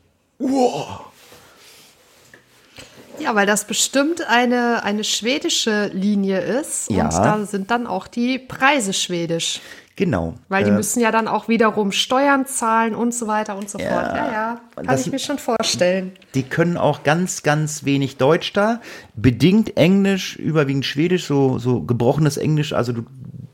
Ja, 3.19 3.35
weil 3.35 3.45
das 3.45 3.65
bestimmt 3.65 4.27
eine, 4.27 4.83
eine 4.83 5.03
schwedische 5.03 5.87
Linie 5.93 6.39
ist. 6.39 6.89
Ja. 6.91 7.05
Und 7.05 7.13
da 7.13 7.45
sind 7.45 7.71
dann 7.71 7.87
auch 7.87 8.07
die 8.07 8.37
Preise 8.39 8.93
schwedisch. 8.93 9.61
Genau. 9.95 10.35
Weil 10.49 10.63
die 10.63 10.69
Äh, 10.71 10.73
müssen 10.73 10.99
ja 11.01 11.11
dann 11.11 11.27
auch 11.27 11.47
wiederum 11.47 11.91
Steuern 11.91 12.45
zahlen 12.45 12.95
und 12.95 13.13
so 13.13 13.27
weiter 13.27 13.57
und 13.57 13.69
so 13.69 13.77
Ja. 13.79 13.89
fort. 13.89 14.15
Ja, 14.15 14.31
ja, 14.31 14.61
kann 14.75 14.85
Das- 14.87 15.05
ich 15.05 15.11
mir 15.11 15.19
schon 15.19 15.37
vorstellen. 15.37 16.11
Die 16.35 16.43
können 16.43 16.77
auch 16.77 17.03
ganz, 17.03 17.43
ganz 17.43 17.83
wenig 17.85 18.17
Deutsch 18.17 18.53
da. 18.53 18.79
Bedingt 19.15 19.77
Englisch, 19.77 20.35
überwiegend 20.37 20.85
Schwedisch, 20.85 21.25
so, 21.25 21.59
so 21.59 21.81
gebrochenes 21.81 22.37
Englisch. 22.37 22.73
Also 22.73 22.93
du, 22.93 23.03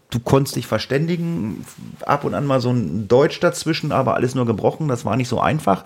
du 0.10 0.20
konntest 0.20 0.56
dich 0.56 0.68
verständigen. 0.68 1.66
Ab 2.06 2.24
und 2.24 2.34
an 2.34 2.46
mal 2.46 2.62
so 2.62 2.70
ein 2.72 3.08
Deutsch 3.08 3.40
dazwischen, 3.40 3.92
aber 3.92 4.16
alles 4.16 4.36
nur 4.36 4.46
gebrochen. 4.46 4.88
Das 4.88 5.04
war 5.06 5.16
nicht 5.18 5.28
so 5.30 5.40
einfach. 5.40 5.84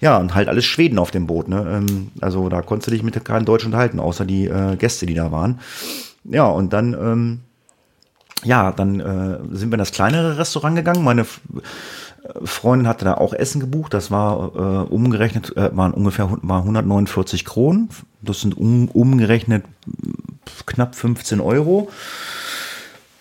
Ja, 0.00 0.16
und 0.16 0.34
halt 0.34 0.48
alles 0.48 0.64
Schweden 0.64 0.98
auf 0.98 1.10
dem 1.10 1.26
Boot. 1.26 1.48
Ne? 1.48 1.66
Ähm, 1.86 2.10
Also 2.22 2.48
da 2.48 2.62
konntest 2.62 2.86
du 2.86 2.90
dich 2.92 3.02
mit 3.02 3.22
keinem 3.22 3.44
Deutsch 3.44 3.66
unterhalten, 3.66 4.00
außer 4.00 4.24
die 4.24 4.46
äh, 4.46 4.76
Gäste, 4.76 5.04
die 5.04 5.12
da 5.14 5.30
waren. 5.30 5.60
Ja, 6.24 6.46
und 6.46 6.72
dann, 6.72 6.94
ähm, 6.94 7.40
ja, 8.44 8.72
dann 8.72 9.00
äh, 9.00 9.38
sind 9.56 9.70
wir 9.70 9.74
in 9.74 9.78
das 9.78 9.92
kleinere 9.92 10.38
Restaurant 10.38 10.76
gegangen. 10.76 11.04
Meine 11.04 11.22
F- 11.22 11.40
Freundin 12.44 12.86
hatte 12.88 13.04
da 13.04 13.14
auch 13.14 13.32
Essen 13.32 13.60
gebucht. 13.60 13.94
Das 13.94 14.10
war 14.10 14.54
äh, 14.54 14.92
umgerechnet, 14.92 15.56
äh, 15.56 15.74
waren 15.76 15.92
ungefähr 15.92 16.30
war 16.42 16.58
149 16.60 17.44
Kronen. 17.44 17.88
Das 18.22 18.40
sind 18.40 18.56
um, 18.56 18.88
umgerechnet 18.88 19.64
knapp 20.66 20.94
15 20.94 21.40
Euro. 21.40 21.88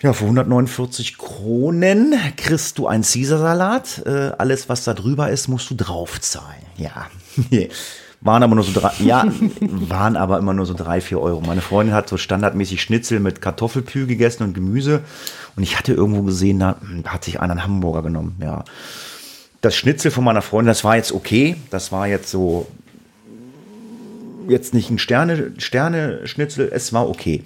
Ja, 0.02 0.14
für 0.14 0.24
149 0.26 1.18
Kronen 1.18 2.16
kriegst 2.38 2.78
du 2.78 2.88
einen 2.88 3.04
Caesarsalat. 3.04 4.04
Äh, 4.06 4.32
alles, 4.38 4.70
was 4.70 4.86
da 4.86 4.94
drüber 4.94 5.30
ist, 5.30 5.48
musst 5.50 5.70
du 5.70 5.76
draufzahlen. 5.76 6.64
Ja. 6.78 7.08
Waren 8.22 8.44
aber 8.44 8.56
nur 8.56 8.66
so 8.66 8.78
drei, 8.78 8.92
ja, 9.00 9.26
waren 9.62 10.18
aber 10.18 10.40
immer 10.40 10.54
nur 10.54 10.66
so 10.66 10.74
drei, 10.74 11.00
vier 11.00 11.22
Euro. 11.22 11.40
Meine 11.40 11.62
Freundin 11.62 11.96
hat 11.96 12.10
so 12.10 12.18
standardmäßig 12.18 12.82
Schnitzel 12.82 13.22
mit 13.22 13.42
Kartoffelpü 13.42 14.08
gegessen 14.08 14.44
und 14.44 14.54
Gemüse. 14.54 15.02
Und 15.56 15.64
ich 15.64 15.78
hatte 15.78 15.94
irgendwo 15.94 16.24
gesehen, 16.24 16.60
da 16.60 16.76
hat 17.06 17.24
sich 17.24 17.40
einer 17.40 17.54
einen 17.54 17.64
Hamburger 17.64 18.04
genommen, 18.04 18.36
ja. 18.42 18.64
Das 19.62 19.76
Schnitzel 19.76 20.12
von 20.12 20.24
meiner 20.24 20.42
Freundin, 20.42 20.68
das 20.68 20.84
war 20.84 20.96
jetzt 20.96 21.12
okay. 21.12 21.56
Das 21.70 21.92
war 21.92 22.08
jetzt 22.08 22.30
so, 22.30 22.68
jetzt 24.48 24.74
nicht 24.74 24.90
ein 24.90 25.00
Sterne, 25.00 25.54
Sterne-Schnitzel, 25.58 26.70
es 26.74 26.94
war 26.94 27.10
okay. 27.10 27.44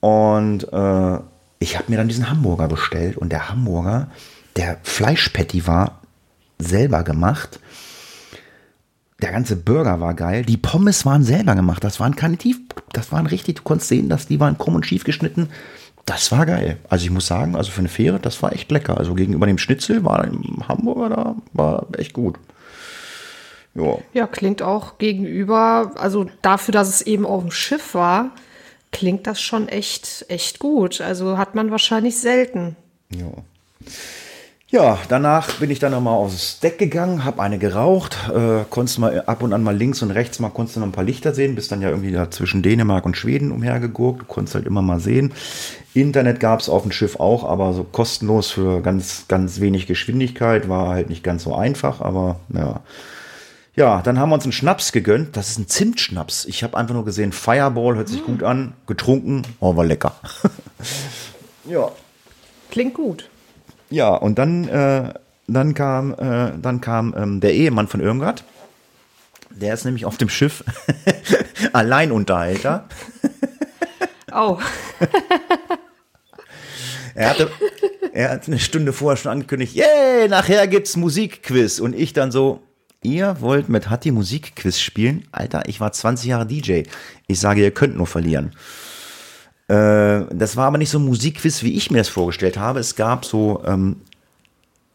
Und 0.00 0.64
äh, 0.72 1.18
ich 1.58 1.76
habe 1.76 1.84
mir 1.88 1.96
dann 1.96 2.08
diesen 2.08 2.28
Hamburger 2.28 2.68
bestellt 2.68 3.16
und 3.16 3.30
der 3.30 3.48
Hamburger, 3.48 4.08
der 4.56 4.78
Fleischpatty 4.82 5.66
war 5.66 6.00
selber 6.58 7.02
gemacht. 7.02 7.60
Der 9.22 9.32
ganze 9.32 9.56
Burger 9.56 10.00
war 10.00 10.14
geil. 10.14 10.44
Die 10.44 10.56
Pommes 10.56 11.06
waren 11.06 11.22
selber 11.22 11.54
gemacht. 11.54 11.84
Das 11.84 12.00
waren 12.00 12.16
keine 12.16 12.36
Tief, 12.36 12.58
das 12.92 13.12
waren 13.12 13.26
richtig, 13.26 13.56
du 13.56 13.62
konntest 13.62 13.88
sehen, 13.88 14.08
dass 14.08 14.26
die 14.26 14.40
waren 14.40 14.58
krumm 14.58 14.74
und 14.74 14.86
schief 14.86 15.04
geschnitten. 15.04 15.48
Das 16.04 16.30
war 16.32 16.44
geil. 16.44 16.76
Also 16.88 17.04
ich 17.04 17.10
muss 17.10 17.26
sagen, 17.26 17.56
also 17.56 17.70
für 17.70 17.78
eine 17.78 17.88
Fähre, 17.88 18.20
das 18.20 18.42
war 18.42 18.52
echt 18.52 18.70
lecker. 18.70 18.98
Also 18.98 19.14
gegenüber 19.14 19.46
dem 19.46 19.58
Schnitzel 19.58 20.04
war 20.04 20.24
im 20.24 20.68
Hamburger 20.68 21.08
da, 21.08 21.36
war 21.52 21.86
echt 21.96 22.12
gut. 22.12 22.38
Ja. 23.74 23.98
ja, 24.12 24.26
klingt 24.28 24.62
auch 24.62 24.98
gegenüber, 24.98 25.92
also 25.96 26.26
dafür, 26.42 26.72
dass 26.72 26.88
es 26.88 27.02
eben 27.02 27.26
auf 27.26 27.42
dem 27.42 27.50
Schiff 27.50 27.94
war, 27.94 28.30
klingt 28.92 29.26
das 29.26 29.40
schon 29.40 29.68
echt, 29.68 30.26
echt 30.28 30.60
gut. 30.60 31.00
Also 31.00 31.38
hat 31.38 31.54
man 31.56 31.70
wahrscheinlich 31.70 32.18
selten. 32.18 32.76
Ja. 33.10 33.32
Ja, 34.68 34.98
danach 35.08 35.52
bin 35.60 35.70
ich 35.70 35.78
dann 35.78 35.92
nochmal 35.92 36.14
aufs 36.14 36.58
Deck 36.58 36.78
gegangen, 36.78 37.24
habe 37.24 37.42
eine 37.42 37.58
geraucht, 37.58 38.16
äh, 38.34 38.64
konntest 38.70 38.98
mal 38.98 39.22
ab 39.26 39.42
und 39.42 39.52
an 39.52 39.62
mal 39.62 39.76
links 39.76 40.02
und 40.02 40.10
rechts 40.10 40.40
mal 40.40 40.48
konntest 40.48 40.76
du 40.76 40.80
noch 40.80 40.88
ein 40.88 40.92
paar 40.92 41.04
Lichter 41.04 41.34
sehen, 41.34 41.54
bist 41.54 41.70
dann 41.70 41.82
ja 41.82 41.90
irgendwie 41.90 42.12
da 42.12 42.30
zwischen 42.30 42.62
Dänemark 42.62 43.04
und 43.04 43.16
Schweden 43.16 43.52
umhergegurkt, 43.52 44.22
du 44.22 44.24
konntest 44.24 44.54
halt 44.54 44.66
immer 44.66 44.82
mal 44.82 45.00
sehen. 45.00 45.32
Internet 45.92 46.40
gab 46.40 46.60
es 46.60 46.68
auf 46.68 46.82
dem 46.82 46.92
Schiff 46.92 47.20
auch, 47.20 47.44
aber 47.44 47.72
so 47.74 47.84
kostenlos 47.84 48.50
für 48.50 48.80
ganz, 48.80 49.26
ganz 49.28 49.60
wenig 49.60 49.86
Geschwindigkeit, 49.86 50.68
war 50.68 50.88
halt 50.88 51.08
nicht 51.08 51.22
ganz 51.22 51.44
so 51.44 51.54
einfach, 51.54 52.00
aber 52.00 52.40
ja. 52.52 52.80
Ja, 53.76 54.02
dann 54.02 54.18
haben 54.18 54.30
wir 54.30 54.36
uns 54.36 54.44
einen 54.44 54.52
Schnaps 54.52 54.92
gegönnt. 54.92 55.36
Das 55.36 55.50
ist 55.50 55.58
ein 55.58 55.66
Zimtschnaps. 55.66 56.44
Ich 56.44 56.62
habe 56.62 56.76
einfach 56.76 56.94
nur 56.94 57.04
gesehen, 57.04 57.32
Fireball 57.32 57.96
hört 57.96 58.08
sich 58.08 58.22
mm. 58.22 58.26
gut 58.26 58.42
an, 58.44 58.72
getrunken, 58.86 59.42
oh, 59.58 59.74
war 59.74 59.84
lecker. 59.84 60.14
ja. 61.68 61.90
Klingt 62.70 62.94
gut. 62.94 63.28
Ja, 63.94 64.08
und 64.08 64.40
dann, 64.40 64.66
äh, 64.66 65.14
dann 65.46 65.72
kam, 65.72 66.14
äh, 66.14 66.50
dann 66.60 66.80
kam 66.80 67.14
ähm, 67.16 67.40
der 67.40 67.54
Ehemann 67.54 67.86
von 67.86 68.00
Irmgard. 68.00 68.42
Der 69.50 69.72
ist 69.72 69.84
nämlich 69.84 70.04
auf 70.04 70.16
dem 70.16 70.28
Schiff 70.28 70.64
Alleinunterhalter. 71.72 72.88
oh. 74.34 74.58
er 77.14 77.30
hatte, 77.30 77.50
er 78.12 78.30
hat 78.30 78.48
eine 78.48 78.58
Stunde 78.58 78.92
vorher 78.92 79.16
schon 79.16 79.30
angekündigt, 79.30 79.76
yay, 79.76 80.26
nachher 80.28 80.66
gibt's 80.66 80.96
Musikquiz. 80.96 81.78
Und 81.78 81.94
ich 81.94 82.12
dann 82.12 82.32
so, 82.32 82.64
ihr 83.00 83.36
wollt 83.38 83.68
mit 83.68 83.90
Hatti 83.90 84.10
Musikquiz 84.10 84.80
spielen? 84.80 85.28
Alter, 85.30 85.68
ich 85.68 85.78
war 85.78 85.92
20 85.92 86.30
Jahre 86.30 86.46
DJ. 86.46 86.82
Ich 87.28 87.38
sage, 87.38 87.62
ihr 87.62 87.70
könnt 87.70 87.96
nur 87.96 88.08
verlieren. 88.08 88.56
Äh, 89.68 90.24
das 90.30 90.56
war 90.56 90.66
aber 90.66 90.78
nicht 90.78 90.90
so 90.90 90.98
ein 90.98 91.04
Musikquiz, 91.04 91.62
wie 91.62 91.74
ich 91.74 91.90
mir 91.90 91.98
das 91.98 92.08
vorgestellt 92.08 92.58
habe. 92.58 92.80
Es 92.80 92.96
gab 92.96 93.24
so, 93.24 93.62
ähm, 93.66 93.96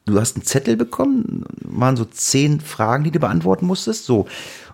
du 0.06 0.20
hast 0.20 0.36
einen 0.36 0.46
Zettel 0.46 0.78
bekommen, 0.78 1.46
waren 1.62 1.98
so 1.98 2.06
zehn 2.06 2.60
Fragen, 2.62 3.04
die 3.04 3.12
du 3.12 3.20
beantworten 3.20 3.66
musstest. 3.66 4.06
So. 4.06 4.28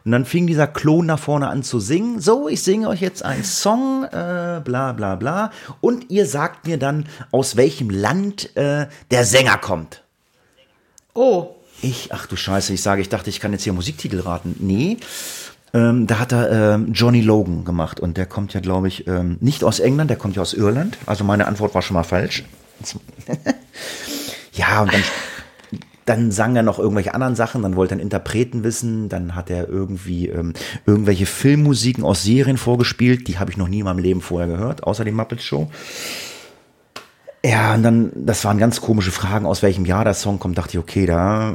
Und 0.04 0.12
dann 0.12 0.26
fing 0.26 0.46
dieser 0.48 0.68
Klon 0.68 1.08
nach 1.08 1.20
vorne 1.20 1.48
an 1.48 1.64
zu 1.64 1.80
singen. 1.80 2.20
So, 2.20 2.48
ich 2.48 2.62
singe 2.62 2.90
euch 2.90 3.02
jetzt 3.02 3.24
einen 3.24 3.44
Song, 3.44 4.04
äh, 4.04 4.62
bla 4.64 4.94
bla 4.94 5.16
bla. 5.16 5.52
Und 5.82 6.12
ihr 6.12 6.28
sagt 6.28 6.68
mir 6.68 6.78
dann, 6.78 7.08
aus 7.32 7.56
welchem 7.56 7.90
Land 7.90 8.56
äh, 8.56 8.88
der 9.12 9.26
Sänger 9.26 9.58
kommt. 9.58 10.04
Oh. 11.14 11.56
Ich, 11.82 12.14
ach 12.14 12.26
du 12.26 12.36
Scheiße, 12.36 12.74
ich 12.74 12.82
sage, 12.82 13.02
ich 13.02 13.10
dachte, 13.10 13.30
ich 13.30 13.40
kann 13.40 13.52
jetzt 13.52 13.64
hier 13.64 13.74
Musiktitel 13.74 14.20
raten. 14.22 14.56
Nee. 14.60 14.98
Ähm, 15.76 16.08
da 16.08 16.20
hat 16.20 16.32
er 16.32 16.76
ähm, 16.76 16.94
Johnny 16.94 17.20
Logan 17.20 17.66
gemacht 17.66 18.00
und 18.00 18.16
der 18.16 18.26
kommt 18.26 18.54
ja, 18.54 18.62
glaube 18.62 18.88
ich, 18.88 19.08
ähm, 19.08 19.36
nicht 19.42 19.62
aus 19.62 19.82
England, 19.82 20.10
der 20.10 20.16
kommt 20.16 20.38
ja 20.38 20.42
aus 20.42 20.54
Irland. 20.54 20.98
Also 21.06 21.26
meine 21.26 21.48
Antwort 21.48 21.76
war 21.76 21.82
schon 21.82 21.96
mal 21.96 22.04
falsch. 22.04 22.46
ja, 24.54 24.82
und 24.82 24.94
dann, 24.94 25.04
dann 26.06 26.32
sang 26.32 26.56
er 26.56 26.64
noch 26.64 26.80
irgendwelche 26.80 27.14
anderen 27.14 27.36
Sachen, 27.36 27.62
dann 27.62 27.76
wollte 27.76 27.94
er 27.94 27.96
einen 27.96 28.04
Interpreten 28.04 28.64
wissen, 28.64 29.10
dann 29.10 29.36
hat 29.36 29.50
er 29.50 29.68
irgendwie 29.68 30.30
ähm, 30.30 30.54
irgendwelche 30.86 31.26
Filmmusiken 31.26 32.06
aus 32.06 32.24
Serien 32.24 32.58
vorgespielt, 32.58 33.28
die 33.28 33.38
habe 33.38 33.52
ich 33.52 33.58
noch 33.58 33.68
nie 33.68 33.80
in 33.80 33.86
meinem 33.86 34.00
Leben 34.00 34.22
vorher 34.22 34.48
gehört, 34.48 34.84
außer 34.84 35.04
die 35.04 35.12
Muppet 35.12 35.42
Show. 35.42 35.70
Ja, 37.46 37.76
und 37.76 37.84
dann, 37.84 38.12
das 38.16 38.44
waren 38.44 38.58
ganz 38.58 38.82
komische 38.82 39.12
Fragen, 39.12 39.46
aus 39.46 39.62
welchem 39.62 39.86
Jahr 39.86 40.04
der 40.04 40.16
Song 40.16 40.40
kommt. 40.40 40.58
Dachte 40.58 40.72
ich, 40.72 40.80
okay, 40.80 41.06
da 41.06 41.54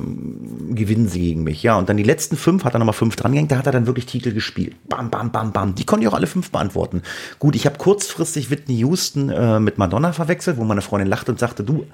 gewinnen 0.71 1.09
sie 1.09 1.19
gegen 1.19 1.43
mich. 1.43 1.65
Ja, 1.65 1.79
und 1.79 1.89
dann 1.89 1.97
die 1.97 2.05
letzten 2.05 2.37
fünf, 2.37 2.63
hat 2.63 2.75
er 2.75 2.79
nochmal 2.79 2.93
fünf 2.93 3.17
dran 3.17 3.33
gehängt, 3.33 3.51
da 3.51 3.57
hat 3.57 3.67
er 3.67 3.73
dann 3.73 3.87
wirklich 3.87 4.07
Titel 4.07 4.33
gespielt. 4.33 4.77
Bam, 4.89 5.11
bam, 5.11 5.33
bam, 5.33 5.51
bam. 5.51 5.75
Die 5.75 5.85
konnte 5.85 6.05
ich 6.05 6.09
auch 6.09 6.15
alle 6.15 6.29
fünf 6.29 6.53
beantworten. 6.53 7.03
Gut, 7.41 7.57
ich 7.57 7.67
habe 7.67 7.77
kurzfristig 7.77 8.51
Whitney 8.53 8.77
Houston 8.77 9.31
äh, 9.31 9.59
mit 9.59 9.79
Madonna 9.79 10.13
verwechselt, 10.13 10.59
wo 10.59 10.65
meine 10.65 10.81
Freundin 10.81 11.09
lachte 11.09 11.33
und 11.33 11.41
sagte, 11.41 11.65
du, 11.65 11.85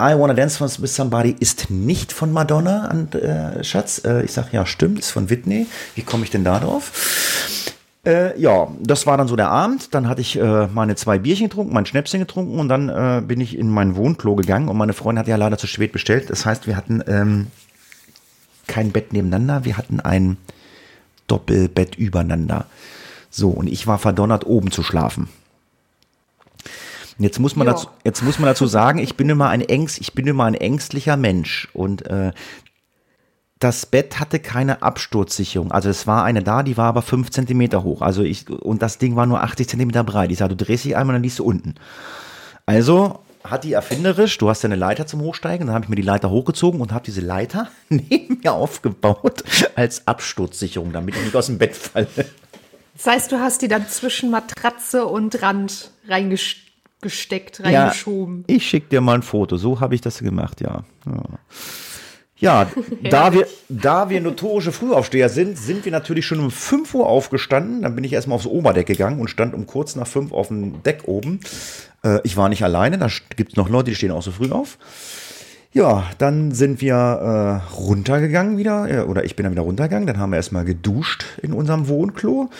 I 0.00 0.14
Wanna 0.16 0.32
Dance 0.32 0.64
with 0.80 0.96
Somebody 0.96 1.36
ist 1.38 1.68
nicht 1.68 2.14
von 2.14 2.32
Madonna, 2.32 2.90
und, 2.90 3.16
äh, 3.16 3.62
Schatz. 3.62 4.00
Äh, 4.02 4.24
ich 4.24 4.32
sag, 4.32 4.50
ja, 4.54 4.64
stimmt, 4.64 4.98
ist 4.98 5.10
von 5.10 5.28
Whitney. 5.28 5.66
Wie 5.94 6.02
komme 6.02 6.24
ich 6.24 6.30
denn 6.30 6.44
da 6.44 6.58
drauf? 6.58 6.90
Äh, 8.06 8.40
ja, 8.40 8.68
das 8.80 9.06
war 9.06 9.18
dann 9.18 9.26
so 9.26 9.34
der 9.34 9.50
Abend. 9.50 9.92
Dann 9.92 10.08
hatte 10.08 10.20
ich 10.20 10.38
äh, 10.38 10.68
meine 10.68 10.94
zwei 10.94 11.18
Bierchen 11.18 11.48
getrunken, 11.48 11.74
mein 11.74 11.86
Schnäpschen 11.86 12.20
getrunken 12.20 12.60
und 12.60 12.68
dann 12.68 12.88
äh, 12.88 13.20
bin 13.20 13.40
ich 13.40 13.58
in 13.58 13.68
mein 13.68 13.96
Wohnklo 13.96 14.36
gegangen 14.36 14.68
und 14.68 14.76
meine 14.76 14.92
Freundin 14.92 15.18
hat 15.18 15.28
ja 15.28 15.36
leider 15.36 15.58
zu 15.58 15.66
spät 15.66 15.92
bestellt. 15.92 16.30
Das 16.30 16.46
heißt, 16.46 16.68
wir 16.68 16.76
hatten 16.76 17.02
ähm, 17.08 17.48
kein 18.68 18.92
Bett 18.92 19.12
nebeneinander, 19.12 19.64
wir 19.64 19.76
hatten 19.76 19.98
ein 19.98 20.36
Doppelbett 21.26 21.96
übereinander. 21.96 22.66
So, 23.28 23.50
und 23.50 23.66
ich 23.66 23.88
war 23.88 23.98
verdonnert, 23.98 24.46
oben 24.46 24.70
zu 24.70 24.84
schlafen. 24.84 25.28
Jetzt 27.18 27.40
muss 27.40 27.56
man, 27.56 27.66
dazu, 27.66 27.88
jetzt 28.04 28.22
muss 28.22 28.38
man 28.38 28.46
dazu 28.46 28.66
sagen, 28.66 28.98
ich 28.98 29.16
bin 29.16 29.28
immer 29.30 29.48
ein 29.48 29.62
Ängst, 29.62 30.00
ich 30.00 30.12
bin 30.12 30.26
immer 30.26 30.44
ein 30.44 30.54
ängstlicher 30.54 31.16
Mensch 31.16 31.68
und 31.72 32.06
äh, 32.06 32.32
das 33.58 33.86
Bett 33.86 34.20
hatte 34.20 34.38
keine 34.38 34.82
Absturzsicherung. 34.82 35.72
Also 35.72 35.88
es 35.88 36.06
war 36.06 36.24
eine 36.24 36.42
da, 36.42 36.62
die 36.62 36.76
war 36.76 36.86
aber 36.86 37.02
fünf 37.02 37.30
Zentimeter 37.30 37.82
hoch. 37.84 38.02
Also 38.02 38.22
ich, 38.22 38.50
und 38.50 38.82
das 38.82 38.98
Ding 38.98 39.16
war 39.16 39.26
nur 39.26 39.42
80 39.42 39.68
Zentimeter 39.68 40.04
breit. 40.04 40.30
Ich 40.30 40.38
sagte, 40.38 40.56
du 40.56 40.64
drehst 40.64 40.84
dich 40.84 40.96
einmal, 40.96 41.14
dann 41.14 41.22
liegst 41.22 41.38
du 41.38 41.44
unten. 41.44 41.74
Also 42.66 43.20
hat 43.44 43.64
die 43.64 43.72
erfinderisch, 43.72 44.36
du 44.38 44.50
hast 44.50 44.62
ja 44.62 44.68
eine 44.68 44.76
Leiter 44.76 45.06
zum 45.06 45.20
Hochsteigen, 45.20 45.68
dann 45.68 45.74
habe 45.74 45.84
ich 45.84 45.88
mir 45.88 45.96
die 45.96 46.02
Leiter 46.02 46.30
hochgezogen 46.30 46.80
und 46.80 46.92
habe 46.92 47.04
diese 47.04 47.20
Leiter 47.20 47.68
neben 47.88 48.40
mir 48.42 48.52
aufgebaut 48.52 49.44
als 49.74 50.06
Absturzsicherung, 50.06 50.92
damit 50.92 51.16
ich 51.16 51.24
nicht 51.24 51.36
aus 51.36 51.46
dem 51.46 51.58
Bett 51.58 51.76
falle. 51.76 52.08
Das 52.94 53.06
heißt, 53.06 53.32
du 53.32 53.38
hast 53.38 53.62
die 53.62 53.68
dann 53.68 53.88
zwischen 53.88 54.30
Matratze 54.30 55.06
und 55.06 55.42
Rand 55.42 55.92
reingesteckt, 56.08 57.62
reingeschoben. 57.62 58.44
Ja, 58.48 58.56
ich 58.56 58.66
schicke 58.66 58.88
dir 58.88 59.00
mal 59.00 59.14
ein 59.14 59.22
Foto. 59.22 59.56
So 59.56 59.80
habe 59.80 59.94
ich 59.94 60.00
das 60.00 60.18
gemacht, 60.18 60.60
ja. 60.60 60.82
ja. 61.06 61.22
Ja, 62.38 62.70
da 63.10 63.32
wir, 63.32 63.46
da 63.70 64.10
wir 64.10 64.20
notorische 64.20 64.70
Frühaufsteher 64.70 65.30
sind, 65.30 65.56
sind 65.56 65.86
wir 65.86 65.92
natürlich 65.92 66.26
schon 66.26 66.40
um 66.40 66.50
5 66.50 66.94
Uhr 66.94 67.06
aufgestanden. 67.06 67.80
Dann 67.80 67.94
bin 67.94 68.04
ich 68.04 68.12
erstmal 68.12 68.36
aufs 68.36 68.46
Oberdeck 68.46 68.86
gegangen 68.86 69.20
und 69.20 69.28
stand 69.28 69.54
um 69.54 69.66
kurz 69.66 69.96
nach 69.96 70.06
5 70.06 70.32
auf 70.32 70.48
dem 70.48 70.82
Deck 70.82 71.04
oben. 71.06 71.40
Äh, 72.04 72.20
ich 72.24 72.36
war 72.36 72.50
nicht 72.50 72.62
alleine, 72.62 72.98
da 72.98 73.08
gibt 73.36 73.52
es 73.52 73.56
noch 73.56 73.70
Leute, 73.70 73.90
die 73.90 73.94
stehen 73.94 74.10
auch 74.10 74.22
so 74.22 74.32
früh 74.32 74.50
auf. 74.50 74.76
Ja, 75.72 76.04
dann 76.18 76.52
sind 76.52 76.80
wir 76.80 76.94
äh, 76.94 77.74
runtergegangen 77.74 78.58
wieder, 78.58 78.88
äh, 78.88 79.00
oder 79.00 79.24
ich 79.24 79.34
bin 79.34 79.44
dann 79.44 79.52
wieder 79.52 79.62
runtergegangen. 79.62 80.06
Dann 80.06 80.18
haben 80.18 80.30
wir 80.30 80.36
erstmal 80.36 80.64
geduscht 80.64 81.24
in 81.42 81.52
unserem 81.52 81.88
Wohnklo. 81.88 82.50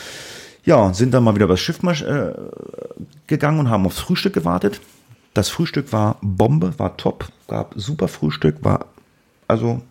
Ja, 0.64 0.92
sind 0.92 1.14
dann 1.14 1.22
mal 1.22 1.34
wieder 1.34 1.44
übers 1.44 1.61
Schiff 1.61 1.82
äh, 1.82 2.32
gegangen 3.26 3.61
und 3.61 3.70
haben 3.70 3.86
aufs 3.86 4.01
Frühstück 4.01 4.32
gewartet. 4.32 4.80
Das 5.34 5.48
Frühstück 5.48 5.92
war 5.92 6.16
Bombe, 6.22 6.78
war 6.78 6.96
top, 6.96 7.28
gab 7.46 7.74
super 7.76 8.09
Frühstück, 8.09 8.57
war 8.62 8.86
also 9.49 9.82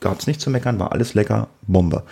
gab 0.00 0.18
es 0.18 0.26
nichts 0.26 0.42
zu 0.42 0.50
meckern, 0.50 0.78
war 0.78 0.92
alles 0.92 1.14
lecker, 1.14 1.48
Bombe. 1.66 2.04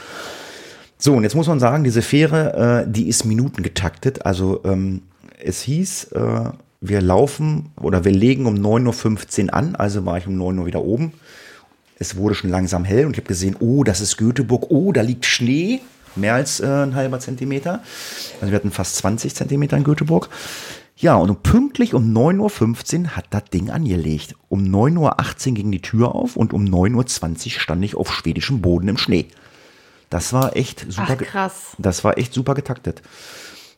So, 0.99 1.15
und 1.15 1.23
jetzt 1.23 1.37
muss 1.37 1.47
man 1.47 1.61
sagen, 1.61 1.85
diese 1.85 2.03
Fähre, 2.03 2.85
äh, 2.87 2.91
die 2.91 3.09
ist 3.09 3.25
Minuten 3.25 3.63
getaktet. 3.63 4.27
Also 4.27 4.61
ähm, 4.65 5.03
es 5.43 5.63
hieß, 5.63 6.13
äh, 6.13 6.51
wir 6.81 7.01
laufen 7.01 7.71
oder 7.81 8.05
wir 8.05 8.13
legen 8.13 8.47
um 8.47 8.55
9.15 8.55 9.47
Uhr 9.47 9.55
an, 9.55 9.77
also 9.77 10.05
war 10.07 10.19
ich 10.19 10.27
um 10.27 10.37
9 10.37 10.59
Uhr 10.59 10.67
wieder 10.67 10.83
oben. 10.83 11.13
Es 12.01 12.17
wurde 12.17 12.35
schon 12.35 12.51
langsam 12.51 12.85
hell 12.85 13.07
und 13.07 13.13
ich 13.13 13.19
habe 13.19 13.29
gesehen, 13.29 13.57
oh, 13.59 13.85
das 13.85 14.01
ist 14.01 14.17
Göteborg, 14.17 14.67
oh, 14.71 14.93
da 14.93 15.01
liegt 15.01 15.25
Schnee, 15.25 15.81
mehr 16.15 16.35
als 16.35 16.61
äh, 16.61 16.67
ein 16.67 16.95
halber 16.95 17.21
Zentimeter. 17.21 17.81
Also 18.41 18.53
wir 18.53 18.57
hatten 18.57 18.71
fast 18.71 18.97
20 18.97 19.35
Zentimeter 19.35 19.77
in 19.77 19.85
Göteborg. 19.85 20.29
Ja, 21.01 21.15
und 21.15 21.45
pünktlich 21.45 21.95
um 21.95 22.13
9.15 22.13 23.05
Uhr 23.05 23.17
hat 23.17 23.27
das 23.31 23.45
Ding 23.45 23.71
angelegt. 23.71 24.35
Um 24.49 24.65
9.18 24.65 25.49
Uhr 25.51 25.55
ging 25.55 25.71
die 25.71 25.81
Tür 25.81 26.13
auf 26.13 26.35
und 26.35 26.53
um 26.53 26.65
9.20 26.65 27.55
Uhr 27.55 27.61
stand 27.61 27.85
ich 27.85 27.95
auf 27.95 28.13
schwedischem 28.13 28.61
Boden 28.61 28.89
im 28.89 28.99
Schnee. 28.99 29.27
Das 30.11 30.33
war 30.33 30.57
echt 30.57 30.87
super. 30.89 31.17
Ach, 31.21 31.25
krass. 31.25 31.77
Das 31.79 32.03
war 32.03 32.19
echt 32.19 32.35
super 32.35 32.55
getaktet. 32.55 33.03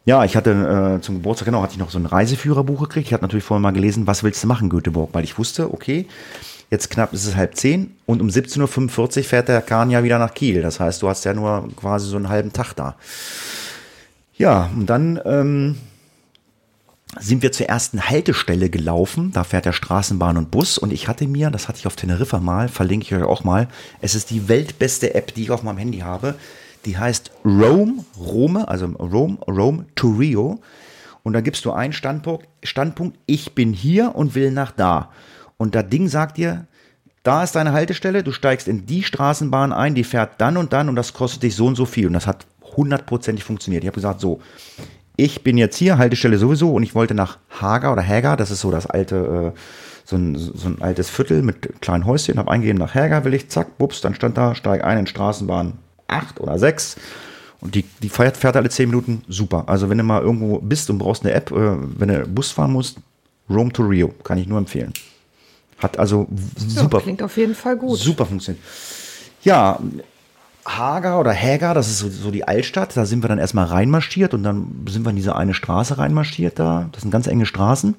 Ja, 0.07 0.25
ich 0.25 0.35
hatte 0.35 0.97
äh, 0.99 1.03
zum 1.03 1.16
Geburtstag, 1.16 1.45
genau, 1.45 1.62
hatte 1.62 1.75
ich 1.75 1.79
noch 1.79 1.91
so 1.91 1.99
ein 1.99 2.07
Reiseführerbuch 2.07 2.81
gekriegt. 2.81 3.09
Ich 3.09 3.12
hatte 3.12 3.25
natürlich 3.25 3.45
vorher 3.45 3.61
mal 3.61 3.73
gelesen, 3.73 4.07
was 4.07 4.23
willst 4.23 4.43
du 4.43 4.47
machen, 4.49 4.71
Göteborg? 4.71 5.11
Weil 5.12 5.25
ich 5.25 5.37
wusste, 5.37 5.75
okay, 5.75 6.07
jetzt 6.71 6.89
knapp 6.89 7.12
ist 7.12 7.27
es 7.27 7.37
halb 7.37 7.55
zehn 7.55 7.97
und 8.07 8.23
um 8.23 8.29
17.45 8.29 9.18
Uhr 9.18 9.25
fährt 9.25 9.49
der 9.49 9.61
Kahn 9.61 9.91
ja 9.91 10.03
wieder 10.03 10.18
nach 10.18 10.33
Kiel. 10.33 10.62
Das 10.62 10.81
heißt, 10.81 11.03
du 11.03 11.09
hast 11.11 11.27
ja 11.27 11.35
nur 11.35 11.68
quasi 11.77 12.09
so 12.09 12.16
einen 12.16 12.31
halben 12.31 12.55
Tag 12.55 12.73
da. 12.73 12.97
Ja, 14.39 14.71
und 14.75 14.87
dann 14.87 15.21
ähm, 15.27 15.77
sind 17.19 17.43
wir 17.43 17.51
zur 17.51 17.67
ersten 17.67 18.09
Haltestelle 18.09 18.71
gelaufen. 18.71 19.33
Da 19.33 19.43
fährt 19.45 19.65
der 19.65 19.73
Straßenbahn 19.73 20.37
und 20.37 20.51
Bus. 20.51 20.79
Und 20.79 20.93
ich 20.93 21.09
hatte 21.09 21.27
mir, 21.27 21.51
das 21.51 21.69
hatte 21.69 21.79
ich 21.79 21.87
auf 21.87 21.97
Teneriffa 21.97 22.39
mal, 22.39 22.69
verlinke 22.69 23.07
ich 23.07 23.15
euch 23.15 23.29
auch 23.29 23.43
mal, 23.43 23.69
es 24.01 24.15
ist 24.15 24.31
die 24.31 24.49
weltbeste 24.49 25.15
App, 25.15 25.35
die 25.35 25.43
ich 25.43 25.51
auf 25.51 25.63
meinem 25.63 25.79
Handy 25.79 25.99
habe. 25.99 26.37
Die 26.85 26.97
heißt 26.97 27.33
Rome, 27.45 28.05
Rome, 28.19 28.67
also 28.69 28.87
Rome, 28.87 29.39
Rome 29.47 29.87
to 29.97 30.09
Rio. 30.09 30.61
Und 31.23 31.33
da 31.33 31.41
gibst 31.41 31.65
du 31.65 31.73
einen 31.73 31.93
Standpunkt, 31.93 32.47
Standpunkt, 32.63 33.19
ich 33.27 33.55
bin 33.55 33.73
hier 33.73 34.15
und 34.15 34.35
will 34.35 34.51
nach 34.51 34.71
da. 34.71 35.11
Und 35.59 35.75
das 35.75 35.89
Ding 35.89 36.09
sagt 36.09 36.39
dir, 36.39 36.67
da 37.23 37.45
ist 37.45 37.55
deine 37.55 37.73
Haltestelle, 37.73 38.23
du 38.23 38.33
steigst 38.33 38.67
in 38.67 38.87
die 38.87 39.03
Straßenbahn 39.03 39.75
ein, 39.75 39.95
die 39.95 40.05
fährt 40.05 40.41
dann 40.41 40.57
und 40.57 40.73
dann 40.73 40.89
und 40.89 40.97
das 40.97 41.13
kostet 41.13 41.43
dich 41.43 41.55
so 41.55 41.67
und 41.67 41.77
so 41.77 41.85
viel. 41.85 42.07
Und 42.07 42.15
das 42.15 42.27
hat 42.27 42.47
hundertprozentig 42.77 43.45
funktioniert. 43.45 43.85
Ich 43.85 43.89
habe 43.89 43.97
gesagt, 43.97 44.21
so, 44.21 44.41
ich 45.25 45.43
bin 45.43 45.59
jetzt 45.59 45.77
hier, 45.77 45.99
Haltestelle 45.99 46.39
sowieso, 46.39 46.73
und 46.73 46.83
ich 46.83 46.95
wollte 46.95 47.14
nach 47.14 47.39
Hager 47.61 47.93
oder 47.93 48.03
Häger, 48.03 48.37
das 48.37 48.51
ist 48.51 48.61
so 48.61 48.71
das 48.71 48.87
alte, 48.87 49.53
äh, 49.55 49.59
so, 50.05 50.16
ein, 50.16 50.37
so 50.37 50.68
ein 50.68 50.81
altes 50.81 51.11
Viertel 51.11 51.43
mit 51.43 51.81
kleinen 51.81 52.07
Häuschen, 52.07 52.39
habe 52.39 52.51
eingegeben 52.51 52.79
nach 52.79 52.95
Häger, 52.95 53.25
will 53.25 53.35
ich, 53.35 53.49
zack, 53.49 53.79
bups, 53.79 54.01
dann 54.01 54.14
stand 54.14 54.37
da, 54.37 54.55
steig 54.55 54.83
ein 54.85 54.99
in 54.99 55.07
Straßenbahn 55.07 55.75
8 56.09 56.41
oder 56.41 56.59
6. 56.59 56.97
Und 57.61 57.75
die, 57.75 57.85
die 58.03 58.09
fährt, 58.09 58.37
fährt 58.37 58.57
alle 58.57 58.71
10 58.71 58.89
Minuten, 58.89 59.23
super. 59.29 59.64
Also 59.66 59.91
wenn 59.91 59.99
du 59.99 60.05
mal 60.05 60.23
irgendwo 60.23 60.59
bist 60.59 60.89
und 60.89 60.99
brauchst 60.99 61.25
eine 61.25 61.35
App, 61.35 61.51
äh, 61.51 61.77
wenn 61.99 62.09
du 62.09 62.27
Bus 62.27 62.51
fahren 62.51 62.73
musst, 62.73 62.99
Rome 63.51 63.73
to 63.73 63.83
Rio, 63.83 64.09
kann 64.25 64.39
ich 64.39 64.47
nur 64.47 64.59
empfehlen. 64.59 64.93
Hat 65.79 65.99
also 65.99 66.27
super. 66.57 66.99
Ja, 66.99 67.03
klingt 67.03 67.23
auf 67.23 67.37
jeden 67.37 67.55
Fall 67.55 67.77
gut. 67.77 67.99
Super 67.99 68.27
funktioniert. 68.27 68.64
Ja, 69.43 69.79
Hager 70.67 71.19
oder 71.19 71.33
Häger, 71.33 71.75
das 71.75 71.89
ist 71.89 71.99
so, 71.99 72.09
so, 72.09 72.31
die 72.31 72.47
Altstadt, 72.47 72.97
da 72.97 73.07
sind 73.07 73.25
wir 73.25 73.29
dann 73.29 73.39
erstmal 73.39 73.67
reinmarschiert 73.67 74.35
und 74.35 74.43
dann 74.43 74.85
sind 74.89 75.05
wir 75.05 75.11
in 75.11 75.17
diese 75.17 75.37
eine 75.37 75.55
Straße 75.55 75.99
reinmarschiert 75.99 76.59
da. 76.59 76.89
Das 76.93 77.03
sind 77.03 77.11
ganz 77.11 77.27
enge 77.27 77.47
Straßen. 77.47 77.95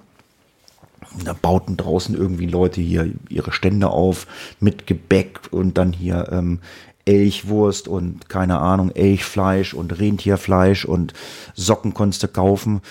Und 1.14 1.28
da 1.28 1.34
bauten 1.34 1.76
draußen 1.76 2.16
irgendwie 2.16 2.45
Leute 2.45 2.80
hier 2.80 3.12
ihre 3.28 3.51
Stände 3.51 3.89
auf 3.89 4.28
mit 4.59 4.88
Gebäck 4.88 5.39
und 5.51 5.78
dann 5.78 5.91
hier 5.91 6.30
ähm, 6.32 6.59
Elchwurst 7.05 7.88
und 7.88 8.30
keine 8.30 8.59
Ahnung, 8.59 8.91
Elchfleisch 8.91 9.74
und 9.74 9.99
Rentierfleisch 9.99 10.86
und 10.86 11.14
Socken 11.53 11.93
konntest 11.93 12.24
du 12.24 12.28
kaufen. 12.28 12.82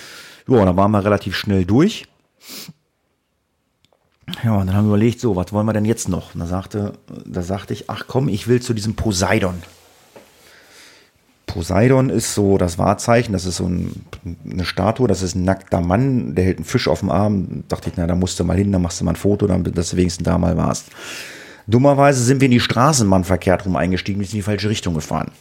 Ja, 0.47 0.65
da 0.65 0.77
waren 0.77 0.91
wir 0.91 1.05
relativ 1.05 1.37
schnell 1.37 1.65
durch. 1.65 2.07
Ja, 4.45 4.57
und 4.57 4.67
dann 4.67 4.77
haben 4.77 4.87
wir 4.87 4.95
überlegt, 4.95 5.21
so, 5.21 5.37
was 5.37 5.53
wollen 5.53 5.67
wir 5.67 5.73
denn 5.73 5.85
jetzt 5.85 6.09
noch? 6.09 6.35
Und 6.35 6.41
da 6.41 6.47
sagte, 6.47 6.93
da 7.25 7.43
sagte 7.43 7.73
ich, 7.73 7.91
ach 7.91 8.05
komm, 8.07 8.29
ich 8.29 8.49
will 8.49 8.61
zu 8.61 8.75
diesem 8.75 8.95
Poseidon. 8.95 9.63
Poseidon 11.47 12.11
ist 12.11 12.35
so 12.35 12.59
das 12.59 12.79
Wahrzeichen, 12.79 13.33
das 13.33 13.45
ist 13.45 13.57
so 13.57 13.67
ein, 13.67 14.05
eine 14.49 14.65
Statue, 14.65 15.09
das 15.09 15.23
ist 15.23 15.35
ein 15.35 15.45
nackter 15.45 15.81
Mann, 15.81 16.37
der 16.37 16.45
hält 16.45 16.59
einen 16.59 16.65
Fisch 16.65 16.87
auf 16.87 17.01
dem 17.01 17.11
Arm. 17.11 17.65
Da 17.69 17.77
dachte 17.77 17.91
ich, 17.91 17.97
na, 17.97 18.07
da 18.07 18.15
musst 18.15 18.39
du 18.39 18.45
mal 18.45 18.57
hin, 18.57 18.71
da 18.71 18.79
machst 18.79 19.01
du 19.01 19.05
mal 19.05 19.13
ein 19.13 19.17
Foto, 19.17 19.47
damit 19.47 19.77
du 19.77 19.97
wenigstens 19.97 20.25
da 20.25 20.39
mal 20.39 20.57
warst. 20.57 20.87
Dummerweise 21.67 22.23
sind 22.23 22.41
wir 22.41 22.47
in 22.47 22.53
die 22.53 22.61
Straßenbahn 22.61 23.25
verkehrt 23.25 23.67
rum 23.67 23.77
eingestiegen, 23.77 24.21
sind 24.21 24.33
in 24.33 24.39
die 24.39 24.43
falsche 24.43 24.69
Richtung 24.69 24.95
gefahren. 24.95 25.33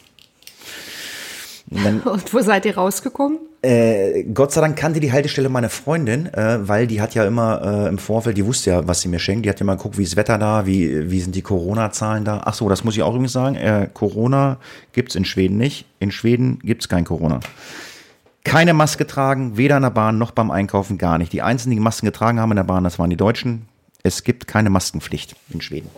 Und, 1.70 1.86
dann, 1.86 2.00
und 2.06 2.34
wo 2.34 2.42
seid 2.42 2.66
ihr 2.66 2.76
rausgekommen? 2.76 3.40
Äh, 3.62 4.24
Gott 4.34 4.54
sei 4.54 4.62
Dank 4.62 4.78
kannte 4.78 5.02
die 5.02 5.12
Haltestelle 5.12 5.50
meine 5.50 5.68
Freundin, 5.68 6.34
äh, 6.34 6.66
weil 6.66 6.88
die 6.88 7.02
hat 7.02 7.14
ja 7.14 7.26
immer 7.26 7.62
äh, 7.62 7.90
im 7.90 7.98
Vorfeld, 7.98 8.38
die 8.38 8.46
wusste 8.46 8.70
ja, 8.70 8.88
was 8.88 9.02
sie 9.02 9.10
mir 9.10 9.20
schenkt. 9.20 9.46
Die 9.46 9.50
hat 9.50 9.60
ja 9.60 9.66
mal 9.66 9.76
geguckt, 9.76 9.98
wie 9.98 10.04
ist 10.04 10.14
das 10.14 10.18
Wetter 10.18 10.38
da, 10.38 10.66
wie, 10.66 11.12
wie 11.12 11.20
sind 11.20 11.36
die 11.36 11.42
Corona-Zahlen 11.42 12.24
da. 12.24 12.42
Ach 12.46 12.54
so, 12.54 12.70
das 12.70 12.86
muss 12.86 12.96
ich 12.96 13.04
auch 13.04 13.12
übrigens 13.12 13.34
sagen. 13.34 13.56
Äh, 13.56 13.90
Corona 13.94 14.58
gibt's 14.94 15.16
in 15.16 15.26
Schweden 15.26 15.58
nicht. 15.58 15.86
In 16.00 16.12
Schweden 16.12 16.60
gibt's 16.60 16.88
kein 16.88 17.04
Corona. 17.04 17.42
Keine 18.46 18.74
Maske 18.74 19.06
tragen, 19.06 19.58
weder 19.58 19.76
in 19.76 19.84
der 19.84 19.90
Bahn 19.90 20.18
noch 20.18 20.32
beim 20.32 20.52
Einkaufen, 20.52 20.98
gar 20.98 21.18
nicht. 21.18 21.34
Die 21.34 21.42
einzigen, 21.42 21.72
die 21.72 21.82
Masken 21.82 22.06
getragen 22.06 22.40
haben 22.40 22.52
in 22.52 22.58
der 22.58 22.64
Bahn, 22.64 22.86
das 22.86 22.98
waren 22.98 23.10
die 23.10 23.18
Deutschen. 23.18 23.68
Es 24.04 24.24
gibt 24.24 24.48
keine 24.48 24.70
Maskenpflicht 24.70 25.36
in 25.50 25.60
Schweden. 25.60 25.90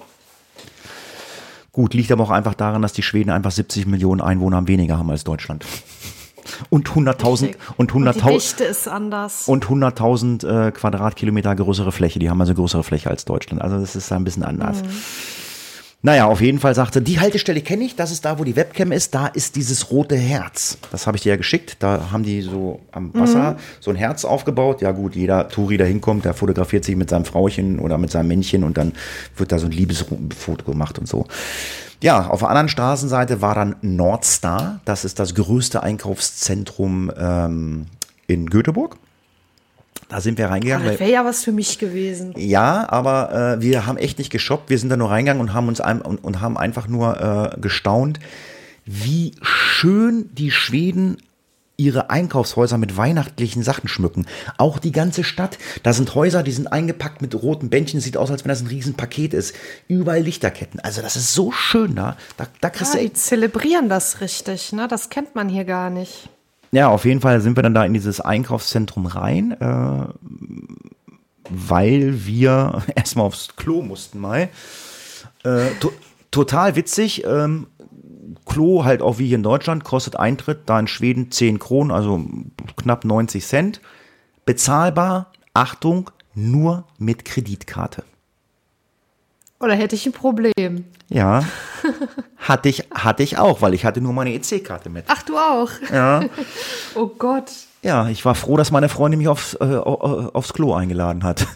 Gut, 1.71 1.93
liegt 1.93 2.11
aber 2.11 2.23
auch 2.23 2.31
einfach 2.31 2.55
daran, 2.55 2.81
dass 2.81 2.93
die 2.93 3.03
Schweden 3.03 3.29
einfach 3.29 3.51
70 3.51 3.85
Millionen 3.85 4.19
Einwohner 4.19 4.67
weniger 4.67 4.97
haben 4.97 5.11
als 5.11 5.23
Deutschland 5.23 5.63
und 6.69 6.89
100.000 6.89 7.55
und 7.77 7.91
100.000 7.91 8.13
die 8.13 8.33
Dichte 8.33 8.63
ist 8.63 8.87
anders 8.87 9.47
und 9.47 9.65
100.000 9.65 10.67
äh, 10.67 10.71
Quadratkilometer 10.71 11.55
größere 11.55 11.91
Fläche. 11.91 12.19
Die 12.19 12.29
haben 12.29 12.39
also 12.41 12.53
größere 12.53 12.83
Fläche 12.83 13.09
als 13.09 13.25
Deutschland. 13.25 13.61
Also 13.61 13.79
das 13.79 13.95
ist 13.95 14.11
ein 14.11 14.23
bisschen 14.23 14.43
anders. 14.43 14.83
Mhm. 14.83 14.89
Naja, 16.03 16.25
auf 16.25 16.41
jeden 16.41 16.59
Fall 16.59 16.73
sagte, 16.73 16.99
die 16.99 17.19
Haltestelle 17.19 17.61
kenne 17.61 17.83
ich, 17.83 17.95
das 17.95 18.11
ist 18.11 18.25
da, 18.25 18.39
wo 18.39 18.43
die 18.43 18.55
Webcam 18.55 18.91
ist, 18.91 19.13
da 19.13 19.27
ist 19.27 19.55
dieses 19.55 19.91
rote 19.91 20.15
Herz. 20.15 20.79
Das 20.91 21.05
habe 21.05 21.15
ich 21.15 21.21
dir 21.21 21.29
ja 21.29 21.35
geschickt, 21.35 21.77
da 21.79 22.09
haben 22.11 22.23
die 22.23 22.41
so 22.41 22.79
am 22.91 23.13
Wasser 23.13 23.51
mhm. 23.51 23.55
so 23.79 23.91
ein 23.91 23.95
Herz 23.95 24.25
aufgebaut. 24.25 24.81
Ja 24.81 24.93
gut, 24.93 25.15
jeder 25.15 25.47
Touri, 25.47 25.77
der 25.77 25.85
hinkommt, 25.85 26.25
der 26.25 26.33
fotografiert 26.33 26.85
sich 26.85 26.95
mit 26.95 27.11
seinem 27.11 27.25
Frauchen 27.25 27.77
oder 27.77 27.99
mit 27.99 28.09
seinem 28.09 28.29
Männchen 28.29 28.63
und 28.63 28.77
dann 28.77 28.93
wird 29.37 29.51
da 29.51 29.59
so 29.59 29.67
ein 29.67 29.71
Liebesfoto 29.71 30.65
gemacht 30.65 30.97
und 30.97 31.07
so. 31.07 31.27
Ja, 32.01 32.27
auf 32.27 32.39
der 32.39 32.49
anderen 32.49 32.69
Straßenseite 32.69 33.41
war 33.41 33.55
dann 33.55 33.75
Nordstar. 33.81 34.81
Das 34.85 35.05
ist 35.05 35.19
das 35.19 35.35
größte 35.35 35.83
Einkaufszentrum 35.83 37.11
ähm, 37.15 37.85
in 38.27 38.47
Göteborg. 38.47 38.97
Da 40.09 40.19
sind 40.19 40.37
wir 40.37 40.49
reingegangen. 40.49 40.87
das 40.87 40.99
wäre 40.99 41.11
ja 41.11 41.23
was 41.23 41.43
für 41.43 41.53
mich 41.53 41.79
gewesen. 41.79 42.33
Ja, 42.35 42.85
aber 42.89 43.55
äh, 43.57 43.61
wir 43.61 43.85
haben 43.85 43.97
echt 43.97 44.17
nicht 44.17 44.29
geshoppt. 44.29 44.69
Wir 44.69 44.77
sind 44.77 44.89
da 44.89 44.97
nur 44.97 45.09
reingegangen 45.09 45.41
und 45.41 45.53
haben 45.53 45.67
uns 45.67 45.79
ein, 45.79 46.01
und, 46.01 46.21
und 46.23 46.41
haben 46.41 46.57
einfach 46.57 46.87
nur 46.87 47.53
äh, 47.55 47.61
gestaunt, 47.61 48.19
wie 48.85 49.35
schön 49.41 50.29
die 50.33 50.51
Schweden 50.51 51.17
ihre 51.81 52.09
Einkaufshäuser 52.09 52.77
mit 52.77 52.95
weihnachtlichen 52.95 53.63
Sachen 53.63 53.87
schmücken. 53.87 54.25
Auch 54.57 54.79
die 54.79 54.91
ganze 54.91 55.23
Stadt. 55.23 55.57
Da 55.83 55.93
sind 55.93 56.13
Häuser, 56.13 56.43
die 56.43 56.51
sind 56.51 56.71
eingepackt 56.71 57.21
mit 57.21 57.35
roten 57.35 57.69
Bändchen. 57.69 57.99
Sieht 57.99 58.17
aus, 58.17 58.29
als 58.29 58.43
wenn 58.43 58.49
das 58.49 58.61
ein 58.61 58.67
Riesenpaket 58.67 59.33
ist. 59.33 59.55
Überall 59.87 60.21
Lichterketten. 60.21 60.79
Also 60.79 61.01
das 61.01 61.15
ist 61.15 61.33
so 61.33 61.51
schön 61.51 61.95
da. 61.95 62.17
Da, 62.37 62.45
da 62.61 62.69
kriegst 62.69 62.93
ja, 62.93 62.99
du 62.99 63.07
die 63.07 63.13
zelebrieren 63.13 63.89
das 63.89 64.21
richtig. 64.21 64.73
Ne? 64.73 64.87
Das 64.87 65.09
kennt 65.09 65.35
man 65.35 65.49
hier 65.49 65.65
gar 65.65 65.89
nicht. 65.89 66.29
Ja, 66.71 66.89
auf 66.89 67.03
jeden 67.05 67.19
Fall 67.19 67.41
sind 67.41 67.57
wir 67.57 67.63
dann 67.63 67.73
da 67.73 67.83
in 67.83 67.93
dieses 67.93 68.21
Einkaufszentrum 68.21 69.05
rein, 69.05 69.51
äh, 69.59 70.05
weil 71.49 72.25
wir 72.25 72.83
erstmal 72.95 73.25
aufs 73.25 73.55
Klo 73.55 73.81
mussten 73.81 74.19
mal. 74.19 74.49
Äh, 75.43 75.71
to 75.79 75.91
total 76.29 76.75
witzig. 76.77 77.25
Ähm, 77.25 77.67
Klo 78.51 78.83
halt 78.83 79.01
auch 79.01 79.17
wie 79.17 79.27
hier 79.27 79.37
in 79.37 79.43
Deutschland, 79.43 79.85
kostet 79.85 80.17
Eintritt, 80.17 80.63
da 80.65 80.77
in 80.77 80.87
Schweden 80.87 81.31
10 81.31 81.57
Kronen, 81.57 81.91
also 81.91 82.21
knapp 82.75 83.05
90 83.05 83.45
Cent. 83.45 83.81
Bezahlbar, 84.45 85.31
Achtung, 85.53 86.11
nur 86.35 86.83
mit 86.97 87.23
Kreditkarte. 87.23 88.03
Oder 89.61 89.75
hätte 89.75 89.95
ich 89.95 90.05
ein 90.05 90.11
Problem? 90.11 90.83
Ja, 91.07 91.45
hatte 92.37 92.67
ich, 92.67 92.89
hatte 92.93 93.23
ich 93.23 93.37
auch, 93.37 93.61
weil 93.61 93.73
ich 93.73 93.85
hatte 93.85 94.01
nur 94.01 94.11
meine 94.11 94.33
EC-Karte 94.33 94.89
mit. 94.89 95.05
Ach, 95.07 95.23
du 95.23 95.37
auch? 95.37 95.69
Ja. 95.93 96.25
oh 96.95 97.07
Gott. 97.07 97.51
Ja, 97.83 98.09
ich 98.09 98.25
war 98.25 98.35
froh, 98.35 98.57
dass 98.57 98.71
meine 98.71 98.89
Freundin 98.89 99.19
mich 99.19 99.29
aufs, 99.29 99.53
äh, 99.53 99.63
aufs 99.63 100.51
Klo 100.51 100.73
eingeladen 100.73 101.23
hat. 101.23 101.47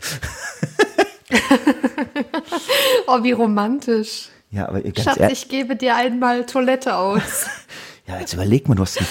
oh, 3.07 3.21
wie 3.21 3.33
romantisch. 3.33 4.29
Ja, 4.55 4.69
aber 4.69 4.79
ganz 4.81 5.03
Schatz, 5.03 5.31
ich 5.31 5.49
gebe 5.49 5.75
dir 5.75 5.97
einmal 5.97 6.45
Toilette 6.45 6.95
aus. 6.95 7.45
ja, 8.07 8.19
jetzt 8.19 8.33
überleg 8.33 8.69
mal, 8.69 8.75
du 8.75 8.83
hast 8.83 8.97
einen, 8.97 9.07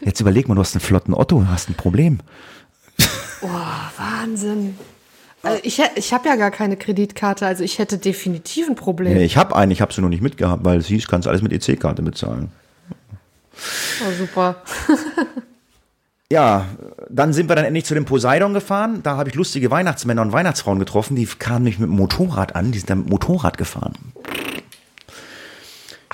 jetzt 0.00 0.20
überleg 0.20 0.48
mal, 0.48 0.56
du 0.56 0.60
hast 0.60 0.74
einen 0.74 0.80
flotten 0.80 1.14
Otto, 1.14 1.46
hast 1.46 1.70
ein 1.70 1.74
Problem. 1.74 2.18
oh, 3.42 3.48
Wahnsinn. 3.96 4.76
Also 5.44 5.60
ich 5.62 5.80
ich 5.94 6.12
habe 6.12 6.28
ja 6.28 6.34
gar 6.34 6.50
keine 6.50 6.76
Kreditkarte, 6.76 7.46
also 7.46 7.62
ich 7.62 7.78
hätte 7.78 7.96
definitiv 7.96 8.68
ein 8.68 8.74
Problem. 8.74 9.14
Nee, 9.14 9.24
ich 9.24 9.36
habe 9.36 9.54
einen, 9.54 9.70
ich 9.70 9.80
habe 9.80 9.92
sie 9.92 10.00
noch 10.00 10.08
nicht 10.08 10.20
mitgehabt, 10.20 10.64
weil 10.64 10.78
es 10.78 10.86
hieß, 10.86 11.06
kannst 11.06 11.28
alles 11.28 11.42
mit 11.42 11.52
EC-Karte 11.52 12.02
bezahlen. 12.02 12.50
Oh, 14.02 14.12
super. 14.18 14.56
ja, 16.32 16.66
dann 17.08 17.32
sind 17.32 17.48
wir 17.48 17.54
dann 17.54 17.66
endlich 17.66 17.84
zu 17.84 17.94
dem 17.94 18.04
Poseidon 18.04 18.52
gefahren. 18.52 19.04
Da 19.04 19.16
habe 19.16 19.28
ich 19.28 19.36
lustige 19.36 19.70
Weihnachtsmänner 19.70 20.22
und 20.22 20.32
Weihnachtsfrauen 20.32 20.80
getroffen, 20.80 21.14
die 21.14 21.26
kamen 21.26 21.64
mich 21.64 21.78
mit 21.78 21.88
dem 21.88 21.94
Motorrad 21.94 22.56
an, 22.56 22.72
die 22.72 22.78
sind 22.78 22.90
dann 22.90 22.98
mit 22.98 23.06
dem 23.06 23.10
Motorrad 23.10 23.58
gefahren. 23.58 23.94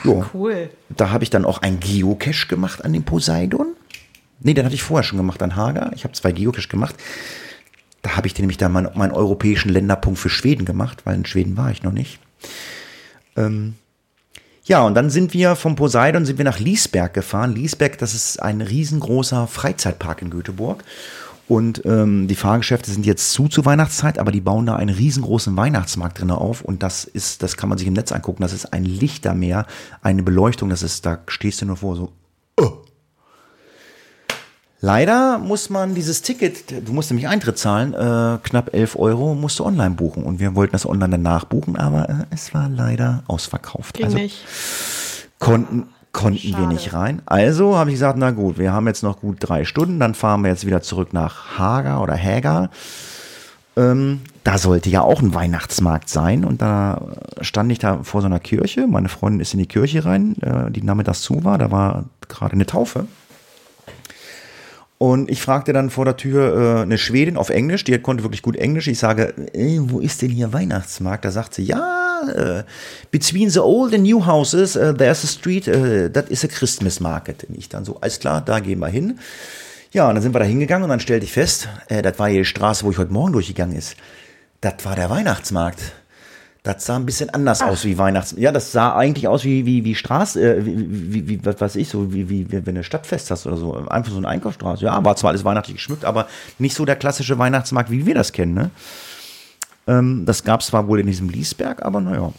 Jo. 0.04 0.24
Cool. 0.32 0.70
Da 0.90 1.10
habe 1.10 1.24
ich 1.24 1.30
dann 1.30 1.44
auch 1.44 1.58
ein 1.62 1.80
Geocache 1.80 2.46
gemacht 2.48 2.84
an 2.84 2.92
dem 2.92 3.04
Poseidon. 3.04 3.68
Nee, 4.40 4.54
den 4.54 4.64
hatte 4.64 4.74
ich 4.74 4.82
vorher 4.82 5.04
schon 5.04 5.16
gemacht 5.16 5.42
an 5.42 5.56
Hager. 5.56 5.90
Ich 5.94 6.04
habe 6.04 6.12
zwei 6.12 6.32
Geocache 6.32 6.68
gemacht. 6.68 6.94
Da 8.02 8.16
habe 8.16 8.26
ich 8.26 8.38
nämlich 8.38 8.58
dann 8.58 8.72
meinen, 8.72 8.90
meinen 8.94 9.12
europäischen 9.12 9.70
Länderpunkt 9.70 10.18
für 10.18 10.28
Schweden 10.28 10.66
gemacht, 10.66 11.02
weil 11.04 11.14
in 11.14 11.24
Schweden 11.24 11.56
war 11.56 11.70
ich 11.70 11.82
noch 11.82 11.92
nicht. 11.92 12.18
Ähm, 13.36 13.74
Ja, 14.66 14.82
und 14.82 14.94
dann 14.94 15.10
sind 15.10 15.34
wir 15.34 15.56
vom 15.56 15.76
Poseidon 15.76 16.24
sind 16.24 16.38
wir 16.38 16.44
nach 16.44 16.58
Liesberg 16.58 17.12
gefahren. 17.14 17.54
Liesberg, 17.54 17.98
das 17.98 18.14
ist 18.14 18.42
ein 18.42 18.60
riesengroßer 18.60 19.46
Freizeitpark 19.46 20.22
in 20.22 20.30
Göteborg. 20.30 20.84
Und 21.46 21.84
ähm, 21.84 22.26
die 22.26 22.34
Fahrgeschäfte 22.34 22.90
sind 22.90 23.04
jetzt 23.04 23.32
zu 23.32 23.48
zur 23.48 23.66
Weihnachtszeit, 23.66 24.18
aber 24.18 24.32
die 24.32 24.40
bauen 24.40 24.64
da 24.64 24.76
einen 24.76 24.94
riesengroßen 24.94 25.54
Weihnachtsmarkt 25.56 26.20
drin 26.20 26.30
auf. 26.30 26.62
Und 26.62 26.82
das 26.82 27.04
ist, 27.04 27.42
das 27.42 27.56
kann 27.56 27.68
man 27.68 27.76
sich 27.76 27.86
im 27.86 27.92
Netz 27.92 28.12
angucken. 28.12 28.42
Das 28.42 28.52
ist 28.52 28.72
ein 28.72 28.84
Lichtermeer, 28.84 29.66
eine 30.00 30.22
Beleuchtung. 30.22 30.70
Das 30.70 30.82
ist, 30.82 31.04
da 31.04 31.18
stehst 31.26 31.60
du 31.60 31.66
nur 31.66 31.76
vor 31.76 31.96
so. 31.96 32.12
Oh. 32.58 32.78
Leider 34.80 35.38
muss 35.38 35.70
man 35.70 35.94
dieses 35.94 36.22
Ticket, 36.22 36.86
du 36.86 36.92
musst 36.92 37.10
nämlich 37.10 37.28
Eintritt 37.28 37.58
zahlen, 37.58 37.94
äh, 37.94 38.38
knapp 38.42 38.74
11 38.74 38.96
Euro 38.96 39.34
musst 39.34 39.58
du 39.58 39.64
online 39.64 39.94
buchen. 39.94 40.24
Und 40.24 40.40
wir 40.40 40.54
wollten 40.54 40.72
das 40.72 40.86
online 40.86 41.10
danach 41.10 41.44
buchen, 41.44 41.76
aber 41.76 42.08
äh, 42.08 42.14
es 42.30 42.54
war 42.54 42.68
leider 42.68 43.22
ausverkauft. 43.26 43.96
Ging 43.96 44.06
also 44.06 44.18
nicht. 44.18 44.44
konnten, 45.38 45.88
konnten 46.14 46.42
wir 46.42 46.52
Schade. 46.54 46.68
nicht 46.68 46.94
rein. 46.94 47.20
Also 47.26 47.76
habe 47.76 47.90
ich 47.90 47.96
gesagt, 47.96 48.16
na 48.16 48.30
gut, 48.30 48.56
wir 48.56 48.72
haben 48.72 48.86
jetzt 48.86 49.02
noch 49.02 49.20
gut 49.20 49.36
drei 49.40 49.66
Stunden, 49.66 50.00
dann 50.00 50.14
fahren 50.14 50.42
wir 50.42 50.48
jetzt 50.48 50.66
wieder 50.66 50.80
zurück 50.80 51.12
nach 51.12 51.58
Haga 51.58 52.00
oder 52.00 52.14
Häger. 52.14 52.70
Ähm, 53.76 54.20
da 54.44 54.56
sollte 54.56 54.88
ja 54.88 55.02
auch 55.02 55.20
ein 55.20 55.34
Weihnachtsmarkt 55.34 56.08
sein 56.08 56.44
und 56.44 56.62
da 56.62 57.02
stand 57.40 57.72
ich 57.72 57.80
da 57.80 58.04
vor 58.04 58.20
so 58.22 58.26
einer 58.26 58.40
Kirche. 58.40 58.86
Meine 58.86 59.08
Freundin 59.08 59.40
ist 59.40 59.52
in 59.52 59.58
die 59.58 59.66
Kirche 59.66 60.04
rein, 60.04 60.36
äh, 60.40 60.70
die 60.70 60.82
nachmittags 60.82 61.20
zu 61.20 61.44
war, 61.44 61.58
da 61.58 61.70
war 61.70 62.04
gerade 62.28 62.54
eine 62.54 62.66
Taufe. 62.66 63.06
Und 64.96 65.28
ich 65.28 65.42
fragte 65.42 65.72
dann 65.72 65.90
vor 65.90 66.04
der 66.04 66.16
Tür 66.16 66.78
äh, 66.78 66.82
eine 66.82 66.98
Schwedin 66.98 67.36
auf 67.36 67.50
Englisch, 67.50 67.82
die 67.82 67.98
konnte 67.98 68.22
wirklich 68.22 68.42
gut 68.42 68.56
Englisch. 68.56 68.86
Ich 68.86 69.00
sage, 69.00 69.34
äh, 69.52 69.78
wo 69.80 69.98
ist 69.98 70.22
denn 70.22 70.30
hier 70.30 70.52
Weihnachtsmarkt? 70.52 71.24
Da 71.24 71.32
sagt 71.32 71.54
sie, 71.54 71.64
ja, 71.64 72.03
äh, 72.28 72.64
between 73.10 73.50
the 73.50 73.60
old 73.60 73.94
and 73.94 74.02
new 74.02 74.24
houses, 74.24 74.76
uh, 74.76 74.92
there's 74.92 75.24
a 75.24 75.26
street, 75.26 75.68
uh, 75.68 76.08
that 76.08 76.28
is 76.28 76.44
a 76.44 76.48
Christmas 76.48 77.00
market. 77.00 77.44
Und 77.44 77.56
ich 77.56 77.68
dann 77.68 77.84
so, 77.84 77.98
alles 78.00 78.20
klar, 78.20 78.40
da 78.40 78.60
gehen 78.60 78.78
wir 78.80 78.88
hin. 78.88 79.18
Ja, 79.92 80.08
und 80.08 80.14
dann 80.16 80.22
sind 80.22 80.34
wir 80.34 80.40
da 80.40 80.44
hingegangen 80.44 80.84
und 80.84 80.90
dann 80.90 81.00
stellte 81.00 81.24
ich 81.24 81.32
fest, 81.32 81.68
äh, 81.88 82.02
das 82.02 82.18
war 82.18 82.28
hier 82.28 82.40
die 82.40 82.44
Straße, 82.44 82.84
wo 82.84 82.90
ich 82.90 82.98
heute 82.98 83.12
Morgen 83.12 83.32
durchgegangen 83.32 83.76
ist. 83.76 83.96
Das 84.60 84.74
war 84.84 84.96
der 84.96 85.10
Weihnachtsmarkt. 85.10 85.80
Das 86.64 86.86
sah 86.86 86.96
ein 86.96 87.04
bisschen 87.04 87.28
anders 87.28 87.60
aus 87.60 87.84
wie 87.84 87.98
Weihnachts. 87.98 88.34
Ja, 88.38 88.50
das 88.50 88.72
sah 88.72 88.96
eigentlich 88.96 89.28
aus 89.28 89.44
wie 89.44 89.66
wie 89.66 89.84
wie 89.84 89.94
Straße, 89.94 90.40
äh, 90.40 90.64
wie, 90.64 91.12
wie, 91.12 91.28
wie 91.28 91.44
was 91.44 91.60
weiß 91.60 91.76
ich 91.76 91.90
so 91.90 92.14
wie, 92.14 92.30
wie 92.30 92.50
wie 92.50 92.64
wenn 92.64 92.74
du 92.74 92.82
Stadtfest 92.82 93.30
hast 93.30 93.46
oder 93.46 93.58
so. 93.58 93.74
Einfach 93.86 94.12
so 94.12 94.16
eine 94.16 94.28
Einkaufsstraße. 94.28 94.82
Ja, 94.82 95.04
war 95.04 95.14
zwar 95.14 95.30
alles 95.30 95.44
weihnachtlich 95.44 95.76
geschmückt, 95.76 96.06
aber 96.06 96.26
nicht 96.58 96.74
so 96.74 96.86
der 96.86 96.96
klassische 96.96 97.38
Weihnachtsmarkt, 97.38 97.90
wie 97.90 98.06
wir 98.06 98.14
das 98.14 98.32
kennen. 98.32 98.54
Ne? 98.54 98.70
Ähm, 99.86 100.24
das 100.26 100.44
gab 100.44 100.60
es 100.60 100.68
zwar 100.68 100.88
wohl 100.88 101.00
in 101.00 101.06
diesem 101.06 101.28
Liesberg, 101.28 101.84
aber 101.84 102.00
naja. 102.00 102.32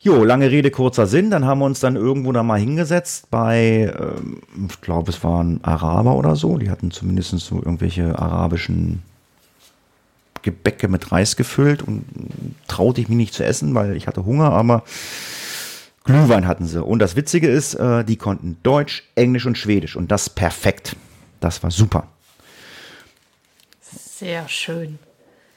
Jo, 0.00 0.24
lange 0.24 0.50
Rede, 0.50 0.72
kurzer 0.72 1.06
Sinn. 1.06 1.30
Dann 1.30 1.44
haben 1.44 1.60
wir 1.60 1.66
uns 1.66 1.78
dann 1.78 1.94
irgendwo 1.94 2.32
da 2.32 2.42
mal 2.42 2.58
hingesetzt 2.58 3.30
bei, 3.30 3.94
ähm, 3.98 4.40
ich 4.68 4.80
glaube, 4.80 5.10
es 5.10 5.22
waren 5.22 5.62
Araber 5.62 6.16
oder 6.16 6.34
so. 6.34 6.58
Die 6.58 6.70
hatten 6.70 6.90
zumindest 6.90 7.38
so 7.38 7.56
irgendwelche 7.56 8.18
arabischen 8.18 9.02
Gebäcke 10.42 10.88
mit 10.88 11.12
Reis 11.12 11.36
gefüllt 11.36 11.82
und 11.82 12.04
traute 12.66 13.00
ich 13.00 13.08
mich 13.08 13.16
nicht 13.16 13.34
zu 13.34 13.44
essen, 13.44 13.74
weil 13.74 13.96
ich 13.96 14.08
hatte 14.08 14.24
Hunger, 14.24 14.50
aber 14.50 14.82
Glühwein 16.04 16.48
hatten 16.48 16.66
sie. 16.66 16.82
Und 16.82 16.98
das 16.98 17.14
Witzige 17.14 17.48
ist, 17.48 17.74
äh, 17.74 18.04
die 18.04 18.16
konnten 18.16 18.56
Deutsch, 18.64 19.04
Englisch 19.14 19.46
und 19.46 19.56
Schwedisch 19.56 19.94
und 19.94 20.10
das 20.10 20.28
perfekt. 20.28 20.96
Das 21.40 21.62
war 21.62 21.70
super. 21.70 22.08
Sehr 23.80 24.48
schön. 24.48 24.98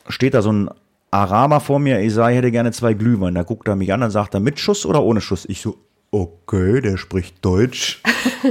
Steht 0.08 0.34
da 0.34 0.42
so 0.42 0.52
ein 0.52 0.70
Araber 1.12 1.60
vor 1.60 1.80
mir, 1.80 2.02
ich 2.02 2.14
sage, 2.14 2.34
ich 2.34 2.38
hätte 2.38 2.52
gerne 2.52 2.72
zwei 2.72 2.94
Glühwein. 2.94 3.36
Da 3.36 3.44
guckt 3.44 3.68
er 3.68 3.76
mich 3.76 3.92
an 3.94 4.04
und 4.04 4.12
sagt 4.12 4.34
er, 4.34 4.40
mit 4.40 4.60
Schuss 4.60 4.86
oder 4.86 5.04
ohne 5.04 5.22
Schuss? 5.22 5.46
Ich 5.46 5.62
so, 5.62 5.78
okay, 6.12 6.82
der 6.82 6.98
spricht 6.98 7.44
Deutsch. 7.44 8.02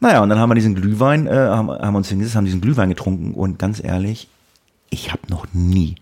naja, 0.00 0.22
und 0.22 0.30
dann 0.30 0.38
haben 0.38 0.50
wir 0.50 0.54
diesen 0.54 0.74
Glühwein, 0.74 1.26
äh, 1.26 1.32
haben, 1.32 1.70
haben 1.70 1.94
uns 1.94 2.08
hingesetzt, 2.08 2.36
haben 2.36 2.46
diesen 2.46 2.60
Glühwein 2.60 2.88
getrunken 2.88 3.34
und 3.34 3.58
ganz 3.58 3.82
ehrlich, 3.82 4.28
ich 4.90 5.12
habe 5.12 5.22
noch 5.28 5.46
nie, 5.52 5.96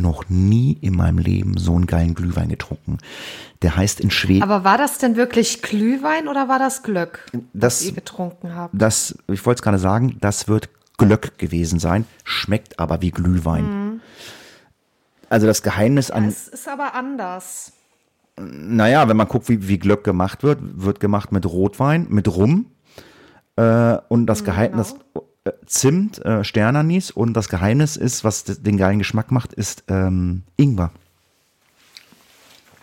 noch 0.00 0.28
nie 0.28 0.72
in 0.80 0.94
meinem 0.96 1.18
Leben 1.18 1.56
so 1.58 1.74
einen 1.74 1.86
geilen 1.86 2.14
Glühwein 2.14 2.48
getrunken. 2.48 2.98
Der 3.62 3.76
heißt 3.76 4.00
in 4.00 4.10
Schweden. 4.10 4.42
Aber 4.42 4.64
war 4.64 4.78
das 4.78 4.98
denn 4.98 5.16
wirklich 5.16 5.62
Glühwein 5.62 6.28
oder 6.28 6.48
war 6.48 6.58
das 6.58 6.82
Glöck, 6.82 7.26
Das- 7.52 7.80
was 7.80 7.86
ihr 7.86 7.92
getrunken 7.92 8.54
habt? 8.54 8.74
das, 8.76 9.16
ich 9.28 9.44
wollte 9.46 9.58
es 9.58 9.62
gerade 9.62 9.78
sagen, 9.78 10.16
das 10.20 10.48
wird 10.48 10.68
Glöck 10.98 11.38
gewesen 11.38 11.78
sein, 11.78 12.04
schmeckt 12.24 12.78
aber 12.78 13.00
wie 13.02 13.10
Glühwein. 13.10 13.64
Mhm. 13.64 14.00
Also 15.28 15.46
das 15.46 15.62
Geheimnis 15.62 16.10
an, 16.10 16.26
Es 16.28 16.48
ist 16.48 16.68
aber 16.68 16.94
anders. 16.94 17.72
naja, 18.38 19.08
wenn 19.08 19.16
man 19.16 19.28
guckt, 19.28 19.48
wie, 19.48 19.68
wie 19.68 19.78
Glöck 19.78 20.04
gemacht 20.04 20.42
wird, 20.42 20.58
wird 20.62 20.98
gemacht 21.00 21.30
mit 21.32 21.46
Rotwein, 21.46 22.06
mit 22.10 22.28
Rum 22.28 22.66
äh, 23.56 23.96
und 24.08 24.26
das 24.26 24.44
Geheimnis, 24.44 24.94
genau. 25.14 25.26
Zimt, 25.66 26.22
äh, 26.24 26.44
Sternanis 26.44 27.10
und 27.10 27.32
das 27.34 27.48
Geheimnis 27.48 27.96
ist, 27.96 28.24
was 28.24 28.44
den 28.44 28.76
geilen 28.76 28.98
Geschmack 28.98 29.30
macht, 29.32 29.52
ist 29.54 29.84
ähm, 29.88 30.42
Ingwer. 30.56 30.90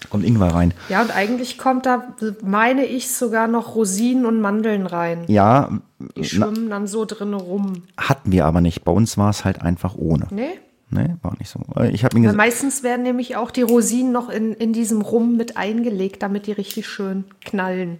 Kommt 0.09 0.25
Ingwer 0.25 0.53
rein. 0.53 0.73
Ja, 0.89 1.01
und 1.01 1.15
eigentlich 1.15 1.57
kommt 1.57 1.85
da, 1.85 2.15
meine 2.41 2.85
ich, 2.85 3.11
sogar 3.13 3.47
noch 3.47 3.75
Rosinen 3.75 4.25
und 4.25 4.41
Mandeln 4.41 4.85
rein. 4.85 5.25
Ja, 5.27 5.69
Die 6.15 6.23
schwimmen 6.23 6.69
dann 6.69 6.87
so 6.87 7.05
drin 7.05 7.33
rum. 7.33 7.83
hatten 7.97 8.31
wir 8.31 8.45
aber 8.45 8.61
nicht. 8.61 8.83
Bei 8.85 8.91
uns 8.91 9.17
war 9.17 9.29
es 9.29 9.43
halt 9.43 9.61
einfach 9.61 9.95
ohne. 9.95 10.27
Nee? 10.31 10.59
Nee, 10.89 11.15
war 11.21 11.35
nicht 11.37 11.49
so. 11.49 11.59
Ich 11.91 12.05
habe 12.05 12.15
Weil 12.15 12.21
gesagt, 12.21 12.37
meistens 12.37 12.81
werden 12.81 13.03
nämlich 13.03 13.35
auch 13.35 13.51
die 13.51 13.61
Rosinen 13.61 14.13
noch 14.13 14.29
in, 14.29 14.53
in 14.53 14.71
diesem 14.71 15.01
Rum 15.01 15.35
mit 15.35 15.57
eingelegt, 15.57 16.23
damit 16.23 16.47
die 16.47 16.53
richtig 16.53 16.87
schön 16.87 17.25
knallen. 17.43 17.97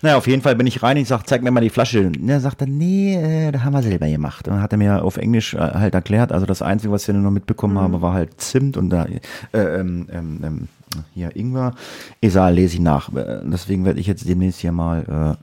Naja, 0.00 0.16
auf 0.16 0.26
jeden 0.26 0.40
Fall 0.40 0.56
bin 0.56 0.66
ich 0.66 0.82
rein. 0.82 0.96
Ich 0.96 1.08
sag, 1.08 1.26
zeig 1.26 1.42
mir 1.42 1.50
mal 1.50 1.60
die 1.60 1.68
Flasche. 1.68 2.06
Und 2.06 2.26
er 2.26 2.40
sagte, 2.40 2.66
nee, 2.66 3.14
äh, 3.14 3.52
da 3.52 3.62
haben 3.62 3.74
wir 3.74 3.82
selber 3.82 4.08
gemacht. 4.08 4.48
Und 4.48 4.54
dann 4.54 4.62
hat 4.62 4.72
er 4.72 4.78
mir 4.78 5.04
auf 5.04 5.18
Englisch 5.18 5.52
äh, 5.52 5.58
halt 5.58 5.94
erklärt. 5.94 6.32
Also 6.32 6.46
das 6.46 6.62
Einzige, 6.62 6.92
was 6.92 7.02
ich 7.02 7.08
dann 7.08 7.22
noch 7.22 7.30
mitbekommen 7.30 7.78
habe, 7.78 8.00
war 8.00 8.14
halt 8.14 8.40
Zimt 8.40 8.78
und 8.78 8.88
da 8.88 9.04
äh, 9.04 9.20
ähm, 9.58 10.08
ähm, 10.10 10.40
ähm, 10.42 10.68
hier 11.12 11.36
Ingwer. 11.36 11.74
Ich 12.20 12.32
sage, 12.32 12.54
lese 12.54 12.74
ich 12.74 12.80
nach. 12.80 13.14
Äh, 13.14 13.40
Deswegen 13.44 13.84
werde 13.84 14.00
ich 14.00 14.06
jetzt 14.06 14.26
demnächst 14.26 14.60
hier 14.60 14.72
mal 14.72 15.36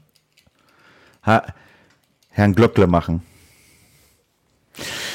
äh, 1.28 1.40
Herrn 2.30 2.56
Glöckle 2.56 2.88
machen. 2.88 3.22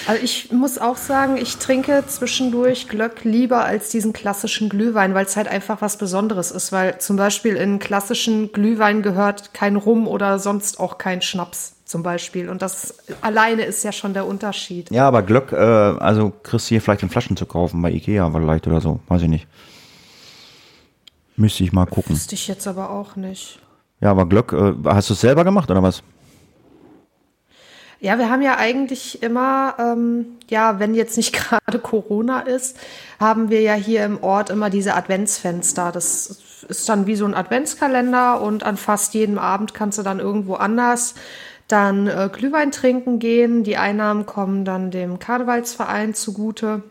Also 0.07 0.23
ich 0.23 0.53
muss 0.53 0.79
auch 0.79 0.97
sagen, 0.97 1.37
ich 1.37 1.57
trinke 1.57 2.05
zwischendurch 2.07 2.89
Glöck 2.89 3.25
lieber 3.25 3.65
als 3.65 3.89
diesen 3.91 4.13
klassischen 4.13 4.69
Glühwein, 4.69 5.15
weil 5.15 5.27
es 5.27 5.37
halt 5.37 5.49
einfach 5.49 5.81
was 5.81 5.97
Besonderes 5.97 6.51
ist. 6.51 6.73
Weil 6.73 6.99
zum 6.99 7.17
Beispiel 7.17 7.57
in 7.57 7.79
klassischen 7.79 8.53
Glühwein 8.53 9.03
gehört 9.03 9.55
kein 9.55 9.77
Rum 9.77 10.07
oder 10.07 10.39
sonst 10.39 10.79
auch 10.79 10.99
kein 10.99 11.23
Schnaps 11.23 11.75
zum 11.85 12.03
Beispiel. 12.03 12.49
Und 12.49 12.63
das 12.63 12.99
alleine 13.23 13.63
ist 13.65 13.83
ja 13.83 13.93
schon 13.93 14.13
der 14.13 14.27
Unterschied. 14.27 14.91
Ja, 14.91 15.09
aber 15.09 15.23
Glöck, 15.23 15.53
äh, 15.53 15.57
also 15.57 16.33
kriegst 16.43 16.67
du 16.67 16.69
hier 16.71 16.83
vielleicht 16.83 17.03
in 17.03 17.11
Flaschen 17.11 17.37
zu 17.37 17.47
kaufen 17.47 17.81
bei 17.83 17.91
Ikea 17.91 18.31
vielleicht 18.31 18.67
oder 18.67 18.81
so. 18.81 19.01
Weiß 19.09 19.23
ich 19.23 19.29
nicht. 19.29 19.47
Müsste 21.37 21.65
ich 21.65 21.73
mal 21.73 21.87
gucken. 21.87 22.15
Wüsste 22.15 22.35
ich 22.35 22.49
jetzt 22.49 22.67
aber 22.67 22.91
auch 22.91 23.17
nicht. 23.17 23.61
Ja, 24.01 24.11
aber 24.11 24.27
Glöck, 24.27 24.53
äh, 24.53 24.75
hast 24.85 25.11
du 25.11 25.15
es 25.15 25.21
selber 25.21 25.45
gemacht 25.45 25.71
oder 25.71 25.83
was? 25.83 26.03
Ja, 28.01 28.19
wir 28.19 28.31
haben 28.31 28.43
ja 28.43 28.57
eigentlich 28.59 29.23
immer, 29.23 29.75
ähm, 29.79 30.37
ja, 30.49 30.79
wenn 30.79 30.95
jetzt 30.95 31.17
nicht 31.17 31.33
gerade 31.65 31.79
Corona 31.79 32.41
ist, 32.41 32.79
haben 33.19 33.51
wir 33.51 33.63
ja 33.63 33.75
hier 33.75 34.05
im 34.05 34.23
Ort 34.23 34.51
immer 34.51 34.71
diese 34.71 34.95
Adventsfenster. 34.95 35.93
Das 35.93 36.65
ist 36.69 36.89
dann 36.89 37.07
wie 37.07 37.17
so 37.17 37.25
ein 37.25 37.35
Adventskalender 37.35 38.41
und 38.41 38.65
an 38.65 38.77
fast 38.77 39.15
jedem 39.15 39.39
Abend 39.39 39.75
kannst 39.75 39.99
du 39.99 40.03
dann 40.03 40.21
irgendwo 40.21 40.55
anders 40.55 41.15
dann 41.69 42.07
äh, 42.07 42.31
Glühwein 42.33 42.71
trinken 42.71 43.19
gehen. 43.19 43.65
Die 43.65 43.77
Einnahmen 43.77 44.27
kommen 44.27 44.65
dann 44.65 44.91
dem 44.91 45.19
Karnevalsverein 45.19 46.15
zugute. 46.15 46.83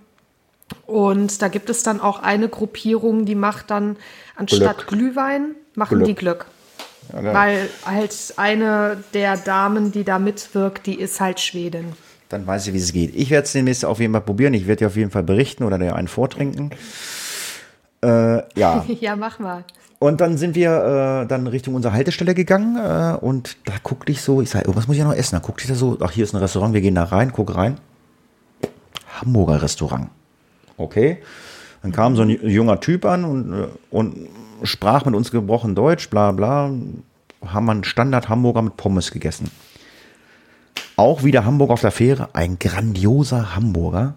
Und 0.86 1.42
da 1.42 1.48
gibt 1.48 1.70
es 1.70 1.84
dann 1.84 2.02
auch 2.02 2.22
eine 2.22 2.50
Gruppierung, 2.50 3.26
die 3.26 3.36
macht 3.36 3.70
dann 3.70 3.98
anstatt 4.36 4.88
Glühwein, 4.88 5.56
machen 5.76 6.00
Glück. 6.00 6.08
die 6.08 6.16
Glück. 6.16 6.46
Weil 7.12 7.70
halt 7.86 8.34
eine 8.38 9.04
der 9.14 9.38
Damen, 9.38 9.92
die 9.92 10.04
da 10.04 10.20
mitwirkt, 10.20 10.86
die 10.86 11.00
ist 11.00 11.20
halt 11.20 11.40
Schwedin. 11.40 11.94
Dann 12.30 12.48
weiß 12.48 12.68
ich, 12.68 12.74
wie 12.74 12.78
es 12.78 12.92
geht. 12.92 13.16
Ich 13.16 13.30
werde 13.30 13.46
es 13.46 13.54
demnächst 13.54 13.86
auf 13.86 14.00
jeden 14.00 14.14
Fall 14.14 14.22
probieren. 14.22 14.54
Ich 14.54 14.68
werde 14.68 14.80
dir 14.80 14.88
auf 14.88 14.96
jeden 14.96 15.12
Fall 15.12 15.24
berichten 15.24 15.64
oder 15.64 15.78
dir 15.78 15.96
einen 15.96 16.08
vortrinken. 16.08 16.72
Äh, 18.04 18.38
ja. 18.60 18.86
Ja, 19.00 19.16
mach 19.16 19.40
mal. 19.40 19.64
Und 20.00 20.22
dann 20.22 20.38
sind 20.38 20.56
wir 20.56 21.24
äh, 21.24 21.28
dann 21.28 21.48
Richtung 21.48 21.74
unserer 21.74 21.94
Haltestelle 21.94 22.36
gegangen 22.36 22.78
äh, 22.78 23.18
und 23.18 23.58
da 23.66 23.74
guckte 23.82 24.12
ich 24.12 24.22
so, 24.22 24.42
ich 24.42 24.50
sage, 24.50 24.66
irgendwas 24.66 24.88
muss 24.88 24.96
ich 24.96 25.00
ja 25.00 25.08
noch 25.08 25.16
essen. 25.16 25.36
Da 25.36 25.40
guckte 25.40 25.64
ich 25.64 25.70
da 25.70 25.76
so, 25.76 25.98
ach, 26.02 26.12
hier 26.12 26.24
ist 26.24 26.34
ein 26.34 26.42
Restaurant, 26.42 26.74
wir 26.74 26.82
gehen 26.82 26.96
da 26.96 27.06
rein, 27.06 27.32
guck 27.32 27.56
rein. 27.56 27.78
Hamburger 29.22 29.62
Restaurant. 29.62 30.10
Okay. 30.78 31.20
Dann 31.82 31.92
kam 31.92 32.16
so 32.16 32.24
ein 32.24 32.30
junger 32.30 32.80
Typ 32.80 33.06
an 33.06 33.24
und, 33.24 33.54
äh, 33.54 33.68
und 33.90 34.28
sprach 34.64 35.06
mit 35.06 35.16
uns 35.16 35.32
gebrochen 35.32 35.76
Deutsch, 35.76 36.10
bla 36.10 36.32
bla. 36.32 36.72
Haben 37.46 37.66
wir 37.66 37.72
einen 37.72 37.84
Standard 37.84 38.30
Hamburger 38.30 38.62
mit 38.62 38.78
Pommes 38.78 39.12
gegessen. 39.12 39.52
Auch 40.96 41.24
wieder 41.24 41.46
Hamburg 41.46 41.72
auf 41.72 41.82
der 41.82 41.92
Fähre, 41.92 42.30
ein 42.34 42.58
grandioser 42.58 43.56
Hamburger. 43.56 44.16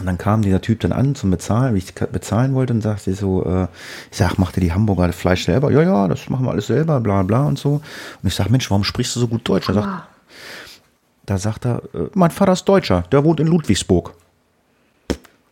Und 0.00 0.06
dann 0.06 0.18
kam 0.18 0.42
dieser 0.42 0.60
Typ 0.60 0.80
dann 0.80 0.92
an 0.92 1.14
zum 1.14 1.30
Bezahlen, 1.30 1.74
wie 1.74 1.78
ich 1.78 1.94
bezahlen 1.94 2.54
wollte, 2.54 2.72
und 2.72 2.80
sagte 2.80 3.14
so, 3.14 3.44
äh, 3.44 3.68
ich 4.10 4.16
sag, 4.16 4.38
macht 4.38 4.56
ihr 4.56 4.62
die 4.62 4.72
Hamburger 4.72 5.12
Fleisch 5.12 5.44
selber? 5.44 5.70
Ja, 5.70 5.82
ja, 5.82 6.08
das 6.08 6.28
machen 6.28 6.46
wir 6.46 6.50
alles 6.50 6.66
selber, 6.66 6.98
bla 7.00 7.22
bla 7.22 7.44
und 7.44 7.58
so. 7.58 7.74
Und 7.74 8.26
ich 8.26 8.34
sag, 8.34 8.50
Mensch, 8.50 8.70
warum 8.70 8.84
sprichst 8.84 9.14
du 9.14 9.20
so 9.20 9.28
gut 9.28 9.46
Deutsch? 9.48 9.68
Er 9.68 9.74
sagt, 9.74 9.88
da 11.26 11.38
sagt 11.38 11.66
er, 11.66 11.82
äh, 11.94 12.08
mein 12.14 12.30
Vater 12.30 12.52
ist 12.52 12.64
Deutscher, 12.64 13.02
der 13.12 13.22
wohnt 13.22 13.38
in 13.38 13.46
Ludwigsburg. 13.46 14.14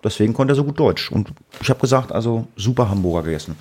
Deswegen 0.03 0.33
konnte 0.33 0.53
er 0.53 0.57
so 0.57 0.65
gut 0.65 0.79
Deutsch. 0.79 1.11
Und 1.11 1.33
ich 1.61 1.69
habe 1.69 1.81
gesagt, 1.81 2.13
also 2.13 2.47
super 2.57 2.89
Hamburger 2.89 3.25
gegessen. 3.25 3.57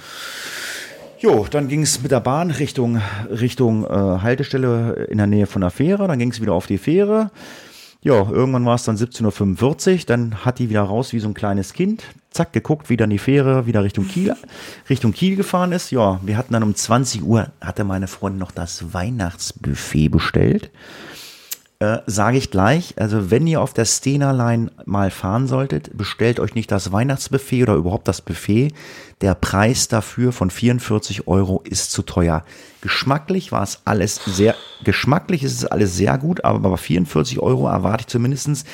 Jo, 1.20 1.46
dann 1.50 1.68
ging 1.68 1.82
es 1.82 2.02
mit 2.02 2.12
der 2.12 2.22
Bahn 2.22 2.50
Richtung, 2.50 3.02
Richtung 3.30 3.84
äh, 3.84 3.90
Haltestelle 3.90 5.08
in 5.10 5.18
der 5.18 5.28
Nähe 5.28 5.48
von 5.48 5.62
der 5.62 5.70
Fähre. 5.70 6.08
Dann 6.08 6.18
ging 6.18 6.32
es 6.32 6.42
wieder 6.42 6.54
auf 6.54 6.66
die 6.66 6.78
Fähre. 6.78 7.32
Ja, 8.02 8.30
irgendwann 8.30 8.66
war 8.66 8.76
es 8.76 8.84
dann 8.84 8.96
17.45 8.96 9.92
Uhr. 9.92 10.00
Dann 10.08 10.46
hat 10.46 10.60
die 10.60 10.70
wieder 10.70 10.84
raus 10.84 11.12
wie 11.12 11.20
so 11.20 11.28
ein 11.28 11.34
kleines 11.34 11.74
Kind. 11.74 12.04
Zack, 12.32 12.54
geguckt, 12.54 12.90
wie 12.90 12.96
dann 12.96 13.10
die 13.10 13.18
Fähre 13.18 13.66
wieder 13.66 13.84
Richtung 13.84 14.08
Kiel, 14.08 14.34
Richtung 14.90 15.12
Kiel 15.12 15.36
gefahren 15.36 15.74
ist. 15.74 15.92
Ja, 15.92 16.22
wir 16.24 16.38
hatten 16.38 16.54
dann 16.54 16.64
um 16.64 16.74
20 16.74 17.24
Uhr, 17.24 17.48
hatte 17.60 17.84
meine 17.84 18.08
Freundin 18.08 18.40
noch 18.40 18.52
das 18.52 18.94
Weihnachtsbuffet 18.94 20.10
bestellt. 20.10 20.72
Äh, 21.82 22.00
Sage 22.08 22.38
ich 22.38 22.52
gleich, 22.52 22.96
also 22.98 23.32
wenn 23.32 23.48
ihr 23.48 23.62
auf 23.62 23.74
der 23.74 23.86
Stena 23.86 24.32
Line 24.32 24.70
mal 24.84 25.10
fahren 25.12 25.48
solltet, 25.48 25.96
bestellt 25.98 26.42
euch 26.42 26.54
nicht 26.54 26.70
das 26.72 26.92
Weihnachtsbuffet 26.92 27.64
oder 27.64 27.76
überhaupt 27.76 28.10
das 28.10 28.22
Buffet. 28.22 28.74
Der 29.22 29.34
Preis 29.34 29.88
dafür 29.88 30.34
von 30.34 30.50
44 30.50 31.30
Euro 31.30 31.62
ist 31.64 31.94
zu 31.94 32.02
teuer. 32.02 32.44
Geschmacklich 32.82 33.54
war 33.54 33.64
es 33.64 33.80
alles 33.86 34.20
sehr, 34.26 34.56
geschmacklich 34.84 35.42
ist 35.42 35.54
es 35.54 35.66
alles 35.66 35.96
sehr 35.96 36.18
gut, 36.18 36.44
aber 36.44 36.70
bei 36.70 36.76
44 36.76 37.40
Euro 37.40 37.70
erwarte 37.70 38.02
ich 38.02 38.08
zumindestens, 38.08 38.66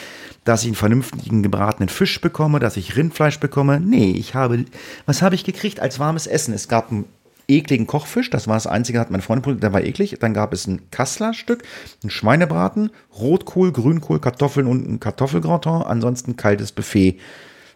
dass 0.44 0.62
ich 0.62 0.70
einen 0.70 0.76
vernünftigen 0.76 1.44
gebratenen 1.44 1.90
Fisch 1.90 2.20
bekomme, 2.22 2.60
dass 2.60 2.76
ich 2.76 2.96
Rindfleisch 2.96 3.40
bekomme. 3.40 3.80
Nee, 3.80 4.14
ich 4.14 4.34
habe, 4.34 4.66
was 5.06 5.22
habe 5.22 5.36
ich 5.36 5.44
gekriegt 5.44 5.80
als 5.80 6.00
warmes 6.00 6.26
Essen? 6.26 6.56
Es 6.56 6.68
gab 6.68 6.92
ein 6.92 7.06
ekligen 7.48 7.88
Kochfisch. 7.88 8.30
Das 8.30 8.48
war 8.48 8.56
das 8.56 8.68
Einzige, 8.68 9.00
hat 9.00 9.12
meine 9.12 9.24
Freundin 9.24 9.60
der 9.60 9.74
war 9.74 9.84
eklig. 9.84 10.18
Dann 10.20 10.34
gab 10.34 10.54
es 10.54 10.68
ein 10.68 10.90
Kasslerstück, 10.92 11.64
ein 12.04 12.10
Schweinebraten, 12.10 12.92
Rotkohl, 13.18 13.72
Grünkohl, 13.72 14.20
Kartoffeln 14.20 14.68
und 14.68 14.88
ein 14.88 15.00
Kartoffelgratin. 15.00 15.84
Ansonsten 15.84 16.36
kaltes 16.36 16.72
Buffet. 16.72 17.20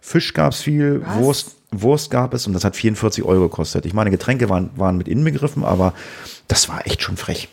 Fisch 0.01 0.33
gab 0.33 0.53
es 0.53 0.61
viel, 0.61 1.01
Was? 1.05 1.17
Wurst, 1.17 1.55
Wurst 1.71 2.09
gab 2.11 2.33
es 2.33 2.47
und 2.47 2.53
das 2.53 2.63
hat 2.63 2.75
44 2.75 3.23
Euro 3.23 3.43
gekostet. 3.43 3.85
Ich 3.85 3.93
meine, 3.93 4.11
Getränke 4.11 4.49
waren, 4.49 4.71
waren 4.75 4.97
mit 4.97 5.07
inbegriffen, 5.07 5.63
aber 5.63 5.93
das 6.47 6.69
war 6.69 6.87
echt 6.87 7.01
schon 7.01 7.17
frech. 7.17 7.49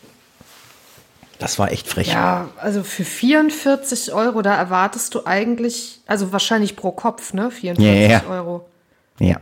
Das 1.39 1.59
war 1.59 1.71
echt 1.71 1.87
frech. 1.87 2.07
Ja, 2.07 2.49
also 2.57 2.81
für 2.81 3.03
44 3.03 4.11
Euro, 4.13 4.41
da 4.41 4.55
erwartest 4.55 5.13
du 5.13 5.25
eigentlich, 5.25 6.01
also 6.07 6.31
wahrscheinlich 6.31 6.75
pro 6.75 6.91
Kopf, 6.91 7.33
ne? 7.33 7.51
44 7.51 8.09
yeah. 8.09 8.23
Euro. 8.27 8.67
Ja 9.19 9.37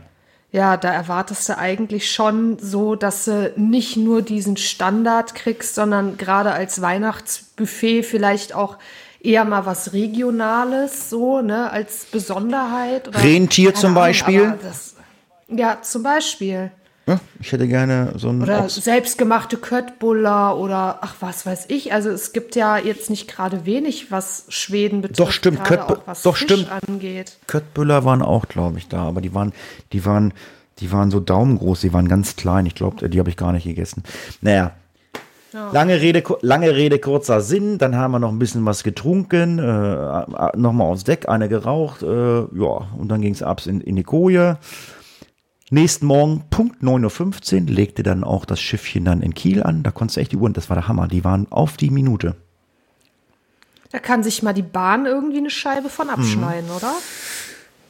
ja, 0.52 0.76
da 0.76 0.92
erwartest 0.92 1.48
du 1.48 1.58
eigentlich 1.58 2.10
schon 2.10 2.58
so, 2.58 2.94
dass 2.94 3.26
du 3.26 3.52
nicht 3.56 3.96
nur 3.96 4.22
diesen 4.22 4.56
Standard 4.56 5.34
kriegst, 5.34 5.74
sondern 5.74 6.16
gerade 6.16 6.52
als 6.52 6.80
Weihnachtsbuffet 6.80 8.04
vielleicht 8.04 8.54
auch 8.54 8.78
eher 9.20 9.44
mal 9.44 9.66
was 9.66 9.92
Regionales, 9.92 11.10
so, 11.10 11.42
ne, 11.42 11.70
als 11.70 12.06
Besonderheit. 12.06 13.08
Oder, 13.08 13.22
Rentier 13.22 13.74
zum 13.74 13.90
Ahnung, 13.90 14.02
Beispiel? 14.02 14.58
Das, 14.62 14.94
ja, 15.48 15.82
zum 15.82 16.02
Beispiel. 16.02 16.70
Ja, 17.08 17.20
ich 17.38 17.52
hätte 17.52 17.68
gerne 17.68 18.14
so 18.16 18.30
ein. 18.30 18.42
Oder 18.42 18.64
Obst. 18.64 18.82
selbstgemachte 18.82 19.58
Köttbullar 19.58 20.58
oder 20.58 20.98
ach, 21.02 21.14
was 21.20 21.46
weiß 21.46 21.66
ich. 21.68 21.92
Also 21.92 22.10
es 22.10 22.32
gibt 22.32 22.56
ja 22.56 22.78
jetzt 22.78 23.10
nicht 23.10 23.28
gerade 23.28 23.64
wenig, 23.64 24.10
was 24.10 24.46
Schweden 24.48 25.02
betrifft. 25.02 25.20
Doch, 25.20 25.30
stimmt. 25.30 25.62
Köttb 25.62 26.02
was 26.06 26.22
doch, 26.22 26.36
Fisch 26.36 26.50
stimmt. 26.50 26.68
angeht. 26.88 27.38
Köttbullar 27.46 28.04
waren 28.04 28.22
auch, 28.22 28.48
glaube 28.48 28.78
ich, 28.78 28.88
da. 28.88 29.04
Aber 29.04 29.20
die 29.20 29.34
waren, 29.34 29.52
die 29.92 30.04
waren, 30.04 30.34
die 30.80 30.90
waren 30.90 31.12
so 31.12 31.20
daumengroß. 31.20 31.82
Die 31.82 31.92
waren 31.92 32.08
ganz 32.08 32.34
klein. 32.34 32.66
Ich 32.66 32.74
glaube, 32.74 33.08
die 33.08 33.18
habe 33.20 33.30
ich 33.30 33.36
gar 33.36 33.52
nicht 33.52 33.64
gegessen. 33.64 34.02
Naja. 34.40 34.72
Ja. 35.52 35.70
Lange 35.70 36.00
Rede, 36.02 36.22
lange 36.42 36.74
Rede, 36.74 36.98
kurzer 36.98 37.40
Sinn. 37.40 37.78
Dann 37.78 37.94
haben 37.94 38.10
wir 38.10 38.18
noch 38.18 38.30
ein 38.30 38.38
bisschen 38.38 38.66
was 38.66 38.82
getrunken, 38.82 39.58
äh, 39.58 40.56
nochmal 40.56 40.88
aufs 40.88 41.04
Deck, 41.04 41.30
eine 41.30 41.48
geraucht, 41.48 42.02
äh, 42.02 42.40
ja, 42.40 42.88
und 42.98 43.08
dann 43.08 43.22
ging 43.22 43.32
es 43.32 43.42
ab 43.42 43.62
in, 43.64 43.80
in 43.80 43.96
die 43.96 44.02
Koje. 44.02 44.58
Nächsten 45.70 46.06
Morgen, 46.06 46.44
Punkt 46.48 46.80
9.15 46.80 47.62
Uhr, 47.62 47.70
legte 47.70 48.04
dann 48.04 48.22
auch 48.22 48.44
das 48.44 48.60
Schiffchen 48.60 49.04
dann 49.04 49.20
in 49.20 49.34
Kiel 49.34 49.64
an. 49.64 49.82
Da 49.82 49.90
konntest 49.90 50.16
du 50.16 50.20
echt 50.20 50.30
die 50.30 50.36
Uhren, 50.36 50.52
das 50.52 50.70
war 50.70 50.76
der 50.76 50.86
Hammer, 50.86 51.08
die 51.08 51.24
waren 51.24 51.50
auf 51.50 51.76
die 51.76 51.90
Minute. 51.90 52.36
Da 53.90 53.98
kann 53.98 54.22
sich 54.22 54.44
mal 54.44 54.52
die 54.52 54.62
Bahn 54.62 55.06
irgendwie 55.06 55.38
eine 55.38 55.50
Scheibe 55.50 55.88
von 55.88 56.08
abschneiden, 56.08 56.70
mhm. 56.70 56.76
oder? 56.76 56.92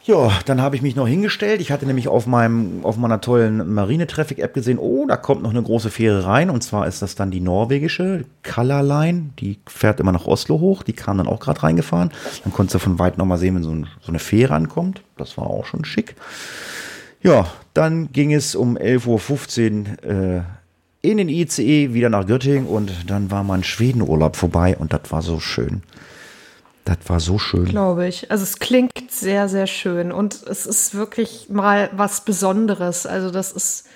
Ja, 0.05 0.31
dann 0.47 0.63
habe 0.63 0.77
ich 0.77 0.83
mich 0.83 0.95
noch 0.95 1.09
hingestellt. 1.09 1.61
Ich 1.61 1.73
hatte 1.73 1.85
nämlich 1.85 2.07
auf 2.07 2.27
meinem, 2.27 2.85
auf 2.85 2.97
meiner 2.97 3.21
tollen 3.21 3.75
Marine-Traffic-App 3.75 4.55
gesehen, 4.55 4.79
oh, 4.79 5.05
da 5.07 5.17
kommt 5.17 5.43
noch 5.43 5.51
eine 5.51 5.63
große 5.63 5.91
Fähre 5.91 6.25
rein. 6.25 6.49
Und 6.49 6.63
zwar 6.63 6.87
ist 6.87 7.03
das 7.03 7.17
dann 7.17 7.33
die 7.33 7.41
norwegische 7.41 8.25
Color 8.45 8.85
Line. 8.85 9.31
Die 9.41 9.59
fährt 9.67 9.99
immer 9.99 10.13
nach 10.13 10.27
Oslo 10.27 10.61
hoch. 10.61 10.85
Die 10.85 10.93
kam 10.93 11.19
dann 11.19 11.27
auch 11.27 11.41
gerade 11.41 11.63
reingefahren. 11.63 12.13
Dann 12.45 12.53
konntest 12.53 12.77
du 12.77 12.79
von 12.79 13.01
weit 13.01 13.19
nochmal 13.19 13.39
sehen, 13.39 13.57
wenn 13.57 13.65
so, 13.65 13.71
ein, 13.71 13.89
so 14.01 14.09
eine 14.13 14.21
Fähre 14.21 14.55
ankommt. 14.55 15.03
Das 15.17 15.37
war 15.37 15.49
auch 15.49 15.67
schon 15.67 15.85
schick. 15.85 16.15
Ja, 17.27 17.47
dann 17.75 18.13
ging 18.13 18.33
es 18.33 18.55
um 18.55 18.79
11.15 18.79 20.05
Uhr 20.05 20.39
äh, 20.39 20.43
in 21.03 21.17
den 21.17 21.29
ICE 21.29 21.93
wieder 21.93 22.09
nach 22.09 22.25
Göttingen 22.25 22.69
und 22.69 23.11
dann 23.11 23.33
war 23.33 23.43
mein 23.43 23.65
Schwedenurlaub 23.65 24.37
vorbei 24.37 24.77
und 24.79 24.93
das 24.93 25.11
war 25.11 25.23
so 25.23 25.41
schön. 25.41 25.83
Das 26.85 26.99
war 27.09 27.19
so 27.19 27.41
schön. 27.41 27.65
Glaube 27.65 28.07
ich. 28.07 28.31
Also 28.31 28.45
es 28.45 28.61
klingt 28.61 29.11
sehr, 29.11 29.49
sehr 29.49 29.67
schön 29.67 30.13
und 30.13 30.41
es 30.49 30.67
ist 30.67 30.95
wirklich 30.95 31.49
mal 31.51 31.91
was 31.97 32.21
Besonderes. 32.21 33.07
Also 33.07 33.33
das 33.33 33.51
ist 33.51 33.87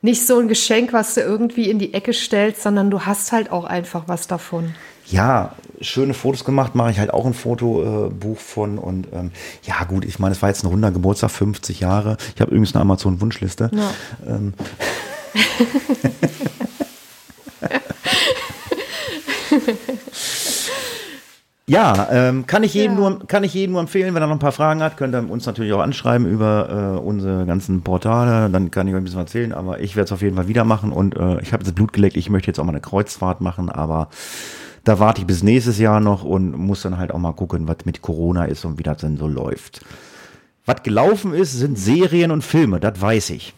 nicht 0.00 0.24
so 0.24 0.38
ein 0.38 0.46
Geschenk, 0.46 0.92
was 0.92 1.14
du 1.14 1.22
irgendwie 1.22 1.68
in 1.68 1.80
die 1.80 1.92
Ecke 1.92 2.12
stellst, 2.12 2.62
sondern 2.62 2.92
du 2.92 3.00
hast 3.00 3.32
halt 3.32 3.50
auch 3.50 3.64
einfach 3.64 4.04
was 4.06 4.28
davon 4.28 4.76
ja, 5.08 5.52
schöne 5.80 6.14
Fotos 6.14 6.44
gemacht, 6.44 6.74
mache 6.74 6.90
ich 6.90 6.98
halt 6.98 7.12
auch 7.12 7.26
ein 7.26 7.34
Fotobuch 7.34 8.36
äh, 8.36 8.40
von. 8.40 8.78
Und 8.78 9.08
ähm, 9.12 9.30
ja, 9.62 9.84
gut, 9.84 10.04
ich 10.04 10.18
meine, 10.18 10.32
es 10.32 10.42
war 10.42 10.48
jetzt 10.48 10.64
ein 10.64 10.68
runder 10.68 10.90
Geburtstag, 10.90 11.30
50 11.30 11.80
Jahre. 11.80 12.16
Ich 12.34 12.40
habe 12.40 12.50
übrigens 12.50 12.74
eine 12.74 12.82
Amazon-Wunschliste. 12.82 13.70
Ja. 13.72 13.90
Ähm. 14.26 14.54
Ja, 21.68 22.08
ähm, 22.12 22.46
kann 22.46 22.62
ich 22.62 22.74
jedem 22.74 22.92
ja. 22.92 23.10
nur 23.10 23.26
kann 23.26 23.42
ich 23.42 23.52
jedem 23.52 23.72
nur 23.72 23.80
empfehlen, 23.80 24.14
wenn 24.14 24.22
er 24.22 24.28
noch 24.28 24.36
ein 24.36 24.38
paar 24.40 24.52
Fragen 24.52 24.80
hat, 24.84 24.96
könnt 24.96 25.16
ihr 25.16 25.28
uns 25.28 25.46
natürlich 25.46 25.72
auch 25.72 25.80
anschreiben 25.80 26.24
über 26.24 26.94
äh, 26.96 27.00
unsere 27.00 27.44
ganzen 27.44 27.82
Portale, 27.82 28.48
dann 28.50 28.70
kann 28.70 28.86
ich 28.86 28.94
euch 28.94 29.00
ein 29.00 29.04
bisschen 29.04 29.18
erzählen, 29.18 29.52
aber 29.52 29.80
ich 29.80 29.96
werde 29.96 30.04
es 30.04 30.12
auf 30.12 30.22
jeden 30.22 30.36
Fall 30.36 30.46
wieder 30.46 30.62
machen 30.62 30.92
und 30.92 31.16
äh, 31.16 31.40
ich 31.40 31.52
habe 31.52 31.64
das 31.64 31.72
Blut 31.72 31.92
geleckt, 31.92 32.16
ich 32.16 32.30
möchte 32.30 32.46
jetzt 32.46 32.60
auch 32.60 32.64
mal 32.64 32.70
eine 32.70 32.80
Kreuzfahrt 32.80 33.40
machen, 33.40 33.68
aber 33.68 34.10
da 34.86 35.00
warte 35.00 35.20
ich 35.20 35.26
bis 35.26 35.42
nächstes 35.42 35.78
Jahr 35.78 35.98
noch 35.98 36.22
und 36.22 36.52
muss 36.52 36.82
dann 36.82 36.96
halt 36.96 37.10
auch 37.10 37.18
mal 37.18 37.32
gucken, 37.32 37.66
was 37.66 37.78
mit 37.84 38.02
Corona 38.02 38.44
ist 38.44 38.64
und 38.64 38.78
wie 38.78 38.84
das 38.84 38.98
denn 38.98 39.16
so 39.16 39.26
läuft. 39.26 39.84
Was 40.64 40.84
gelaufen 40.84 41.34
ist, 41.34 41.52
sind 41.54 41.76
Serien 41.76 42.30
und 42.30 42.42
Filme, 42.42 42.78
das 42.78 43.00
weiß 43.00 43.30
ich. 43.30 43.52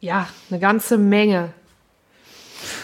Ja, 0.00 0.28
eine 0.50 0.60
ganze 0.60 0.98
Menge. 0.98 1.50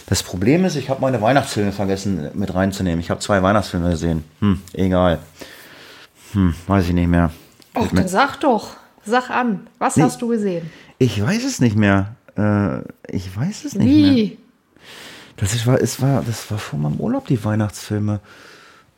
Das 0.07 0.25
Problem 0.25 0.65
ist, 0.65 0.75
ich 0.75 0.91
habe 0.91 1.01
meine 1.01 1.21
Weihnachtsfilme 1.21 1.71
vergessen 1.71 2.29
mit 2.35 2.53
reinzunehmen. 2.53 2.99
Ich 2.99 3.11
habe 3.11 3.21
zwei 3.21 3.41
Weihnachtsfilme 3.43 3.91
gesehen. 3.91 4.25
Hm, 4.41 4.61
egal. 4.73 5.21
Hm, 6.33 6.53
weiß 6.67 6.89
ich 6.89 6.95
nicht 6.95 7.09
mehr. 7.09 7.31
Och, 7.77 7.89
dann 7.93 8.09
sag 8.09 8.39
doch. 8.41 8.77
Sag 9.05 9.31
an. 9.31 9.69
Was 9.79 9.97
nee, 9.97 10.03
hast 10.03 10.21
du 10.21 10.29
gesehen? 10.29 10.69
Ich 10.99 11.25
weiß 11.25 11.45
es 11.45 11.61
nicht 11.61 11.77
mehr. 11.77 12.17
Äh, 12.37 12.81
ich 13.09 13.37
weiß 13.37 13.67
es 13.67 13.75
nicht 13.77 13.89
Wie? 13.89 14.03
mehr. 14.03 14.15
Wie? 14.15 14.39
Das 15.37 15.55
ist, 15.55 15.67
war, 15.67 15.81
es 15.81 16.01
war, 16.01 16.23
das 16.23 16.51
war 16.51 16.59
vor 16.59 16.79
meinem 16.79 17.01
Urlaub, 17.01 17.27
die 17.27 17.43
Weihnachtsfilme. 17.45 18.21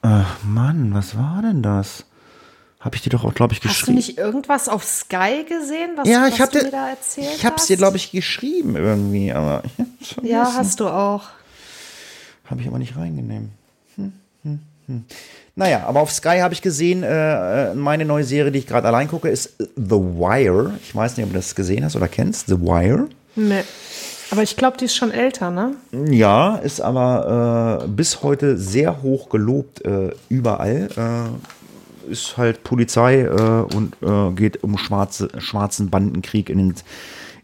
Ach 0.02 0.36
Mann, 0.44 0.92
was 0.92 1.16
war 1.16 1.42
denn 1.42 1.62
das? 1.62 2.04
Habe 2.80 2.96
ich 2.96 3.02
dir 3.02 3.08
doch 3.08 3.24
auch, 3.24 3.32
glaube 3.32 3.54
ich, 3.54 3.62
geschrieben. 3.62 3.96
Hast 3.96 4.08
du 4.08 4.12
nicht 4.12 4.18
irgendwas 4.18 4.68
auf 4.68 4.84
Sky 4.84 5.46
gesehen, 5.48 5.92
was, 5.96 6.06
ja, 6.06 6.26
ich 6.28 6.38
was 6.38 6.50
du 6.50 6.58
mir 6.64 6.70
da 6.70 6.90
erzählt 6.90 7.36
Ich 7.36 7.46
habe 7.46 7.56
es 7.56 7.66
dir, 7.66 7.78
glaube 7.78 7.96
ich, 7.96 8.10
geschrieben 8.10 8.76
irgendwie, 8.76 9.32
aber 9.32 9.62
Ja, 10.22 10.52
hast 10.54 10.80
du 10.80 10.88
auch. 10.88 11.30
Habe 12.44 12.60
ich 12.60 12.68
aber 12.68 12.78
nicht 12.78 12.94
reingenommen. 12.94 13.52
Hm, 13.96 14.12
hm, 14.42 14.58
hm. 14.86 15.04
Naja, 15.56 15.84
aber 15.86 16.00
auf 16.00 16.12
Sky 16.12 16.40
habe 16.40 16.52
ich 16.52 16.60
gesehen, 16.60 17.02
äh, 17.02 17.70
äh, 17.70 17.74
meine 17.74 18.04
neue 18.04 18.24
Serie, 18.24 18.52
die 18.52 18.58
ich 18.58 18.66
gerade 18.66 18.86
allein 18.86 19.08
gucke, 19.08 19.30
ist 19.30 19.54
The 19.76 19.96
Wire. 19.96 20.74
Ich 20.82 20.94
weiß 20.94 21.16
nicht, 21.16 21.24
ob 21.24 21.32
du 21.32 21.38
das 21.38 21.54
gesehen 21.54 21.84
hast 21.86 21.96
oder 21.96 22.08
kennst. 22.08 22.48
The 22.48 22.60
Wire. 22.60 23.08
Nee. 23.34 23.62
Aber 24.30 24.42
ich 24.42 24.56
glaube, 24.56 24.76
die 24.76 24.86
ist 24.86 24.96
schon 24.96 25.10
älter, 25.10 25.50
ne? 25.50 25.76
Ja, 26.08 26.56
ist 26.56 26.80
aber 26.80 27.82
äh, 27.84 27.88
bis 27.88 28.22
heute 28.22 28.56
sehr 28.56 29.02
hoch 29.02 29.28
gelobt 29.28 29.84
äh, 29.84 30.10
überall. 30.28 30.88
Äh, 30.96 32.10
ist 32.10 32.36
halt 32.36 32.64
Polizei 32.64 33.22
äh, 33.22 33.30
und 33.74 33.96
äh, 34.02 34.30
geht 34.34 34.62
um 34.62 34.76
schwarze, 34.78 35.28
schwarzen 35.38 35.90
Bandenkrieg 35.90 36.50
in 36.50 36.58
den, 36.58 36.74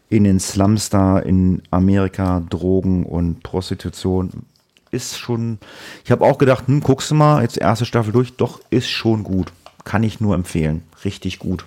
in 0.09 0.23
den 0.23 0.39
Slums 0.39 0.89
da 0.89 1.19
in 1.19 1.61
Amerika, 1.71 2.43
Drogen 2.49 3.05
und 3.05 3.43
Prostitution. 3.43 4.45
Ist 4.91 5.17
schon, 5.17 5.57
ich 6.03 6.11
habe 6.11 6.25
auch 6.25 6.37
gedacht, 6.37 6.67
hm, 6.67 6.81
guckst 6.81 7.09
du 7.11 7.15
mal, 7.15 7.41
jetzt 7.41 7.57
erste 7.57 7.85
Staffel 7.85 8.11
durch, 8.11 8.33
doch, 8.33 8.59
ist 8.69 8.89
schon 8.89 9.23
gut. 9.23 9.51
kann 9.83 10.03
ich 10.03 10.19
nur 10.19 10.35
empfehlen. 10.35 10.83
Richtig 11.03 11.39
gut. 11.39 11.65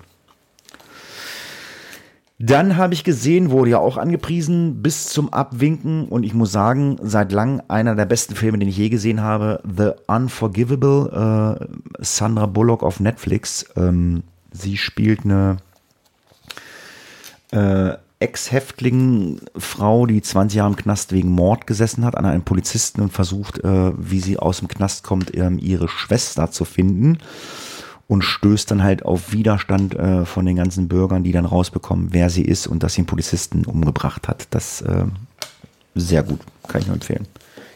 Dann 2.37 2.75
habe 2.75 2.93
ich 2.93 3.05
gesehen, 3.05 3.49
wurde 3.49 3.71
ja 3.71 3.79
auch 3.79 3.95
angepriesen, 3.95 4.81
bis 4.81 5.05
zum 5.05 5.31
Abwinken. 5.31 6.09
Und 6.09 6.23
ich 6.23 6.33
muss 6.33 6.51
sagen, 6.51 6.97
seit 7.01 7.31
lang 7.31 7.63
einer 7.69 7.95
der 7.95 8.05
besten 8.05 8.35
Filme, 8.35 8.57
den 8.57 8.67
ich 8.67 8.77
je 8.77 8.89
gesehen 8.89 9.21
habe, 9.21 9.61
The 9.63 9.91
Unforgivable, 10.07 11.57
äh, 11.59 12.03
Sandra 12.03 12.45
Bullock 12.45 12.83
auf 12.83 12.99
Netflix. 12.99 13.65
Ähm, 13.77 14.23
sie 14.51 14.75
spielt 14.75 15.23
eine 15.23 15.57
äh, 17.51 17.93
Ex-Häftling-Frau, 18.19 20.05
die 20.05 20.21
20 20.21 20.57
Jahre 20.57 20.71
im 20.71 20.75
Knast 20.75 21.13
wegen 21.13 21.29
Mord 21.29 21.67
gesessen 21.67 22.03
hat, 22.03 22.17
an 22.17 22.25
einem 22.25 22.43
Polizisten 22.43 23.01
und 23.01 23.13
versucht, 23.13 23.63
äh, 23.63 23.91
wie 23.97 24.19
sie 24.19 24.39
aus 24.39 24.59
dem 24.59 24.67
Knast 24.67 25.05
kommt, 25.05 25.33
ähm, 25.37 25.57
ihre 25.57 25.87
Schwester 25.87 26.51
zu 26.51 26.65
finden 26.65 27.17
und 28.07 28.23
stößt 28.23 28.69
dann 28.69 28.83
halt 28.83 29.03
auf 29.03 29.31
Widerstand 29.31 29.95
äh, 29.95 30.25
von 30.25 30.45
den 30.45 30.55
ganzen 30.55 30.87
Bürgern, 30.87 31.23
die 31.23 31.31
dann 31.31 31.45
rausbekommen, 31.45 32.09
wer 32.11 32.29
sie 32.29 32.43
ist 32.43 32.67
und 32.67 32.83
dass 32.83 32.93
sie 32.93 33.01
einen 33.01 33.07
Polizisten 33.07 33.65
umgebracht 33.65 34.27
hat. 34.27 34.47
Das 34.51 34.81
äh, 34.81 35.05
sehr 35.95 36.23
gut, 36.23 36.39
kann 36.67 36.81
ich 36.81 36.87
nur 36.87 36.95
empfehlen. 36.95 37.27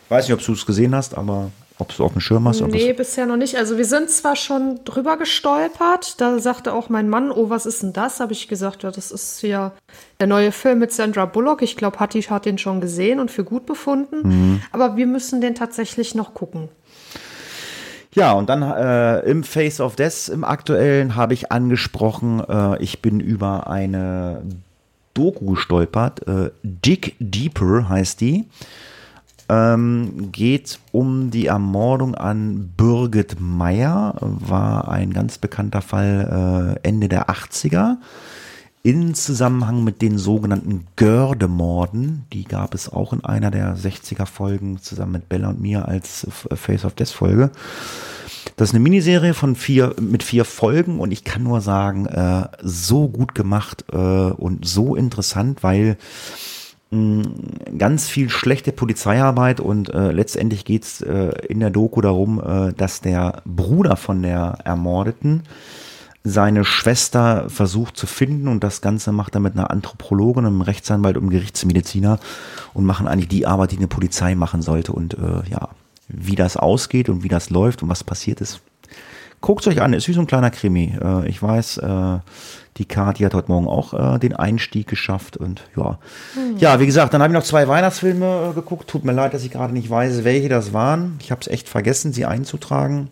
Ich 0.05 0.11
weiß 0.11 0.27
nicht, 0.27 0.33
ob 0.33 0.43
du 0.43 0.53
es 0.53 0.65
gesehen 0.65 0.93
hast, 0.93 1.17
aber 1.17 1.51
ob 1.79 1.95
du 1.95 2.03
auf 2.03 2.11
dem 2.11 2.19
Schirm 2.19 2.47
hast? 2.47 2.61
Nee, 2.61 2.93
bisher 2.93 3.25
noch 3.25 3.37
nicht. 3.37 3.55
Also 3.55 3.77
wir 3.77 3.85
sind 3.85 4.09
zwar 4.09 4.35
schon 4.35 4.81
drüber 4.83 5.17
gestolpert. 5.17 6.19
Da 6.19 6.37
sagte 6.39 6.73
auch 6.73 6.89
mein 6.89 7.07
Mann, 7.07 7.31
oh, 7.31 7.49
was 7.49 7.65
ist 7.65 7.81
denn 7.81 7.93
das? 7.93 8.19
Habe 8.19 8.33
ich 8.33 8.49
gesagt, 8.49 8.83
ja, 8.83 8.91
das 8.91 9.11
ist 9.11 9.41
ja 9.43 9.71
der 10.19 10.27
neue 10.27 10.51
Film 10.51 10.79
mit 10.79 10.91
Sandra 10.91 11.25
Bullock. 11.25 11.61
Ich 11.61 11.77
glaube, 11.77 11.99
Hattie 11.99 12.21
hat 12.23 12.45
den 12.45 12.57
schon 12.57 12.81
gesehen 12.81 13.19
und 13.19 13.31
für 13.31 13.45
gut 13.45 13.65
befunden. 13.65 14.27
Mhm. 14.27 14.61
Aber 14.71 14.97
wir 14.97 15.07
müssen 15.07 15.39
den 15.39 15.55
tatsächlich 15.55 16.15
noch 16.15 16.33
gucken. 16.33 16.67
Ja, 18.15 18.31
und 18.33 18.49
dann 18.49 18.63
äh, 18.63 19.19
im 19.19 19.43
Face 19.43 19.79
of 19.79 19.95
Death, 19.95 20.29
im 20.29 20.43
aktuellen, 20.43 21.15
habe 21.15 21.33
ich 21.33 21.51
angesprochen, 21.51 22.41
äh, 22.47 22.81
ich 22.81 23.01
bin 23.01 23.19
über 23.19 23.67
eine 23.67 24.41
Doku 25.13 25.51
gestolpert. 25.51 26.27
Äh, 26.27 26.51
Dig 26.63 27.15
Deeper 27.19 27.87
heißt 27.87 28.19
die. 28.21 28.45
Ähm, 29.47 30.31
geht 30.31 30.79
um 30.91 31.31
die 31.31 31.47
Ermordung 31.47 32.13
an 32.15 32.71
Birgit 32.77 33.39
Meyer, 33.39 34.15
war 34.21 34.89
ein 34.89 35.11
ganz 35.11 35.39
bekannter 35.39 35.81
Fall 35.81 36.77
äh, 36.83 36.87
Ende 36.87 37.09
der 37.09 37.29
80er 37.29 37.97
in 38.81 39.13
Zusammenhang 39.13 39.83
mit 39.83 40.01
den 40.01 40.17
sogenannten 40.17 40.87
Gördemorden. 40.95 42.25
Die 42.31 42.45
gab 42.45 42.73
es 42.73 42.91
auch 42.91 43.13
in 43.13 43.23
einer 43.25 43.51
der 43.51 43.75
60er 43.75 44.25
Folgen 44.25 44.79
zusammen 44.79 45.13
mit 45.13 45.29
Bella 45.29 45.49
und 45.49 45.61
mir 45.61 45.87
als 45.87 46.27
Face 46.53 46.85
of 46.85 46.93
Death 46.93 47.09
Folge. 47.09 47.51
Das 48.55 48.69
ist 48.69 48.75
eine 48.75 48.83
Miniserie 48.83 49.33
von 49.33 49.55
vier, 49.55 49.95
mit 49.99 50.23
vier 50.23 50.45
Folgen 50.45 50.99
und 50.99 51.11
ich 51.11 51.23
kann 51.23 51.43
nur 51.43 51.61
sagen, 51.61 52.05
äh, 52.05 52.47
so 52.61 53.07
gut 53.07 53.35
gemacht 53.35 53.85
äh, 53.91 53.97
und 53.97 54.65
so 54.65 54.95
interessant, 54.95 55.61
weil 55.61 55.97
mh, 56.91 57.23
ganz 57.77 58.07
viel 58.07 58.29
schlechte 58.29 58.71
Polizeiarbeit 58.71 59.59
und 59.59 59.93
äh, 59.93 60.11
letztendlich 60.11 60.65
geht's 60.65 61.01
äh, 61.01 61.31
in 61.47 61.59
der 61.59 61.69
Doku 61.69 62.01
darum, 62.01 62.41
äh, 62.41 62.73
dass 62.73 63.01
der 63.01 63.41
Bruder 63.45 63.95
von 63.95 64.21
der 64.21 64.59
Ermordeten 64.63 65.43
seine 66.23 66.65
Schwester 66.65 67.49
versucht 67.49 67.95
zu 67.95 68.05
finden 68.05 68.47
und 68.47 68.63
das 68.63 68.81
Ganze 68.81 69.11
macht 69.11 69.35
er 69.35 69.41
mit 69.41 69.53
einer 69.53 69.71
Anthropologin, 69.71 70.45
einem 70.45 70.61
Rechtsanwalt 70.61 71.15
und 71.15 71.23
einem 71.23 71.31
Gerichtsmediziner 71.31 72.19
und 72.73 72.85
machen 72.85 73.07
eigentlich 73.07 73.29
die 73.29 73.45
Arbeit, 73.45 73.71
die 73.71 73.77
eine 73.77 73.87
Polizei 73.87 74.35
machen 74.35 74.61
sollte 74.61 74.91
und 74.91 75.13
äh, 75.13 75.49
ja, 75.49 75.69
wie 76.07 76.35
das 76.35 76.57
ausgeht 76.57 77.07
und 77.07 77.23
wie 77.23 77.29
das 77.29 77.49
läuft 77.49 77.83
und 77.83 77.89
was 77.89 78.03
passiert 78.03 78.41
ist. 78.41 78.61
Guckt 79.41 79.65
euch 79.67 79.81
an, 79.81 79.93
ist 79.93 80.09
wie 80.09 80.13
so 80.13 80.19
ein 80.19 80.27
kleiner 80.27 80.51
Krimi. 80.51 80.97
Äh, 81.01 81.29
ich 81.29 81.41
weiß, 81.41 81.77
äh, 81.77 82.17
die 82.75 82.85
Kati 82.85 83.23
hat 83.23 83.33
heute 83.33 83.49
Morgen 83.49 83.67
auch 83.67 83.93
äh, 83.93 84.19
den 84.19 84.35
Einstieg 84.35 84.87
geschafft 84.87 85.37
und 85.37 85.61
ja. 85.77 85.99
Mhm. 86.35 86.57
Ja, 86.57 86.81
wie 86.81 86.85
gesagt, 86.85 87.13
dann 87.13 87.21
habe 87.21 87.31
ich 87.31 87.37
noch 87.37 87.45
zwei 87.45 87.65
Weihnachtsfilme 87.67 88.49
äh, 88.51 88.53
geguckt. 88.53 88.89
Tut 88.89 89.05
mir 89.05 89.13
leid, 89.13 89.33
dass 89.33 89.45
ich 89.45 89.51
gerade 89.51 89.71
nicht 89.71 89.89
weiß, 89.89 90.25
welche 90.25 90.49
das 90.49 90.73
waren. 90.73 91.17
Ich 91.21 91.31
habe 91.31 91.39
es 91.39 91.47
echt 91.47 91.69
vergessen, 91.69 92.11
sie 92.11 92.25
einzutragen 92.25 93.07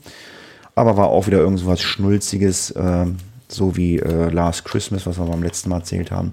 aber 0.77 0.95
war 0.95 1.07
auch 1.07 1.27
wieder 1.27 1.39
irgend 1.39 1.59
so 1.59 1.65
was 1.65 1.81
Schnulziges, 1.81 2.71
äh, 2.71 3.05
so 3.47 3.75
wie 3.75 3.97
äh, 3.97 4.29
Last 4.29 4.65
Christmas, 4.65 5.05
was 5.07 5.17
wir 5.17 5.25
beim 5.25 5.41
letzten 5.41 5.69
Mal 5.69 5.77
erzählt 5.77 6.11
haben. 6.11 6.31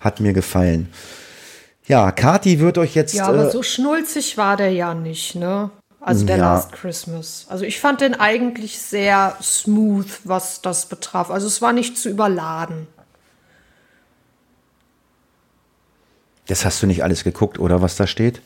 Hat 0.00 0.20
mir 0.20 0.32
gefallen. 0.32 0.88
Ja, 1.86 2.10
Kati 2.10 2.58
wird 2.58 2.78
euch 2.78 2.94
jetzt. 2.96 3.14
Ja, 3.14 3.26
aber 3.26 3.46
äh, 3.46 3.50
so 3.50 3.62
schnulzig 3.62 4.36
war 4.36 4.56
der 4.56 4.72
ja 4.72 4.92
nicht, 4.92 5.36
ne? 5.36 5.70
Also 6.00 6.26
der 6.26 6.36
ja. 6.36 6.54
Last 6.54 6.72
Christmas. 6.72 7.46
Also 7.48 7.64
ich 7.64 7.80
fand 7.80 8.00
den 8.00 8.14
eigentlich 8.14 8.78
sehr 8.78 9.36
smooth, 9.40 10.06
was 10.24 10.62
das 10.62 10.86
betraf. 10.86 11.30
Also 11.30 11.46
es 11.46 11.62
war 11.62 11.72
nicht 11.72 11.96
zu 11.96 12.08
überladen. 12.08 12.88
Das 16.48 16.64
hast 16.64 16.82
du 16.82 16.86
nicht 16.86 17.02
alles 17.02 17.24
geguckt, 17.24 17.58
oder 17.58 17.82
was 17.82 17.96
da 17.96 18.06
steht? 18.06 18.40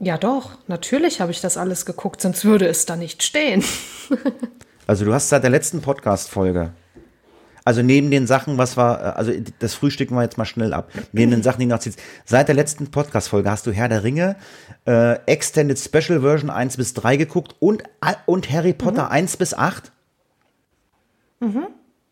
Ja, 0.00 0.16
doch, 0.16 0.52
natürlich 0.68 1.20
habe 1.20 1.32
ich 1.32 1.40
das 1.40 1.56
alles 1.56 1.84
geguckt, 1.84 2.20
sonst 2.20 2.44
würde 2.44 2.66
es 2.68 2.86
da 2.86 2.94
nicht 2.94 3.22
stehen. 3.22 3.64
also 4.86 5.04
du 5.04 5.12
hast 5.12 5.28
seit 5.28 5.42
der 5.42 5.50
letzten 5.50 5.80
Podcast-Folge, 5.80 6.70
also 7.64 7.82
neben 7.82 8.10
den 8.10 8.26
Sachen, 8.26 8.58
was 8.58 8.76
war, 8.76 9.16
also 9.16 9.32
das 9.58 9.74
frühstücken 9.74 10.14
wir 10.14 10.22
jetzt 10.22 10.38
mal 10.38 10.44
schnell 10.44 10.72
ab, 10.72 10.90
neben 11.12 11.32
den 11.32 11.42
Sachen, 11.42 11.60
die 11.60 11.66
noch 11.66 11.80
ziehst, 11.80 12.00
seit 12.24 12.48
der 12.48 12.54
letzten 12.54 12.90
Podcast-Folge 12.90 13.50
hast 13.50 13.66
du 13.66 13.72
Herr 13.72 13.88
der 13.88 14.04
Ringe, 14.04 14.36
äh, 14.86 15.18
Extended 15.26 15.78
Special 15.78 16.20
Version 16.20 16.48
1 16.48 16.76
bis 16.76 16.94
3 16.94 17.16
geguckt 17.16 17.56
und, 17.58 17.82
und 18.26 18.50
Harry 18.50 18.72
Potter 18.72 19.06
mhm. 19.06 19.12
1 19.12 19.36
bis 19.36 19.52
8? 19.52 19.90
Mhm. 21.40 21.66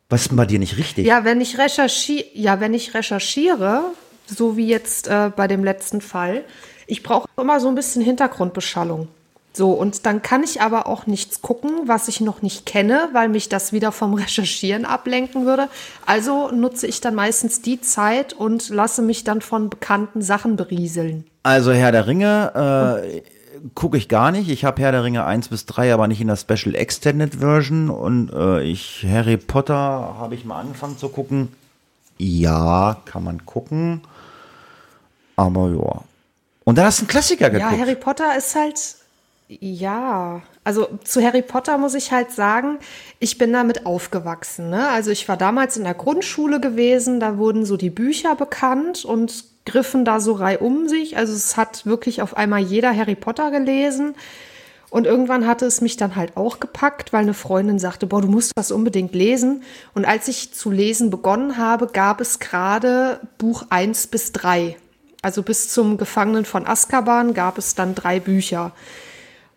Was 0.09 0.22
ist 0.22 0.30
denn 0.30 0.37
bei 0.37 0.47
dir 0.47 0.59
nicht 0.59 0.76
richtig? 0.76 1.07
Ja, 1.07 1.24
wenn 1.24 1.41
ich 1.41 1.57
recherchiere, 1.57 2.26
ja, 2.34 2.61
wenn 2.61 2.74
ich 2.74 2.95
recherchiere, 2.95 3.84
so 4.26 4.57
wie 4.57 4.68
jetzt 4.68 5.09
äh, 5.09 5.30
bei 5.34 5.49
dem 5.49 5.64
letzten 5.64 6.01
Fall, 6.01 6.45
ich 6.87 7.03
brauche 7.03 7.28
immer 7.37 7.61
so 7.61 7.68
ein 7.68 7.74
bisschen 7.74 8.03
Hintergrundbeschallung. 8.03 9.09
So, 9.57 9.70
und 9.70 10.05
dann 10.05 10.20
kann 10.20 10.43
ich 10.43 10.61
aber 10.61 10.87
auch 10.87 11.07
nichts 11.07 11.41
gucken, 11.41 11.70
was 11.87 12.09
ich 12.09 12.20
noch 12.20 12.43
nicht 12.43 12.66
kenne, 12.66 13.09
weil 13.14 13.30
mich 13.30 13.49
das 13.49 13.72
wieder 13.72 13.91
vom 13.91 14.12
Recherchieren 14.22 14.84
ablenken 14.84 15.47
würde. 15.47 15.68
Also 16.05 16.51
nutze 16.51 16.87
ich 16.87 17.01
dann 17.01 17.14
meistens 17.14 17.62
die 17.62 17.80
Zeit 17.80 18.34
und 18.34 18.68
lasse 18.68 19.01
mich 19.01 19.24
dann 19.24 19.41
von 19.41 19.70
bekannten 19.70 20.20
Sachen 20.20 20.57
berieseln. 20.57 21.24
Also 21.43 21.72
Herr 21.72 21.91
der 21.91 22.07
Ringe 22.07 23.01
äh, 23.03 23.22
gucke 23.74 23.97
ich 23.97 24.11
gar 24.11 24.30
nicht. 24.30 24.51
Ich 24.51 24.66
habe 24.66 24.82
Herr 24.82 24.93
der 24.93 25.05
Ringe 25.05 25.24
1 25.24 25.49
bis 25.49 25.64
3, 25.64 25.95
aber 25.95 26.07
nicht 26.07 26.20
in 26.20 26.26
der 26.26 26.37
Special 26.37 26.74
Extended 26.74 27.37
Version. 27.37 27.89
Und 27.89 28.30
äh, 28.34 28.62
ich 28.62 29.07
Harry 29.09 29.39
Potter 29.39 29.74
habe 29.74 30.34
ich 30.34 30.45
mal 30.45 30.61
angefangen 30.61 30.99
zu 30.99 31.09
gucken. 31.09 31.49
Ja, 32.18 32.99
kann 33.07 33.24
man 33.24 33.47
gucken. 33.47 34.03
Aber 35.37 35.70
ja, 35.70 36.03
und 36.66 36.76
da 36.76 36.86
hast 36.86 36.98
du 36.98 37.02
einen 37.02 37.08
Klassiker 37.08 37.48
geguckt. 37.48 37.72
Ja, 37.72 37.78
Harry 37.78 37.94
Potter 37.94 38.36
ist 38.36 38.56
halt, 38.56 38.96
ja, 39.48 40.42
also 40.64 40.88
zu 41.04 41.22
Harry 41.22 41.42
Potter 41.42 41.78
muss 41.78 41.94
ich 41.94 42.10
halt 42.10 42.32
sagen, 42.32 42.78
ich 43.20 43.38
bin 43.38 43.52
damit 43.52 43.86
aufgewachsen. 43.86 44.68
Ne? 44.70 44.88
Also 44.88 45.12
ich 45.12 45.28
war 45.28 45.36
damals 45.36 45.76
in 45.76 45.84
der 45.84 45.94
Grundschule 45.94 46.58
gewesen, 46.58 47.20
da 47.20 47.38
wurden 47.38 47.64
so 47.64 47.76
die 47.76 47.90
Bücher 47.90 48.34
bekannt 48.34 49.04
und 49.04 49.44
griffen 49.64 50.04
da 50.04 50.18
so 50.18 50.32
rei 50.32 50.58
um 50.58 50.88
sich. 50.88 51.16
Also 51.16 51.34
es 51.34 51.56
hat 51.56 51.86
wirklich 51.86 52.20
auf 52.20 52.36
einmal 52.36 52.62
jeder 52.62 52.94
Harry 52.96 53.14
Potter 53.14 53.52
gelesen. 53.52 54.16
Und 54.90 55.06
irgendwann 55.06 55.46
hatte 55.46 55.66
es 55.66 55.80
mich 55.80 55.96
dann 55.96 56.16
halt 56.16 56.36
auch 56.36 56.58
gepackt, 56.58 57.12
weil 57.12 57.22
eine 57.22 57.34
Freundin 57.34 57.78
sagte, 57.78 58.08
boah, 58.08 58.22
du 58.22 58.28
musst 58.28 58.50
das 58.56 58.72
unbedingt 58.72 59.14
lesen. 59.14 59.62
Und 59.94 60.04
als 60.04 60.26
ich 60.26 60.52
zu 60.52 60.72
lesen 60.72 61.10
begonnen 61.10 61.58
habe, 61.58 61.86
gab 61.86 62.20
es 62.20 62.40
gerade 62.40 63.20
Buch 63.38 63.66
1 63.70 64.08
bis 64.08 64.32
3. 64.32 64.76
Also 65.27 65.43
bis 65.43 65.70
zum 65.70 65.97
Gefangenen 65.97 66.45
von 66.45 66.68
Azkaban 66.68 67.35
gab 67.35 67.59
es 67.59 67.74
dann 67.74 67.97
drei 67.97 68.20
Bücher. 68.20 68.70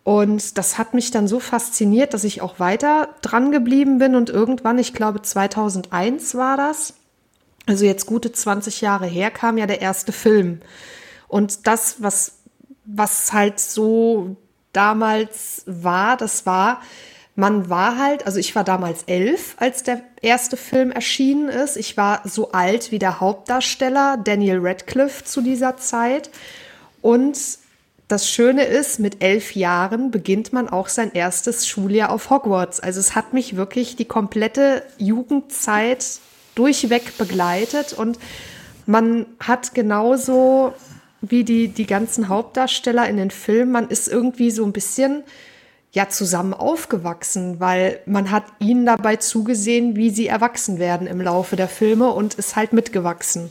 Und 0.02 0.58
das 0.58 0.78
hat 0.78 0.94
mich 0.94 1.12
dann 1.12 1.28
so 1.28 1.38
fasziniert, 1.38 2.12
dass 2.12 2.24
ich 2.24 2.42
auch 2.42 2.58
weiter 2.58 3.10
dran 3.22 3.52
geblieben 3.52 3.98
bin 3.98 4.16
und 4.16 4.30
irgendwann, 4.30 4.80
ich 4.80 4.94
glaube 4.94 5.22
2001 5.22 6.34
war 6.34 6.56
das, 6.56 6.94
also 7.66 7.84
jetzt 7.84 8.06
gute 8.06 8.32
20 8.32 8.80
Jahre 8.80 9.06
her, 9.06 9.30
kam 9.30 9.58
ja 9.58 9.66
der 9.66 9.80
erste 9.80 10.10
Film. 10.10 10.60
Und 11.28 11.68
das, 11.68 12.02
was, 12.02 12.38
was 12.84 13.32
halt 13.32 13.60
so 13.60 14.34
damals 14.72 15.62
war, 15.66 16.16
das 16.16 16.46
war, 16.46 16.80
man 17.40 17.70
war 17.70 17.96
halt, 17.96 18.26
also 18.26 18.38
ich 18.38 18.54
war 18.54 18.64
damals 18.64 19.04
elf, 19.04 19.56
als 19.58 19.82
der 19.82 20.02
erste 20.20 20.58
Film 20.58 20.90
erschienen 20.90 21.48
ist. 21.48 21.78
Ich 21.78 21.96
war 21.96 22.20
so 22.26 22.52
alt 22.52 22.92
wie 22.92 22.98
der 22.98 23.18
Hauptdarsteller 23.18 24.18
Daniel 24.22 24.58
Radcliffe 24.60 25.24
zu 25.24 25.40
dieser 25.40 25.78
Zeit. 25.78 26.28
Und 27.00 27.38
das 28.08 28.28
Schöne 28.28 28.64
ist, 28.64 29.00
mit 29.00 29.22
elf 29.22 29.54
Jahren 29.54 30.10
beginnt 30.10 30.52
man 30.52 30.68
auch 30.68 30.88
sein 30.88 31.12
erstes 31.14 31.66
Schuljahr 31.66 32.10
auf 32.10 32.28
Hogwarts. 32.28 32.78
Also 32.78 33.00
es 33.00 33.14
hat 33.14 33.32
mich 33.32 33.56
wirklich 33.56 33.96
die 33.96 34.04
komplette 34.04 34.82
Jugendzeit 34.98 36.04
durchweg 36.54 37.16
begleitet 37.16 37.94
und 37.94 38.18
man 38.84 39.24
hat 39.38 39.72
genauso 39.72 40.74
wie 41.22 41.44
die, 41.44 41.68
die 41.68 41.86
ganzen 41.86 42.28
Hauptdarsteller 42.28 43.08
in 43.08 43.16
den 43.16 43.30
Filmen, 43.30 43.72
man 43.72 43.88
ist 43.88 44.08
irgendwie 44.08 44.50
so 44.50 44.62
ein 44.64 44.72
bisschen 44.72 45.22
ja 45.92 46.08
zusammen 46.08 46.54
aufgewachsen, 46.54 47.58
weil 47.58 48.00
man 48.06 48.30
hat 48.30 48.44
ihnen 48.60 48.86
dabei 48.86 49.16
zugesehen, 49.16 49.96
wie 49.96 50.10
sie 50.10 50.28
erwachsen 50.28 50.78
werden 50.78 51.06
im 51.06 51.20
Laufe 51.20 51.56
der 51.56 51.68
Filme 51.68 52.10
und 52.10 52.34
ist 52.34 52.54
halt 52.54 52.72
mitgewachsen. 52.72 53.50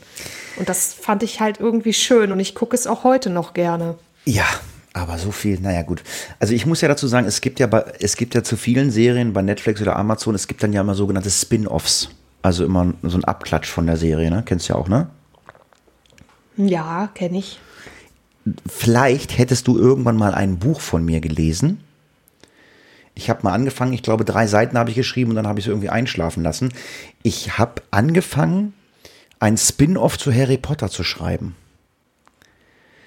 Und 0.56 0.68
das 0.68 0.94
fand 0.94 1.22
ich 1.22 1.40
halt 1.40 1.60
irgendwie 1.60 1.92
schön 1.92 2.32
und 2.32 2.40
ich 2.40 2.54
gucke 2.54 2.74
es 2.74 2.86
auch 2.86 3.04
heute 3.04 3.28
noch 3.28 3.52
gerne. 3.52 3.96
Ja, 4.24 4.46
aber 4.94 5.18
so 5.18 5.32
viel, 5.32 5.60
naja 5.60 5.82
gut. 5.82 6.02
Also 6.38 6.54
ich 6.54 6.64
muss 6.64 6.80
ja 6.80 6.88
dazu 6.88 7.06
sagen, 7.06 7.26
es 7.26 7.40
gibt 7.42 7.60
ja 7.60 7.66
bei, 7.66 7.84
es 8.00 8.16
gibt 8.16 8.34
ja 8.34 8.42
zu 8.42 8.56
vielen 8.56 8.90
Serien 8.90 9.32
bei 9.32 9.42
Netflix 9.42 9.80
oder 9.82 9.96
Amazon, 9.96 10.34
es 10.34 10.48
gibt 10.48 10.62
dann 10.62 10.72
ja 10.72 10.80
immer 10.80 10.94
sogenannte 10.94 11.30
Spin-offs. 11.30 12.08
Also 12.42 12.64
immer 12.64 12.94
so 13.02 13.18
ein 13.18 13.24
Abklatsch 13.24 13.68
von 13.68 13.86
der 13.86 13.98
Serie, 13.98 14.30
ne? 14.30 14.42
Kennst 14.46 14.68
du 14.68 14.72
ja 14.72 14.78
auch, 14.78 14.88
ne? 14.88 15.08
Ja, 16.56 17.10
kenne 17.14 17.38
ich. 17.38 17.60
Vielleicht 18.66 19.36
hättest 19.36 19.68
du 19.68 19.76
irgendwann 19.76 20.16
mal 20.16 20.32
ein 20.34 20.58
Buch 20.58 20.80
von 20.80 21.04
mir 21.04 21.20
gelesen. 21.20 21.84
Ich 23.20 23.28
habe 23.28 23.40
mal 23.42 23.52
angefangen, 23.52 23.92
ich 23.92 24.02
glaube, 24.02 24.24
drei 24.24 24.46
Seiten 24.46 24.78
habe 24.78 24.88
ich 24.88 24.96
geschrieben 24.96 25.32
und 25.32 25.36
dann 25.36 25.46
habe 25.46 25.60
ich 25.60 25.66
es 25.66 25.68
irgendwie 25.68 25.90
einschlafen 25.90 26.42
lassen. 26.42 26.72
Ich 27.22 27.58
habe 27.58 27.82
angefangen, 27.90 28.72
ein 29.40 29.58
Spin-off 29.58 30.16
zu 30.16 30.32
Harry 30.32 30.56
Potter 30.56 30.88
zu 30.88 31.04
schreiben. 31.04 31.54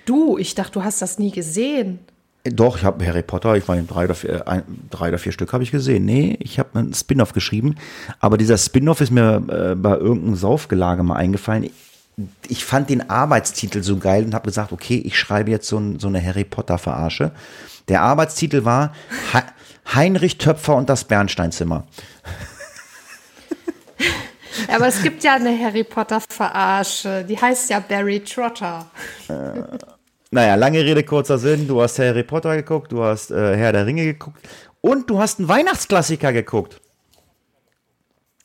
Du, 0.06 0.38
ich 0.38 0.54
dachte, 0.54 0.74
du 0.74 0.84
hast 0.84 1.02
das 1.02 1.18
nie 1.18 1.32
gesehen. 1.32 1.98
Doch, 2.44 2.78
ich 2.78 2.84
habe 2.84 3.04
Harry 3.08 3.24
Potter, 3.24 3.56
ich 3.56 3.68
meine, 3.68 3.86
drei 3.86 4.06
oder 4.06 4.14
vier, 4.14 4.48
ein, 4.48 4.62
drei 4.92 5.08
oder 5.10 5.18
vier 5.18 5.32
Stück 5.32 5.52
habe 5.52 5.64
ich 5.64 5.72
gesehen. 5.72 6.06
Nee, 6.06 6.38
ich 6.40 6.60
habe 6.60 6.78
einen 6.78 6.94
Spin-off 6.94 7.34
geschrieben. 7.34 7.74
Aber 8.20 8.38
dieser 8.38 8.60
Spin-off 8.60 9.02
ist 9.02 9.12
mir 9.12 9.38
äh, 9.48 9.74
bei 9.76 9.98
irgendeinem 9.98 10.36
Saufgelage 10.36 11.02
mal 11.02 11.16
eingefallen. 11.16 11.72
Ich 12.48 12.64
fand 12.64 12.92
den 12.92 13.10
Arbeitstitel 13.10 13.82
so 13.82 13.98
geil 13.98 14.26
und 14.26 14.36
habe 14.36 14.46
gesagt, 14.46 14.74
okay, 14.74 15.02
ich 15.04 15.18
schreibe 15.18 15.50
jetzt 15.50 15.68
so, 15.68 15.80
ein, 15.80 15.98
so 15.98 16.08
eine 16.08 16.24
Harry 16.24 16.44
Potter-Verarsche. 16.44 17.32
Der 17.88 18.04
Arbeitstitel 18.04 18.64
war 18.64 18.94
Heinrich 19.94 20.38
Töpfer 20.38 20.76
und 20.76 20.90
das 20.90 21.06
Bernsteinzimmer. 21.06 21.86
Aber 24.68 24.88
es 24.88 25.02
gibt 25.02 25.24
ja 25.24 25.36
eine 25.36 25.58
Harry 25.60 25.84
Potter-Verarsche, 25.84 27.26
die 27.26 27.40
heißt 27.40 27.70
ja 27.70 27.80
Barry 27.80 28.24
Trotter. 28.24 28.86
Äh, 29.28 29.62
naja, 30.32 30.56
lange 30.56 30.80
Rede, 30.84 31.04
kurzer 31.04 31.38
Sinn. 31.38 31.68
Du 31.68 31.82
hast 31.82 32.00
Harry 32.00 32.24
Potter 32.24 32.56
geguckt, 32.56 32.92
du 32.92 33.04
hast 33.04 33.32
äh, 33.32 33.56
Herr 33.56 33.72
der 33.72 33.86
Ringe 33.86 34.04
geguckt 34.06 34.40
und 34.82 35.10
du 35.10 35.20
hast 35.20 35.40
einen 35.40 35.48
Weihnachtsklassiker 35.48 36.34
geguckt. 36.34 36.82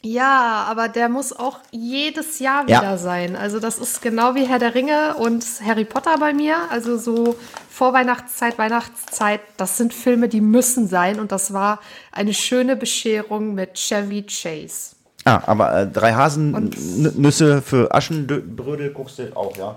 Ja, 0.03 0.65
aber 0.69 0.89
der 0.89 1.09
muss 1.09 1.33
auch 1.33 1.59
jedes 1.73 2.39
Jahr 2.39 2.65
wieder 2.65 2.83
ja. 2.83 2.97
sein. 2.97 3.35
Also 3.35 3.59
das 3.59 3.79
ist 3.79 4.01
genau 4.01 4.37
wie 4.37 4.47
Herr 4.47 4.61
der 4.61 4.75
Ringe 4.77 5.17
und 5.17 5.45
Harry 5.65 5.85
Potter 5.85 6.17
bei 6.19 6.33
mir. 6.33 6.57
Also 6.71 6.97
so 6.99 7.37
Vorweihnachtszeit, 7.69 8.59
Weihnachtszeit, 8.59 9.41
das 9.57 9.77
sind 9.77 9.93
Filme, 9.93 10.29
die 10.29 10.41
müssen 10.41 10.87
sein. 10.87 11.19
Und 11.19 11.33
das 11.33 11.53
war 11.53 11.81
eine 12.13 12.33
schöne 12.33 12.77
Bescherung 12.77 13.55
mit 13.55 13.75
Chevy 13.75 14.23
Chase. 14.23 14.95
Ah, 15.25 15.43
aber 15.47 15.81
äh, 15.81 15.87
drei 15.89 16.15
Hasennüsse 16.15 17.61
für 17.61 17.93
Aschenbrödel 17.93 18.93
guckst 18.93 19.19
du 19.19 19.37
auch, 19.37 19.57
ja? 19.57 19.77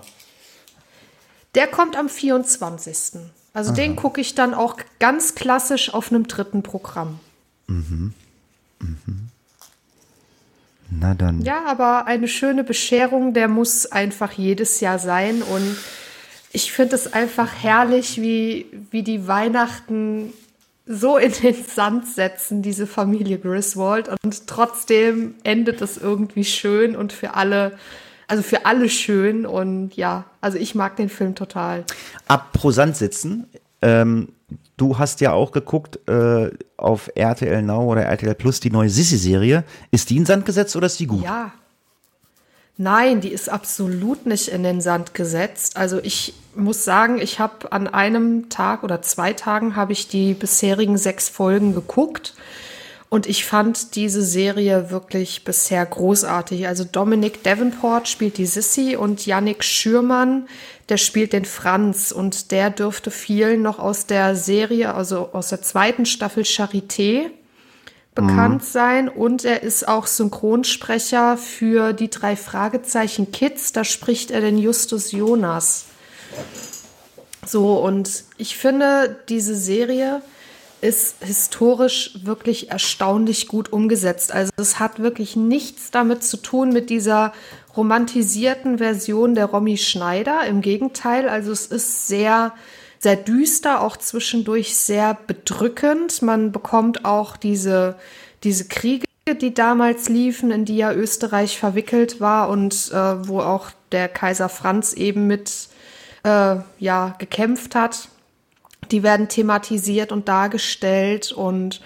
Der 1.56 1.66
kommt 1.66 1.96
am 1.96 2.08
24. 2.08 3.20
Also 3.52 3.70
Aha. 3.70 3.76
den 3.76 3.96
gucke 3.96 4.20
ich 4.20 4.36
dann 4.36 4.54
auch 4.54 4.76
ganz 5.00 5.34
klassisch 5.34 5.92
auf 5.92 6.10
einem 6.10 6.28
dritten 6.28 6.62
Programm. 6.62 7.18
Mhm. 7.66 8.14
Mhm. 8.78 9.31
Na 11.00 11.14
dann. 11.14 11.42
Ja, 11.42 11.64
aber 11.66 12.06
eine 12.06 12.28
schöne 12.28 12.64
Bescherung, 12.64 13.34
der 13.34 13.48
muss 13.48 13.86
einfach 13.86 14.32
jedes 14.32 14.80
Jahr 14.80 14.98
sein. 14.98 15.42
Und 15.42 15.76
ich 16.52 16.72
finde 16.72 16.96
es 16.96 17.12
einfach 17.12 17.50
herrlich, 17.62 18.20
wie, 18.20 18.66
wie 18.90 19.02
die 19.02 19.26
Weihnachten 19.26 20.32
so 20.86 21.16
in 21.16 21.32
den 21.32 21.64
Sand 21.64 22.08
setzen, 22.08 22.62
diese 22.62 22.86
Familie 22.86 23.38
Griswold. 23.38 24.10
Und 24.22 24.46
trotzdem 24.46 25.34
endet 25.44 25.80
es 25.80 25.96
irgendwie 25.96 26.44
schön 26.44 26.96
und 26.96 27.12
für 27.12 27.34
alle 27.34 27.78
also 28.32 28.42
für 28.42 28.64
alle 28.64 28.88
schön 28.88 29.44
und 29.44 29.94
ja, 29.94 30.24
also 30.40 30.56
ich 30.56 30.74
mag 30.74 30.96
den 30.96 31.10
Film 31.10 31.34
total. 31.34 31.84
Ab 32.28 32.54
pro 32.54 32.70
Sand 32.70 32.96
sitzen. 32.96 33.46
Ähm, 33.82 34.28
du 34.82 34.98
hast 34.98 35.20
ja 35.20 35.32
auch 35.32 35.52
geguckt 35.52 36.00
äh, 36.08 36.50
auf 36.76 37.08
RTL 37.14 37.62
Now 37.62 37.84
oder 37.84 38.02
RTL 38.02 38.34
Plus 38.34 38.58
die 38.58 38.70
neue 38.70 38.90
Sissi-Serie. 38.90 39.62
Ist 39.92 40.10
die 40.10 40.16
in 40.16 40.26
Sand 40.26 40.44
gesetzt 40.44 40.74
oder 40.74 40.86
ist 40.86 40.98
die 40.98 41.06
gut? 41.06 41.22
Ja. 41.22 41.52
Nein, 42.76 43.20
die 43.20 43.28
ist 43.28 43.48
absolut 43.48 44.26
nicht 44.26 44.48
in 44.48 44.64
den 44.64 44.80
Sand 44.80 45.14
gesetzt. 45.14 45.76
Also 45.76 46.00
ich 46.02 46.34
muss 46.56 46.84
sagen, 46.84 47.20
ich 47.20 47.38
habe 47.38 47.70
an 47.70 47.86
einem 47.86 48.48
Tag 48.48 48.82
oder 48.82 49.02
zwei 49.02 49.32
Tagen 49.34 49.76
habe 49.76 49.92
ich 49.92 50.08
die 50.08 50.34
bisherigen 50.34 50.98
sechs 50.98 51.28
Folgen 51.28 51.74
geguckt 51.74 52.34
und 53.12 53.26
ich 53.26 53.44
fand 53.44 53.94
diese 53.94 54.22
Serie 54.22 54.90
wirklich 54.90 55.44
bisher 55.44 55.84
großartig. 55.84 56.66
Also 56.66 56.84
Dominic 56.84 57.42
Davenport 57.42 58.08
spielt 58.08 58.38
die 58.38 58.46
Sissy 58.46 58.96
und 58.96 59.26
Yannick 59.26 59.64
Schürmann, 59.64 60.48
der 60.88 60.96
spielt 60.96 61.34
den 61.34 61.44
Franz. 61.44 62.10
Und 62.10 62.52
der 62.52 62.70
dürfte 62.70 63.10
vielen 63.10 63.60
noch 63.60 63.78
aus 63.78 64.06
der 64.06 64.34
Serie, 64.34 64.94
also 64.94 65.28
aus 65.34 65.50
der 65.50 65.60
zweiten 65.60 66.06
Staffel 66.06 66.44
Charité 66.44 67.26
bekannt 68.14 68.62
mhm. 68.62 68.66
sein. 68.66 69.08
Und 69.10 69.44
er 69.44 69.62
ist 69.62 69.86
auch 69.86 70.06
Synchronsprecher 70.06 71.36
für 71.36 71.92
die 71.92 72.08
drei 72.08 72.34
Fragezeichen 72.34 73.30
Kids. 73.30 73.72
Da 73.72 73.84
spricht 73.84 74.30
er 74.30 74.40
den 74.40 74.56
Justus 74.56 75.12
Jonas. 75.12 75.84
So, 77.44 77.74
und 77.74 78.24
ich 78.38 78.56
finde, 78.56 79.20
diese 79.28 79.54
Serie 79.54 80.22
ist 80.82 81.24
historisch 81.24 82.10
wirklich 82.24 82.70
erstaunlich 82.70 83.46
gut 83.46 83.72
umgesetzt. 83.72 84.32
Also 84.32 84.50
es 84.56 84.80
hat 84.80 84.98
wirklich 84.98 85.36
nichts 85.36 85.92
damit 85.92 86.24
zu 86.24 86.36
tun 86.36 86.70
mit 86.70 86.90
dieser 86.90 87.32
romantisierten 87.76 88.78
Version 88.78 89.36
der 89.36 89.46
Romy 89.46 89.78
Schneider. 89.78 90.44
Im 90.44 90.60
Gegenteil, 90.60 91.28
also 91.28 91.52
es 91.52 91.66
ist 91.66 92.08
sehr, 92.08 92.52
sehr 92.98 93.14
düster, 93.14 93.80
auch 93.80 93.96
zwischendurch 93.96 94.76
sehr 94.76 95.16
bedrückend. 95.26 96.20
Man 96.20 96.50
bekommt 96.50 97.04
auch 97.04 97.36
diese, 97.36 97.96
diese 98.42 98.66
Kriege, 98.66 99.06
die 99.40 99.54
damals 99.54 100.08
liefen, 100.08 100.50
in 100.50 100.64
die 100.64 100.76
ja 100.76 100.92
Österreich 100.92 101.58
verwickelt 101.58 102.20
war 102.20 102.48
und 102.48 102.90
äh, 102.92 103.28
wo 103.28 103.38
auch 103.38 103.70
der 103.92 104.08
Kaiser 104.08 104.48
Franz 104.48 104.94
eben 104.94 105.28
mit 105.28 105.68
äh, 106.24 106.56
ja, 106.80 107.14
gekämpft 107.18 107.76
hat 107.76 108.08
die 108.90 109.02
werden 109.02 109.28
thematisiert 109.28 110.12
und 110.12 110.28
dargestellt 110.28 111.32
und 111.32 111.80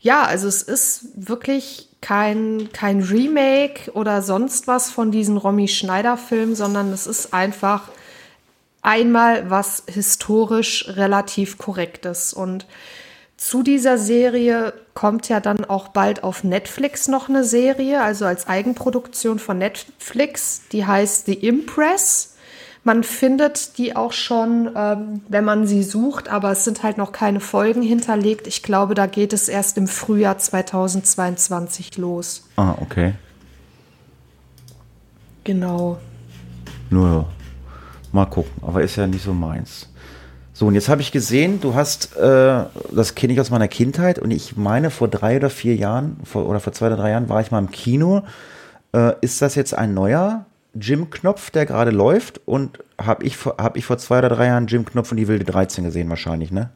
ja, 0.00 0.24
also 0.24 0.48
es 0.48 0.62
ist 0.62 1.08
wirklich 1.14 1.88
kein, 2.00 2.70
kein 2.72 3.00
Remake 3.02 3.92
oder 3.92 4.20
sonst 4.20 4.66
was 4.66 4.90
von 4.90 5.12
diesen 5.12 5.36
Romy 5.36 5.68
Schneider-Filmen, 5.68 6.56
sondern 6.56 6.92
es 6.92 7.06
ist 7.06 7.32
einfach 7.32 7.88
einmal 8.82 9.48
was 9.48 9.84
historisch 9.86 10.88
relativ 10.88 11.56
korrektes. 11.56 12.32
Und 12.32 12.66
zu 13.36 13.62
dieser 13.62 13.96
Serie 13.96 14.74
kommt 14.94 15.28
ja 15.28 15.38
dann 15.38 15.64
auch 15.64 15.88
bald 15.88 16.24
auf 16.24 16.42
Netflix 16.44 17.06
noch 17.06 17.28
eine 17.28 17.44
Serie, 17.44 18.02
also 18.02 18.24
als 18.24 18.48
Eigenproduktion 18.48 19.38
von 19.38 19.58
Netflix, 19.58 20.62
die 20.72 20.84
heißt 20.84 21.26
The 21.26 21.34
Impress. 21.34 22.31
Man 22.84 23.04
findet 23.04 23.78
die 23.78 23.94
auch 23.94 24.12
schon, 24.12 24.70
ähm, 24.74 25.20
wenn 25.28 25.44
man 25.44 25.66
sie 25.66 25.84
sucht, 25.84 26.28
aber 26.28 26.50
es 26.50 26.64
sind 26.64 26.82
halt 26.82 26.98
noch 26.98 27.12
keine 27.12 27.38
Folgen 27.38 27.80
hinterlegt. 27.80 28.48
Ich 28.48 28.64
glaube, 28.64 28.94
da 28.94 29.06
geht 29.06 29.32
es 29.32 29.48
erst 29.48 29.78
im 29.78 29.86
Frühjahr 29.86 30.38
2022 30.38 31.96
los. 31.96 32.48
Ah, 32.56 32.74
okay. 32.80 33.14
Genau. 35.44 35.98
Nur 36.90 37.26
mal 38.10 38.26
gucken, 38.26 38.52
aber 38.62 38.82
ist 38.82 38.96
ja 38.96 39.06
nicht 39.06 39.24
so 39.24 39.32
meins. 39.32 39.88
So, 40.52 40.66
und 40.66 40.74
jetzt 40.74 40.88
habe 40.88 41.00
ich 41.00 41.12
gesehen, 41.12 41.60
du 41.60 41.74
hast, 41.74 42.16
äh, 42.16 42.64
das 42.90 43.14
kenne 43.14 43.32
ich 43.32 43.40
aus 43.40 43.50
meiner 43.50 43.68
Kindheit 43.68 44.18
und 44.18 44.30
ich 44.30 44.56
meine, 44.56 44.90
vor 44.90 45.08
drei 45.08 45.36
oder 45.36 45.50
vier 45.50 45.76
Jahren 45.76 46.18
vor, 46.24 46.48
oder 46.48 46.60
vor 46.60 46.72
zwei 46.72 46.88
oder 46.88 46.96
drei 46.96 47.10
Jahren 47.10 47.28
war 47.28 47.40
ich 47.40 47.50
mal 47.50 47.58
im 47.58 47.70
Kino. 47.70 48.22
Äh, 48.92 49.14
ist 49.22 49.40
das 49.40 49.54
jetzt 49.54 49.72
ein 49.74 49.94
neuer 49.94 50.44
Jim 50.74 51.10
Knopf, 51.10 51.50
der 51.50 51.66
gerade 51.66 51.90
läuft. 51.90 52.40
Und 52.46 52.78
habe 53.00 53.24
ich, 53.24 53.36
hab 53.44 53.76
ich 53.76 53.84
vor 53.84 53.98
zwei 53.98 54.18
oder 54.18 54.28
drei 54.28 54.46
Jahren 54.46 54.66
Jim 54.66 54.84
Knopf 54.84 55.10
und 55.10 55.16
die 55.16 55.28
wilde 55.28 55.44
13 55.44 55.84
gesehen, 55.84 56.08
wahrscheinlich, 56.08 56.50
ne? 56.50 56.70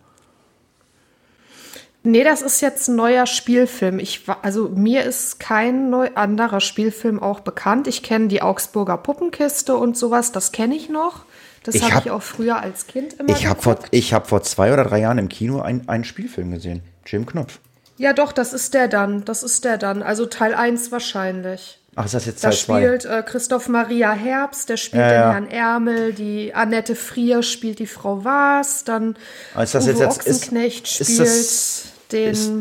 Nee, 2.02 2.22
das 2.22 2.40
ist 2.40 2.60
jetzt 2.60 2.86
ein 2.86 2.94
neuer 2.94 3.26
Spielfilm. 3.26 3.98
Ich, 3.98 4.22
also 4.42 4.68
mir 4.68 5.02
ist 5.02 5.40
kein 5.40 5.90
neu, 5.90 6.10
anderer 6.14 6.60
Spielfilm 6.60 7.20
auch 7.20 7.40
bekannt. 7.40 7.88
Ich 7.88 8.04
kenne 8.04 8.28
die 8.28 8.42
Augsburger 8.42 8.96
Puppenkiste 8.96 9.76
und 9.76 9.96
sowas, 9.96 10.30
das 10.30 10.52
kenne 10.52 10.76
ich 10.76 10.88
noch. 10.88 11.24
Das 11.64 11.82
habe 11.82 11.94
hab 11.94 12.06
ich 12.06 12.12
auch 12.12 12.22
früher 12.22 12.60
als 12.60 12.86
Kind 12.86 13.14
immer 13.14 13.30
Ich 13.30 13.46
habe 13.46 13.60
vor, 13.60 13.76
hab 13.92 14.28
vor 14.28 14.42
zwei 14.42 14.72
oder 14.72 14.84
drei 14.84 15.00
Jahren 15.00 15.18
im 15.18 15.28
Kino 15.28 15.60
ein, 15.60 15.88
einen 15.88 16.04
Spielfilm 16.04 16.52
gesehen. 16.52 16.82
Jim 17.04 17.26
Knopf. 17.26 17.58
Ja, 17.96 18.12
doch, 18.12 18.30
das 18.30 18.52
ist 18.52 18.74
der 18.74 18.86
dann. 18.86 19.24
Das 19.24 19.42
ist 19.42 19.64
der 19.64 19.76
dann. 19.76 20.04
Also 20.04 20.26
Teil 20.26 20.54
1 20.54 20.92
wahrscheinlich. 20.92 21.80
Ach, 21.98 22.04
ist 22.04 22.12
das 22.14 22.26
jetzt 22.26 22.42
Teil 22.42 22.52
2? 22.52 22.72
Da 22.72 22.86
spielt 22.98 23.04
äh, 23.06 23.22
Christoph 23.22 23.68
Maria 23.68 24.12
Herbst, 24.12 24.68
der 24.68 24.76
spielt 24.76 25.00
ja, 25.02 25.08
den 25.08 25.14
ja. 25.20 25.32
Herrn 25.32 25.48
Ärmel, 25.50 26.12
die 26.12 26.54
Annette 26.54 26.94
Frier 26.94 27.42
spielt 27.42 27.78
die 27.78 27.86
Frau 27.86 28.22
Was, 28.22 28.84
dann 28.84 29.16
ah, 29.54 29.62
ist 29.62 29.74
das 29.74 29.84
Uwe 29.84 29.92
jetzt, 29.92 30.18
Ochsenknecht 30.18 30.84
ist, 30.84 30.92
spielt. 30.94 31.08
Ist 31.08 31.18
das 31.18 31.92
den 32.12 32.30
Ist- 32.30 32.52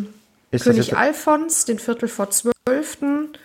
ist 0.52 0.64
König 0.64 0.88
jetzt- 0.88 0.98
Alfons, 0.98 1.66
den 1.66 1.80
Viertel 1.80 2.08
vor 2.08 2.30
Zwölften. 2.30 3.38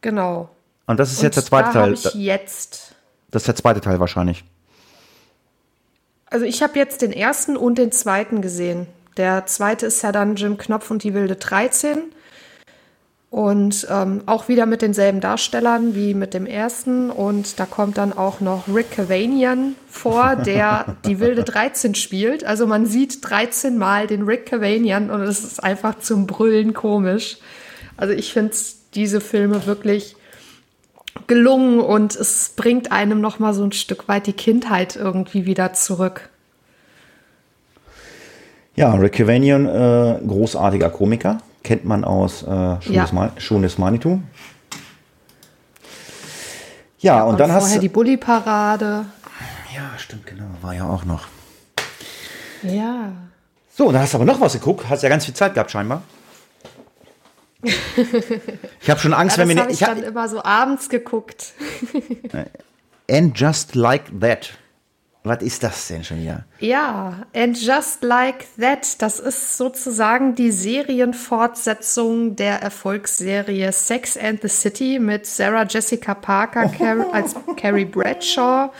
Genau. 0.00 0.48
Und 0.86 0.98
das 0.98 1.12
ist 1.12 1.18
Und 1.18 1.24
jetzt 1.24 1.36
der 1.36 1.44
zweite 1.44 1.68
da 1.72 1.72
Teil. 1.84 1.92
ich 1.92 2.14
jetzt. 2.14 2.94
Das 3.30 3.42
ist 3.42 3.46
der 3.48 3.56
zweite 3.56 3.80
Teil 3.80 4.00
wahrscheinlich. 4.00 4.44
Also 6.26 6.46
ich 6.46 6.62
habe 6.62 6.78
jetzt 6.78 7.02
den 7.02 7.12
ersten 7.12 7.56
und 7.56 7.76
den 7.76 7.92
zweiten 7.92 8.42
gesehen. 8.42 8.86
Der 9.16 9.46
zweite 9.46 9.86
ist 9.86 10.02
ja 10.02 10.12
dann 10.12 10.34
Jim 10.36 10.56
Knopf 10.58 10.90
und 10.90 11.04
die 11.04 11.14
wilde 11.14 11.36
13. 11.36 12.12
Und 13.34 13.88
ähm, 13.90 14.22
auch 14.26 14.46
wieder 14.46 14.64
mit 14.64 14.80
denselben 14.80 15.20
Darstellern 15.20 15.96
wie 15.96 16.14
mit 16.14 16.34
dem 16.34 16.46
ersten. 16.46 17.10
Und 17.10 17.58
da 17.58 17.66
kommt 17.66 17.98
dann 17.98 18.12
auch 18.12 18.40
noch 18.40 18.68
Rick 18.72 18.92
Cavanian 18.92 19.74
vor, 19.88 20.36
der 20.36 20.94
die 21.04 21.18
wilde 21.18 21.42
13 21.42 21.96
spielt. 21.96 22.44
Also 22.44 22.68
man 22.68 22.86
sieht 22.86 23.28
13 23.28 23.76
Mal 23.76 24.06
den 24.06 24.22
Rick 24.22 24.46
Cavanian 24.46 25.10
und 25.10 25.20
es 25.22 25.42
ist 25.42 25.64
einfach 25.64 25.98
zum 25.98 26.28
Brüllen 26.28 26.74
komisch. 26.74 27.38
Also 27.96 28.14
ich 28.14 28.32
finde 28.32 28.54
diese 28.94 29.20
Filme 29.20 29.66
wirklich 29.66 30.14
gelungen 31.26 31.80
und 31.80 32.14
es 32.14 32.52
bringt 32.54 32.92
einem 32.92 33.20
noch 33.20 33.40
mal 33.40 33.52
so 33.52 33.64
ein 33.64 33.72
Stück 33.72 34.06
weit 34.06 34.28
die 34.28 34.32
Kindheit 34.32 34.94
irgendwie 34.94 35.44
wieder 35.44 35.72
zurück. 35.72 36.28
Ja, 38.76 38.94
Rick 38.94 39.14
Cavanian, 39.14 39.66
äh, 39.66 40.20
großartiger 40.24 40.90
Komiker. 40.90 41.38
Kennt 41.64 41.84
man 41.84 42.04
aus 42.04 42.42
äh, 42.42 42.80
Schuh, 42.80 42.92
Ja. 42.92 43.68
Manitou. 43.78 44.20
Ja, 46.98 47.22
und, 47.24 47.40
dann 47.40 47.52
hast 47.52 47.74
du. 47.74 47.80
die 47.80 47.88
Bulli-Parade. 47.88 49.06
Ja, 49.74 49.98
stimmt, 49.98 50.26
genau. 50.26 50.46
War 50.62 50.74
ja 50.74 50.88
auch 50.88 51.04
noch. 51.04 51.26
Ja. 52.62 53.12
So, 53.76 53.90
dann 53.90 54.00
hast 54.00 54.14
du 54.14 54.18
aber 54.18 54.24
noch 54.24 54.40
was 54.40 54.52
geguckt. 54.52 54.88
Hast 54.88 55.02
ja 55.02 55.08
ganz 55.08 55.24
viel 55.24 55.34
Zeit 55.34 55.54
gehabt, 55.54 55.70
scheinbar. 55.70 56.02
Ich 58.80 58.90
habe 58.90 59.00
schon 59.00 59.14
Angst, 59.14 59.38
ja 59.38 59.42
wenn 59.42 59.48
wir 59.48 59.56
habe 59.56 59.68
nicht. 59.70 59.80
ich 59.80 59.82
Ich 59.82 59.88
hab, 59.88 59.96
dann 59.96 60.04
immer 60.04 60.28
so 60.28 60.44
abends 60.44 60.90
geguckt. 60.90 61.54
And 63.10 63.38
just 63.38 63.74
like 63.74 64.04
that. 64.20 64.50
Was 65.26 65.40
ist 65.40 65.62
das 65.62 65.88
denn 65.88 66.04
schon 66.04 66.20
wieder? 66.20 66.44
Ja, 66.60 67.24
and 67.34 67.56
just 67.58 68.02
like 68.02 68.44
that, 68.60 69.00
das 69.00 69.20
ist 69.20 69.56
sozusagen 69.56 70.34
die 70.34 70.50
Serienfortsetzung 70.50 72.36
der 72.36 72.60
Erfolgsserie 72.60 73.72
Sex 73.72 74.18
and 74.18 74.42
the 74.42 74.48
City 74.48 74.98
mit 74.98 75.24
Sarah 75.24 75.64
Jessica 75.64 76.12
Parker 76.12 76.68
Car 76.68 77.06
als 77.12 77.34
Carrie 77.56 77.86
Bradshaw 77.86 78.70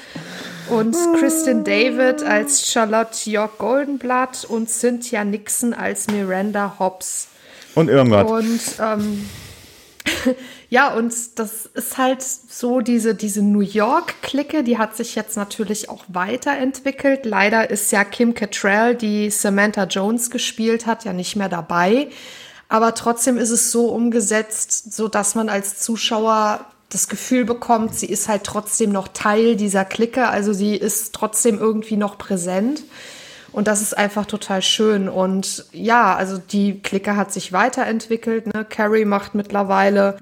und 0.68 0.94
Kristen 1.18 1.64
David 1.64 2.22
als 2.22 2.70
Charlotte 2.70 3.30
York 3.30 3.56
Goldenblatt 3.56 4.44
und 4.44 4.68
Cynthia 4.68 5.24
Nixon 5.24 5.72
als 5.72 6.08
Miranda 6.08 6.74
Hobbs. 6.78 7.28
Und 7.74 7.88
irgendwas. 7.88 8.30
Und 8.30 8.60
ähm, 8.80 9.30
ja, 10.70 10.94
und 10.94 11.14
das 11.38 11.66
ist 11.66 11.96
halt 11.96 12.22
so 12.22 12.80
diese, 12.80 13.14
diese 13.14 13.42
New 13.42 13.60
York-Clique, 13.60 14.62
die 14.62 14.78
hat 14.78 14.96
sich 14.96 15.14
jetzt 15.14 15.36
natürlich 15.36 15.88
auch 15.88 16.04
weiterentwickelt. 16.08 17.24
Leider 17.24 17.70
ist 17.70 17.90
ja 17.92 18.04
Kim 18.04 18.34
Cattrall, 18.34 18.94
die 18.94 19.30
Samantha 19.30 19.84
Jones 19.84 20.30
gespielt 20.30 20.86
hat, 20.86 21.04
ja 21.04 21.12
nicht 21.12 21.36
mehr 21.36 21.48
dabei. 21.48 22.08
Aber 22.68 22.94
trotzdem 22.94 23.38
ist 23.38 23.50
es 23.50 23.70
so 23.70 23.88
umgesetzt, 23.88 24.92
so 24.92 25.08
dass 25.08 25.34
man 25.34 25.48
als 25.48 25.80
Zuschauer 25.80 26.66
das 26.90 27.08
Gefühl 27.08 27.44
bekommt, 27.44 27.94
sie 27.94 28.06
ist 28.06 28.28
halt 28.28 28.44
trotzdem 28.44 28.92
noch 28.92 29.08
Teil 29.08 29.56
dieser 29.56 29.84
Clique. 29.84 30.28
Also 30.28 30.52
sie 30.52 30.76
ist 30.76 31.14
trotzdem 31.14 31.58
irgendwie 31.58 31.96
noch 31.96 32.18
präsent. 32.18 32.82
Und 33.54 33.68
das 33.68 33.80
ist 33.80 33.96
einfach 33.96 34.26
total 34.26 34.62
schön. 34.62 35.08
Und 35.08 35.66
ja, 35.70 36.16
also 36.16 36.38
die 36.38 36.80
Clique 36.80 37.14
hat 37.14 37.32
sich 37.32 37.52
weiterentwickelt. 37.52 38.52
Ne? 38.52 38.66
Carrie 38.68 39.04
macht 39.04 39.36
mittlerweile 39.36 40.16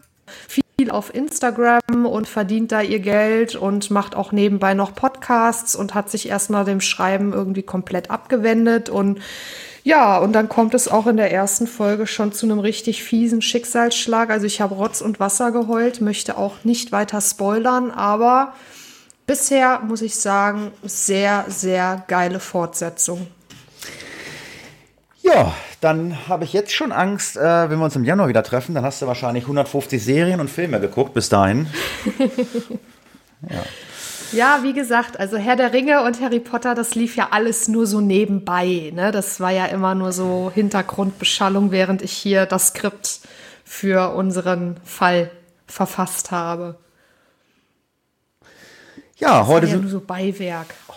viel 0.46 0.90
auf 0.90 1.14
Instagram 1.14 2.04
und 2.04 2.28
verdient 2.28 2.72
da 2.72 2.82
ihr 2.82 2.98
Geld 2.98 3.54
und 3.54 3.90
macht 3.90 4.14
auch 4.14 4.32
nebenbei 4.32 4.74
noch 4.74 4.94
Podcasts 4.94 5.74
und 5.74 5.94
hat 5.94 6.10
sich 6.10 6.28
erstmal 6.28 6.66
dem 6.66 6.82
Schreiben 6.82 7.32
irgendwie 7.32 7.62
komplett 7.62 8.10
abgewendet. 8.10 8.90
Und 8.90 9.20
ja, 9.82 10.18
und 10.18 10.34
dann 10.34 10.50
kommt 10.50 10.74
es 10.74 10.86
auch 10.86 11.06
in 11.06 11.16
der 11.16 11.32
ersten 11.32 11.66
Folge 11.66 12.06
schon 12.06 12.32
zu 12.32 12.44
einem 12.44 12.58
richtig 12.58 13.02
fiesen 13.02 13.40
Schicksalsschlag. 13.40 14.28
Also 14.28 14.44
ich 14.44 14.60
habe 14.60 14.74
Rotz 14.74 15.00
und 15.00 15.20
Wasser 15.20 15.52
geheult, 15.52 16.02
möchte 16.02 16.36
auch 16.36 16.64
nicht 16.64 16.92
weiter 16.92 17.22
spoilern, 17.22 17.90
aber 17.90 18.52
bisher 19.26 19.80
muss 19.80 20.02
ich 20.02 20.16
sagen, 20.16 20.72
sehr, 20.82 21.44
sehr 21.48 22.04
geile 22.08 22.40
Fortsetzung. 22.40 23.26
Ja, 25.22 25.54
dann 25.80 26.28
habe 26.28 26.44
ich 26.44 26.52
jetzt 26.52 26.72
schon 26.72 26.92
Angst, 26.92 27.36
äh, 27.36 27.70
wenn 27.70 27.78
wir 27.78 27.84
uns 27.84 27.96
im 27.96 28.04
Januar 28.04 28.28
wieder 28.28 28.42
treffen, 28.42 28.74
dann 28.74 28.84
hast 28.84 29.00
du 29.02 29.06
wahrscheinlich 29.06 29.44
150 29.44 30.02
Serien 30.02 30.40
und 30.40 30.50
Filme 30.50 30.80
geguckt 30.80 31.14
bis 31.14 31.28
dahin. 31.28 31.68
Ja, 34.32 34.60
wie 34.62 34.72
gesagt, 34.72 35.20
also 35.20 35.36
Herr 35.36 35.56
der 35.56 35.74
Ringe 35.74 36.02
und 36.04 36.22
Harry 36.22 36.40
Potter, 36.40 36.74
das 36.74 36.94
lief 36.94 37.16
ja 37.16 37.28
alles 37.32 37.68
nur 37.68 37.86
so 37.86 38.00
nebenbei. 38.00 38.90
Ne? 38.94 39.10
Das 39.12 39.40
war 39.40 39.50
ja 39.50 39.66
immer 39.66 39.94
nur 39.94 40.12
so 40.12 40.50
Hintergrundbeschallung, 40.54 41.70
während 41.70 42.00
ich 42.00 42.12
hier 42.12 42.46
das 42.46 42.68
Skript 42.68 43.20
für 43.62 44.14
unseren 44.14 44.76
Fall 44.84 45.30
verfasst 45.66 46.30
habe. 46.30 46.76
Ja, 49.22 49.46
heute 49.46 49.66
ja 49.66 49.74
sind, 49.74 49.88
so. 49.88 50.02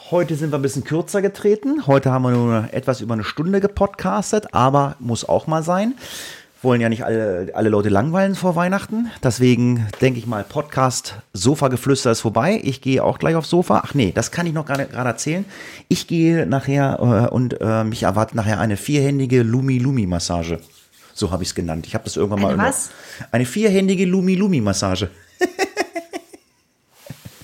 Heute 0.10 0.36
sind 0.36 0.52
wir 0.52 0.58
ein 0.58 0.64
bisschen 0.64 0.84
kürzer 0.84 1.22
getreten. 1.22 1.86
Heute 1.86 2.12
haben 2.12 2.24
wir 2.24 2.32
nur 2.32 2.70
etwas 2.72 3.00
über 3.00 3.14
eine 3.14 3.24
Stunde 3.24 3.62
gepodcastet, 3.62 4.52
aber 4.52 4.96
muss 4.98 5.30
auch 5.30 5.46
mal 5.46 5.62
sein. 5.62 5.94
Wollen 6.64 6.82
ja 6.82 6.90
nicht 6.90 7.06
alle, 7.06 7.52
alle 7.54 7.70
Leute 7.70 7.90
langweilen 7.90 8.34
vor 8.34 8.56
Weihnachten. 8.56 9.12
Deswegen 9.24 9.86
denke 10.02 10.18
ich 10.18 10.26
mal, 10.26 10.44
Podcast 10.44 11.18
Sofa-Geflüster 11.34 12.10
ist 12.10 12.22
vorbei. 12.22 12.60
Ich 12.64 12.82
gehe 12.82 13.04
auch 13.04 13.20
gleich 13.20 13.36
aufs 13.36 13.52
Sofa. 13.52 13.84
Ach 13.86 13.94
nee, 13.94 14.12
das 14.12 14.32
kann 14.32 14.48
ich 14.48 14.54
noch 14.54 14.66
gerade 14.66 14.90
erzählen. 14.92 15.46
Ich 15.88 16.08
gehe 16.08 16.48
nachher 16.48 17.28
äh, 17.30 17.32
und 17.32 17.62
äh, 17.62 17.84
mich 17.84 18.02
erwartet 18.02 18.34
nachher 18.34 18.60
eine 18.60 18.76
vierhändige 18.76 19.44
Lumi-Lumi-Massage. 19.44 20.62
So 21.14 21.30
habe 21.30 21.44
ich 21.44 21.50
es 21.50 21.56
genannt. 21.56 21.86
Ich 21.86 21.94
habe 21.94 22.06
das 22.06 22.18
irgendwann 22.18 22.42
mal. 22.42 22.54
Eine 22.54 22.64
was? 22.64 22.90
Eine 23.32 23.46
vierhändige 23.46 24.06
Lumi-Lumi-Massage. 24.06 25.12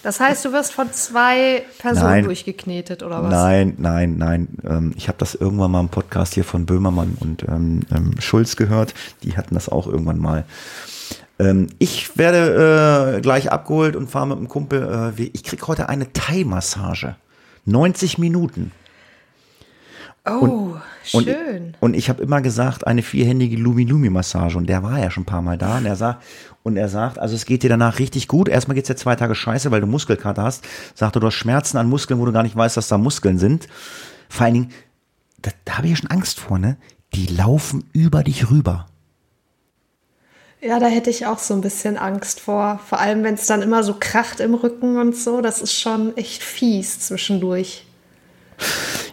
Das 0.03 0.19
heißt, 0.19 0.43
du 0.45 0.51
wirst 0.51 0.73
von 0.73 0.91
zwei 0.91 1.63
Personen 1.77 2.09
Nein. 2.09 2.23
durchgeknetet, 2.23 3.03
oder 3.03 3.23
was? 3.23 3.31
Nein, 3.31 3.75
nein, 3.77 4.17
nein. 4.17 4.47
Ähm, 4.67 4.93
ich 4.95 5.07
habe 5.07 5.17
das 5.19 5.35
irgendwann 5.35 5.71
mal 5.71 5.79
im 5.79 5.89
Podcast 5.89 6.33
hier 6.33 6.43
von 6.43 6.65
Böhmermann 6.65 7.17
und 7.19 7.43
ähm, 7.43 7.81
ähm, 7.95 8.15
Schulz 8.19 8.55
gehört. 8.55 8.93
Die 9.23 9.37
hatten 9.37 9.53
das 9.53 9.69
auch 9.69 9.85
irgendwann 9.85 10.17
mal. 10.17 10.45
Ähm, 11.37 11.67
ich 11.77 12.17
werde 12.17 13.17
äh, 13.17 13.21
gleich 13.21 13.51
abgeholt 13.51 13.95
und 13.95 14.09
fahre 14.09 14.27
mit 14.27 14.37
einem 14.37 14.47
Kumpel. 14.47 15.13
Äh, 15.17 15.29
ich 15.33 15.43
krieg 15.43 15.67
heute 15.67 15.87
eine 15.87 16.11
Thai-Massage. 16.11 17.15
90 17.65 18.17
Minuten. 18.17 18.71
Oh, 20.23 20.75
Und, 21.13 21.23
schön. 21.23 21.75
und 21.79 21.95
ich 21.95 22.07
habe 22.07 22.21
immer 22.21 22.41
gesagt, 22.41 22.85
eine 22.85 23.01
vierhändige 23.01 23.55
Lumi-Lumi-Massage. 23.57 24.55
Und 24.57 24.67
der 24.67 24.83
war 24.83 24.99
ja 24.99 25.09
schon 25.09 25.23
ein 25.23 25.25
paar 25.25 25.41
Mal 25.41 25.57
da. 25.57 25.77
Und 25.79 25.85
er 25.87 25.95
sagt, 25.95 26.23
und 26.61 26.77
er 26.77 26.89
sagt, 26.89 27.17
also 27.17 27.33
es 27.33 27.45
geht 27.45 27.63
dir 27.63 27.69
danach 27.69 27.97
richtig 27.97 28.27
gut. 28.27 28.47
Erstmal 28.47 28.75
geht's 28.75 28.87
dir 28.87 28.95
zwei 28.95 29.15
Tage 29.15 29.33
scheiße, 29.33 29.71
weil 29.71 29.81
du 29.81 29.87
Muskelkater 29.87 30.43
hast. 30.43 30.63
Sagt 30.93 31.17
er, 31.17 31.19
du 31.19 31.27
hast 31.27 31.33
Schmerzen 31.33 31.77
an 31.77 31.89
Muskeln, 31.89 32.19
wo 32.19 32.25
du 32.25 32.31
gar 32.31 32.43
nicht 32.43 32.55
weißt, 32.55 32.77
dass 32.77 32.87
da 32.87 32.99
Muskeln 32.99 33.39
sind. 33.39 33.67
Vor 34.29 34.45
allen 34.45 34.53
Dingen, 34.53 34.69
da, 35.41 35.49
da 35.65 35.77
habe 35.77 35.87
ich 35.87 35.91
ja 35.93 35.97
schon 35.97 36.11
Angst 36.11 36.39
vor, 36.39 36.59
ne? 36.59 36.77
Die 37.15 37.25
laufen 37.25 37.83
über 37.91 38.23
dich 38.23 38.51
rüber. 38.51 38.85
Ja, 40.61 40.79
da 40.79 40.85
hätte 40.85 41.09
ich 41.09 41.25
auch 41.25 41.39
so 41.39 41.55
ein 41.55 41.61
bisschen 41.61 41.97
Angst 41.97 42.39
vor. 42.39 42.79
Vor 42.87 42.99
allem, 42.99 43.23
wenn 43.23 43.33
es 43.33 43.47
dann 43.47 43.63
immer 43.63 43.81
so 43.83 43.95
kracht 43.99 44.39
im 44.39 44.53
Rücken 44.53 44.97
und 44.97 45.15
so. 45.15 45.41
Das 45.41 45.63
ist 45.63 45.73
schon 45.73 46.15
echt 46.15 46.43
fies 46.43 46.99
zwischendurch. 46.99 47.87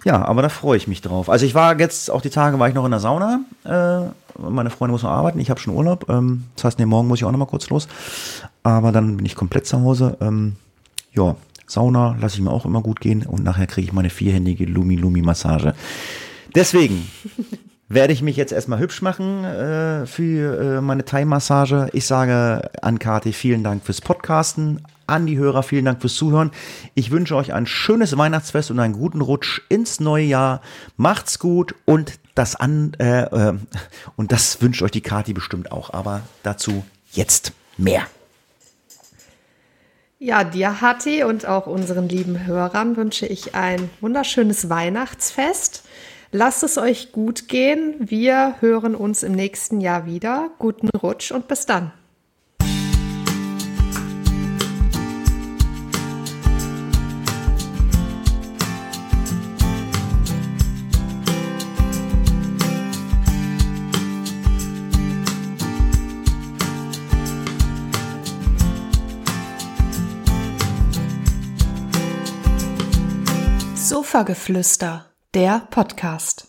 Ja, 0.05 0.25
aber 0.25 0.43
da 0.43 0.49
freue 0.49 0.77
ich 0.77 0.89
mich 0.89 1.03
drauf. 1.03 1.29
Also 1.29 1.45
ich 1.45 1.55
war 1.55 1.79
jetzt, 1.79 2.11
auch 2.11 2.23
die 2.23 2.31
Tage 2.31 2.59
war 2.59 2.69
ich 2.69 2.75
noch 2.75 2.85
in 2.85 2.91
der 2.91 3.01
Sauna. 3.01 3.41
Äh, 3.65 4.09
meine 4.41 4.71
Freundin 4.71 4.93
muss 4.93 5.03
noch 5.03 5.11
arbeiten, 5.11 5.41
ich 5.41 5.51
habe 5.51 5.61
schon 5.61 5.75
Urlaub. 5.75 6.09
Ähm, 6.09 6.45
das 6.57 6.65
heißt, 6.65 6.79
nee, 6.79 6.87
morgen 6.87 7.09
muss 7.09 7.19
ich 7.19 7.25
auch 7.25 7.33
noch 7.33 7.39
mal 7.39 7.47
kurz 7.47 7.69
los. 7.69 7.89
Aber 8.63 8.93
dann 8.93 9.17
bin 9.17 9.27
ich 9.27 9.35
komplett 9.35 9.67
zu 9.67 9.81
Hause. 9.81 10.17
Ähm, 10.21 10.57
ja, 11.13 11.37
Sauna 11.67 12.17
lasse 12.21 12.37
ich 12.37 12.43
mir 12.43 12.51
auch 12.51 12.65
immer 12.65 12.81
gut 12.81 13.01
gehen 13.01 13.25
und 13.27 13.45
nachher 13.45 13.67
kriege 13.67 13.87
ich 13.87 13.93
meine 13.93 14.11
vierhändige 14.11 14.65
Lumi-Lumi-Massage. 14.65 15.75
Deswegen 16.55 17.07
werde 17.89 18.13
ich 18.13 18.23
mich 18.23 18.37
jetzt 18.37 18.53
erstmal 18.53 18.79
hübsch 18.79 19.03
machen 19.03 19.45
äh, 19.45 20.07
für 20.07 20.79
äh, 20.79 20.81
meine 20.81 21.05
Thai-Massage. 21.05 21.89
Ich 21.93 22.07
sage 22.07 22.71
an 22.83 22.99
Kati 22.99 23.33
vielen 23.33 23.65
Dank 23.65 23.85
fürs 23.85 24.01
Podcasten. 24.01 24.81
An 25.09 25.27
die 25.27 25.39
Hörer 25.39 25.63
vielen 25.63 25.87
Dank 25.87 26.01
fürs 26.01 26.15
Zuhören. 26.15 26.51
Ich 26.95 27.11
wünsche 27.11 27.35
euch 27.35 27.55
ein 27.55 27.67
schönes 27.67 28.17
Weihnachtsfest 28.17 28.71
und 28.71 28.79
einen 28.79 28.95
guten 28.95 29.21
Rutsch 29.21 29.63
ins 29.69 30.01
neue 30.01 30.25
Jahr. 30.25 30.61
Macht's 30.97 31.39
gut 31.39 31.75
und 31.87 32.19
das 32.35 32.55
an 32.57 32.93
äh, 32.99 33.23
äh, 33.23 33.59
und 34.17 34.33
das 34.33 34.61
wünscht 34.63 34.83
euch 34.83 34.91
die 34.91 35.01
Kati 35.01 35.33
bestimmt 35.33 35.73
auch. 35.73 35.93
Aber 35.93 36.21
dazu 36.43 36.85
jetzt 37.13 37.53
mehr. 37.77 38.03
Ja, 40.21 40.43
dir, 40.43 40.81
Hatti, 40.81 41.23
und 41.23 41.47
auch 41.47 41.67
unseren 41.67 42.09
lieben 42.09 42.45
Hörern 42.45 42.97
wünsche 42.97 43.25
ich 43.27 43.55
ein 43.55 43.89
wunderschönes 44.01 44.69
Weihnachtsfest. 44.69 45.85
Lasst 46.33 46.65
es 46.65 46.77
euch 46.77 47.13
gut 47.13 47.49
gehen. 47.49 47.95
Wir 48.01 48.57
hören 48.61 48.95
uns 48.95 49.23
im 49.23 49.33
nächsten 49.33 49.81
Jahr 49.81 50.07
wieder. 50.07 50.51
Guten 50.59 50.89
Rutsch 50.89 51.31
und 51.31 51.47
bis 51.49 51.67
dann. 51.67 51.93
Sofageflüster, 74.11 75.05
der 75.35 75.69
Podcast. 75.71 76.47